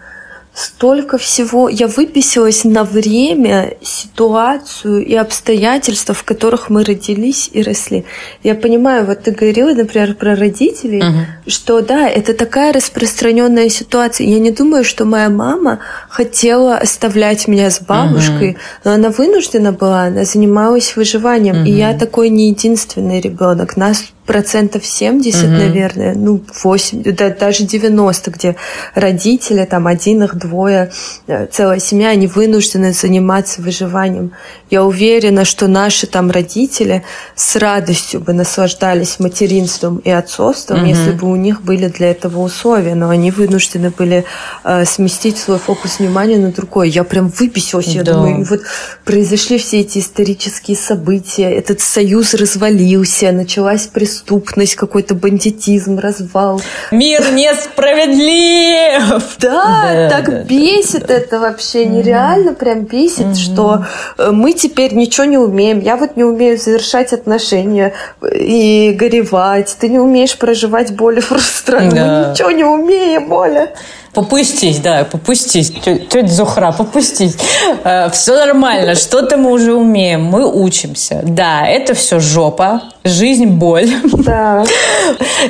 столько 0.58 1.18
всего. 1.18 1.68
Я 1.68 1.86
выписалась 1.86 2.64
на 2.64 2.82
время, 2.82 3.74
ситуацию 3.80 5.06
и 5.06 5.14
обстоятельства, 5.14 6.14
в 6.14 6.24
которых 6.24 6.68
мы 6.68 6.82
родились 6.82 7.48
и 7.52 7.62
росли. 7.62 8.04
Я 8.42 8.56
понимаю, 8.56 9.06
вот 9.06 9.22
ты 9.22 9.30
говорила, 9.30 9.72
например, 9.72 10.14
про 10.14 10.34
родителей, 10.34 11.00
uh-huh. 11.00 11.50
что 11.50 11.80
да, 11.80 12.08
это 12.08 12.34
такая 12.34 12.72
распространенная 12.72 13.68
ситуация. 13.68 14.26
Я 14.26 14.40
не 14.40 14.50
думаю, 14.50 14.82
что 14.82 15.04
моя 15.04 15.30
мама 15.30 15.78
хотела 16.08 16.76
оставлять 16.76 17.46
меня 17.46 17.70
с 17.70 17.80
бабушкой, 17.80 18.50
uh-huh. 18.50 18.80
но 18.84 18.92
она 18.92 19.10
вынуждена 19.10 19.70
была, 19.70 20.02
она 20.04 20.24
занималась 20.24 20.96
выживанием. 20.96 21.62
Uh-huh. 21.62 21.68
И 21.68 21.70
я 21.70 21.94
такой 21.94 22.30
не 22.30 22.48
единственный 22.48 23.20
ребенок. 23.20 23.76
Нас 23.76 24.06
процентов 24.28 24.84
70, 24.84 25.42
угу. 25.42 25.50
наверное, 25.52 26.14
ну, 26.14 26.42
8, 26.62 27.02
да, 27.14 27.30
даже 27.30 27.64
90, 27.64 28.30
где 28.30 28.56
родители, 28.94 29.64
там, 29.64 29.86
один 29.86 30.22
их, 30.22 30.36
двое, 30.36 30.92
э, 31.26 31.46
целая 31.46 31.80
семья, 31.80 32.10
они 32.10 32.26
вынуждены 32.26 32.92
заниматься 32.92 33.62
выживанием. 33.62 34.32
Я 34.68 34.84
уверена, 34.84 35.46
что 35.46 35.66
наши 35.66 36.06
там 36.06 36.30
родители 36.30 37.04
с 37.36 37.56
радостью 37.56 38.20
бы 38.20 38.34
наслаждались 38.34 39.18
материнством 39.18 39.96
и 39.96 40.10
отцовством, 40.10 40.82
угу. 40.82 40.86
если 40.90 41.12
бы 41.12 41.26
у 41.26 41.36
них 41.36 41.62
были 41.62 41.88
для 41.88 42.10
этого 42.10 42.40
условия, 42.40 42.94
но 42.94 43.08
они 43.08 43.30
вынуждены 43.30 43.88
были 43.88 44.26
э, 44.62 44.84
сместить 44.84 45.38
свой 45.38 45.58
фокус 45.58 46.00
внимания 46.00 46.36
на 46.36 46.52
другой. 46.52 46.90
Я 46.90 47.04
прям 47.04 47.28
выписалась, 47.30 47.86
я 47.86 48.02
да. 48.02 48.12
думаю, 48.12 48.42
и 48.42 48.44
вот 48.44 48.60
произошли 49.06 49.56
все 49.56 49.80
эти 49.80 50.00
исторические 50.00 50.76
события, 50.76 51.50
этот 51.50 51.80
союз 51.80 52.34
развалился, 52.34 53.32
началась 53.32 53.86
преступность, 53.86 54.17
преступность, 54.18 54.74
какой-то 54.74 55.14
бандитизм, 55.14 55.98
развал. 55.98 56.60
Мир 56.90 57.32
несправедлив! 57.32 59.36
Да, 59.38 60.08
так 60.10 60.46
бесит 60.46 61.10
это 61.10 61.38
вообще, 61.38 61.86
нереально 61.86 62.54
прям 62.54 62.80
бесит, 62.80 63.36
что 63.36 63.84
э, 64.18 64.30
мы 64.32 64.52
теперь 64.52 64.94
ничего 64.94 65.24
не 65.24 65.38
умеем. 65.38 65.80
Я 65.80 65.96
вот 65.96 66.16
не 66.16 66.24
умею 66.24 66.58
завершать 66.58 67.12
отношения 67.12 67.92
и 68.32 68.94
горевать. 68.98 69.76
Ты 69.78 69.88
не 69.88 69.98
умеешь 69.98 70.36
проживать 70.36 70.94
боль 70.94 71.18
и 71.18 71.20
фрустрацию. 71.20 71.90
Мы 71.90 72.30
ничего 72.30 72.50
не 72.50 72.64
умеем, 72.64 73.32
Оля. 73.32 73.72
Попустись, 74.12 74.78
да, 74.78 75.04
попустись. 75.04 75.70
Тетя 75.70 76.26
Зухра, 76.26 76.72
попустись. 76.72 77.36
Э, 77.84 78.08
все 78.10 78.34
нормально, 78.36 78.94
что-то 78.94 79.36
мы 79.36 79.52
уже 79.52 79.74
умеем, 79.74 80.24
мы 80.24 80.46
учимся. 80.46 81.20
Да, 81.24 81.66
это 81.66 81.94
все 81.94 82.18
жопа, 82.18 82.82
жизнь 83.04 83.46
боль. 83.46 83.90
Да. 84.24 84.64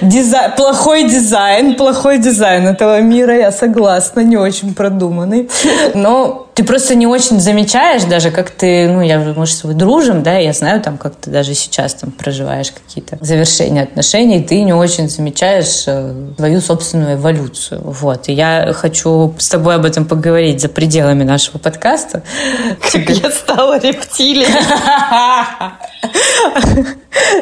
Дизайн, 0.03 0.53
плохой 0.57 1.05
дизайн, 1.05 1.75
плохой 1.75 2.19
дизайн 2.19 2.67
этого 2.67 3.01
мира, 3.01 3.37
я 3.37 3.53
согласна, 3.53 4.21
не 4.21 4.37
очень 4.37 4.75
продуманный. 4.75 5.49
Но 5.95 6.48
ты 6.59 6.65
просто 6.65 6.97
не 6.97 7.07
очень 7.07 7.39
замечаешь 7.39 8.03
даже, 8.03 8.33
как 8.33 8.51
ты, 8.51 8.89
ну, 8.89 9.01
я, 9.01 9.21
может, 9.21 9.55
с 9.55 9.61
тобой 9.61 9.77
дружим, 9.77 10.25
да, 10.25 10.39
я 10.39 10.53
знаю 10.53 10.81
там, 10.81 10.99
как 10.99 11.15
ты 11.15 11.31
даже 11.31 11.55
сейчас 11.55 11.95
там 11.95 12.11
проживаешь 12.11 12.73
какие-то 12.73 13.17
завершения 13.21 13.85
отношений, 13.85 14.43
ты 14.43 14.61
не 14.65 14.73
очень 14.73 15.09
замечаешь 15.09 15.85
э, 15.87 16.13
твою 16.37 16.61
собственную 16.61 17.15
эволюцию, 17.15 17.81
вот. 17.85 18.29
И 18.29 18.33
я 18.33 18.73
хочу 18.73 19.37
с 19.39 19.49
тобой 19.49 19.77
об 19.77 19.85
этом 19.85 20.05
поговорить 20.05 20.61
за 20.61 20.69
пределами 20.69 21.23
нашего 21.23 21.59
подкаста. 21.59 22.25
Как 22.93 23.09
я 23.09 23.31
стала 23.31 23.79
рептилией. 23.79 24.49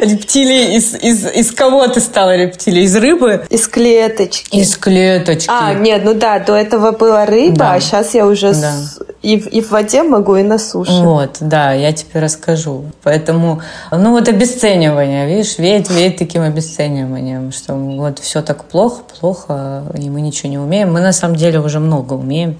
Рептилии 0.00 0.76
из, 0.76 0.94
из, 0.94 1.26
из 1.26 1.52
кого 1.52 1.86
ты 1.88 2.00
стала 2.00 2.36
рептилией? 2.36 2.84
Из 2.84 2.96
рыбы? 2.96 3.46
Из 3.50 3.66
клеточки. 3.68 4.56
Из 4.56 4.76
клеточки. 4.76 5.48
А, 5.48 5.74
нет, 5.74 6.02
ну 6.04 6.14
да, 6.14 6.38
до 6.38 6.54
этого 6.54 6.92
была 6.92 7.24
рыба, 7.26 7.56
да. 7.56 7.72
а 7.74 7.80
сейчас 7.80 8.14
я 8.14 8.26
уже 8.26 8.52
да. 8.52 8.72
с, 8.72 8.98
и, 9.22 9.34
и 9.34 9.60
в 9.60 9.70
воде 9.70 10.02
могу, 10.02 10.36
и 10.36 10.42
на 10.42 10.58
суше. 10.58 10.92
Вот, 10.92 11.38
да, 11.40 11.72
я 11.72 11.92
тебе 11.92 12.20
расскажу. 12.20 12.84
Поэтому, 13.02 13.60
ну 13.90 14.12
вот 14.12 14.28
обесценивание, 14.28 15.26
видишь, 15.26 15.58
веет, 15.58 15.90
веет 15.90 16.18
таким 16.18 16.42
обесцениванием, 16.42 17.52
что 17.52 17.74
вот 17.74 18.18
все 18.18 18.42
так 18.42 18.64
плохо, 18.64 19.02
плохо, 19.20 19.84
и 19.94 20.08
мы 20.10 20.20
ничего 20.20 20.50
не 20.50 20.58
умеем. 20.58 20.92
Мы 20.92 21.00
на 21.00 21.12
самом 21.12 21.36
деле 21.36 21.60
уже 21.60 21.80
много 21.80 22.14
умеем. 22.14 22.56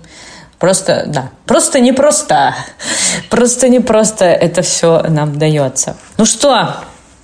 Просто, 0.58 1.04
да, 1.06 1.30
просто 1.44 1.80
непросто. 1.80 2.54
Просто 3.30 3.68
непросто 3.68 4.24
это 4.24 4.62
все 4.62 5.02
нам 5.02 5.38
дается. 5.38 5.96
Ну 6.16 6.24
что, 6.24 6.76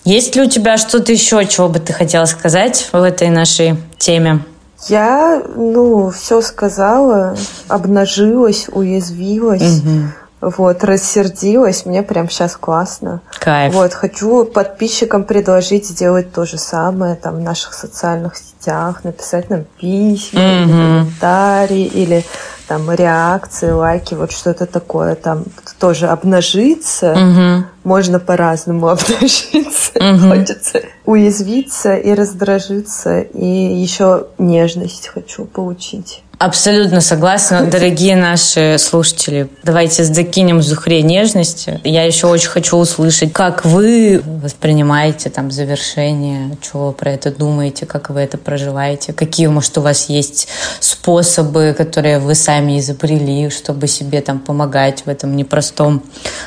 есть 0.04 0.36
ли 0.36 0.42
у 0.42 0.46
тебя 0.46 0.76
что-то 0.76 1.12
еще, 1.12 1.44
чего 1.46 1.68
бы 1.68 1.78
ты 1.78 1.92
хотела 1.92 2.26
сказать 2.26 2.88
в 2.92 3.02
этой 3.02 3.30
нашей 3.30 3.76
теме? 3.98 4.40
Я, 4.88 5.42
ну, 5.54 6.10
все 6.10 6.40
сказала, 6.40 7.36
обнажилась, 7.68 8.68
уязвилась. 8.72 9.78
Угу. 9.78 10.52
Вот, 10.56 10.82
рассердилась, 10.82 11.86
мне 11.86 12.02
прям 12.02 12.28
сейчас 12.28 12.56
классно. 12.56 13.20
Кайф. 13.38 13.72
Вот, 13.74 13.94
хочу 13.94 14.44
подписчикам 14.44 15.22
предложить 15.22 15.86
сделать 15.86 16.32
то 16.32 16.44
же 16.44 16.58
самое 16.58 17.14
там 17.14 17.36
в 17.36 17.40
наших 17.40 17.74
социальных 17.74 18.36
сетях, 18.36 19.04
написать 19.04 19.50
нам 19.50 19.64
письма, 19.78 20.40
mm 20.40 20.64
или 20.64 20.72
комментарии, 20.72 21.84
или 21.84 22.24
там 22.66 22.90
реакции, 22.90 23.70
лайки, 23.70 24.14
вот 24.14 24.32
что-то 24.32 24.66
такое. 24.66 25.14
Там 25.14 25.44
тоже 25.82 26.06
обнажиться. 26.06 27.10
Угу. 27.10 27.66
Можно 27.82 28.20
по-разному 28.20 28.86
обнажиться. 28.88 29.92
Угу. 29.96 30.28
Хочется 30.28 30.82
уязвиться 31.04 31.96
и 31.96 32.14
раздражиться. 32.14 33.20
И 33.20 33.44
еще 33.44 34.28
нежность 34.38 35.08
хочу 35.08 35.44
получить. 35.44 36.22
Абсолютно 36.42 37.00
согласна. 37.00 37.66
Дорогие 37.66 38.16
наши 38.16 38.74
слушатели, 38.76 39.48
давайте 39.62 40.02
закинем 40.02 40.60
Зухре 40.60 41.00
нежности. 41.02 41.80
Я 41.84 42.02
еще 42.02 42.26
очень 42.26 42.48
хочу 42.48 42.78
услышать, 42.78 43.32
как 43.32 43.64
вы 43.64 44.20
воспринимаете 44.24 45.30
там 45.30 45.52
завершение, 45.52 46.56
что 46.60 46.86
вы 46.86 46.92
про 46.94 47.12
это 47.12 47.30
думаете, 47.30 47.86
как 47.86 48.10
вы 48.10 48.22
это 48.22 48.38
проживаете, 48.38 49.12
какие, 49.12 49.46
может, 49.46 49.78
у 49.78 49.82
вас 49.82 50.08
есть 50.08 50.48
способы, 50.80 51.76
которые 51.78 52.18
вы 52.18 52.34
сами 52.34 52.80
изобрели, 52.80 53.48
чтобы 53.48 53.86
себе 53.86 54.20
там 54.20 54.40
помогать 54.40 55.04
в 55.06 55.08
этом 55.08 55.36
непростом 55.36 56.02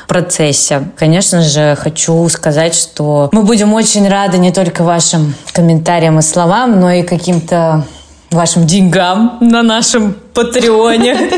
процессе. 0.08 0.90
Конечно 0.98 1.40
же, 1.40 1.74
хочу 1.74 2.28
сказать, 2.28 2.74
что 2.74 3.30
мы 3.32 3.44
будем 3.44 3.72
очень 3.72 4.06
рады 4.06 4.36
не 4.36 4.52
только 4.52 4.84
вашим 4.84 5.34
комментариям 5.54 6.18
и 6.18 6.22
словам, 6.22 6.80
но 6.80 6.92
и 6.92 7.02
каким-то 7.02 7.86
вашим 8.30 8.66
деньгам 8.66 9.38
на 9.40 9.62
нашем 9.62 10.16
Патреоне 10.34 11.30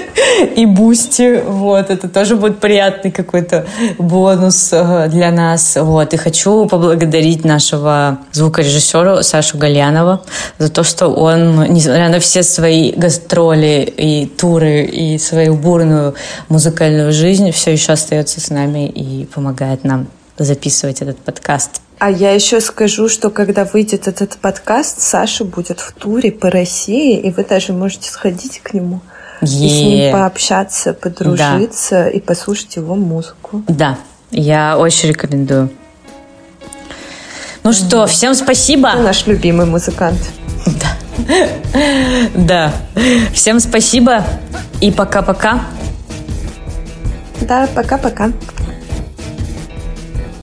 и 0.57 0.67
Бусти. 0.67 1.43
Вот, 1.47 1.91
это 1.91 2.09
тоже 2.09 2.37
будет 2.37 2.59
приятный 2.59 3.11
какой-то 3.11 3.67
бонус 3.99 4.71
э, 4.73 5.09
для 5.09 5.31
нас. 5.31 5.77
Вот, 5.81 6.15
и 6.15 6.17
хочу 6.17 6.67
поблагодарить 6.67 7.45
нашего 7.45 8.19
звукорежиссера 8.33 9.23
Сашу 9.23 9.59
Гальянова 9.59 10.23
за 10.59 10.71
то, 10.71 10.83
что 10.83 11.09
он, 11.09 11.65
несмотря 11.65 12.09
на 12.09 12.21
все 12.21 12.43
свои 12.43 12.93
гастроли 12.93 13.93
и 13.97 14.27
туры 14.27 14.85
и 14.85 15.19
свою 15.19 15.55
бурную 15.55 16.15
музыкальную 16.49 17.13
жизнь, 17.13 17.53
все 17.53 17.73
еще 17.73 17.93
остается 17.93 18.41
с 18.41 18.51
нами 18.51 18.89
и 18.89 19.27
помогает 19.27 19.85
нам 19.85 20.09
записывать 20.39 21.03
этот 21.03 21.19
подкаст. 21.19 21.83
А 21.99 22.11
я 22.11 22.33
еще 22.33 22.61
скажу, 22.61 23.09
что 23.09 23.31
когда 23.31 23.65
выйдет 23.65 24.07
этот 24.07 24.37
подкаст, 24.37 25.01
Саша 25.01 25.45
будет 25.45 25.81
в 25.81 25.93
туре 25.93 26.31
по 26.31 26.49
России, 26.51 27.19
и 27.19 27.31
вы 27.31 27.45
даже 27.45 27.73
можете 27.73 28.11
сходить 28.11 28.61
к 28.63 28.73
нему 28.73 29.01
и 29.41 29.47
с 29.47 29.53
ним 29.53 30.13
пообщаться, 30.13 30.93
подружиться 30.93 32.05
да. 32.05 32.09
и 32.09 32.21
послушать 32.21 32.77
его 32.77 32.95
музыку. 32.95 33.65
Да, 33.67 33.99
я 34.31 34.79
очень 34.79 35.09
рекомендую. 35.09 35.71
Ну 37.65 37.73
что, 37.73 38.07
всем 38.07 38.35
спасибо. 38.35 38.93
Ты 38.93 38.99
наш 38.99 39.27
любимый 39.27 39.67
музыкант. 39.67 40.21
Да. 40.67 40.97
Да. 42.35 42.73
Всем 43.33 43.59
спасибо 43.59 44.25
и 44.81 44.93
пока-пока. 44.93 45.65
Да, 47.41 47.69
пока-пока. 47.75 48.33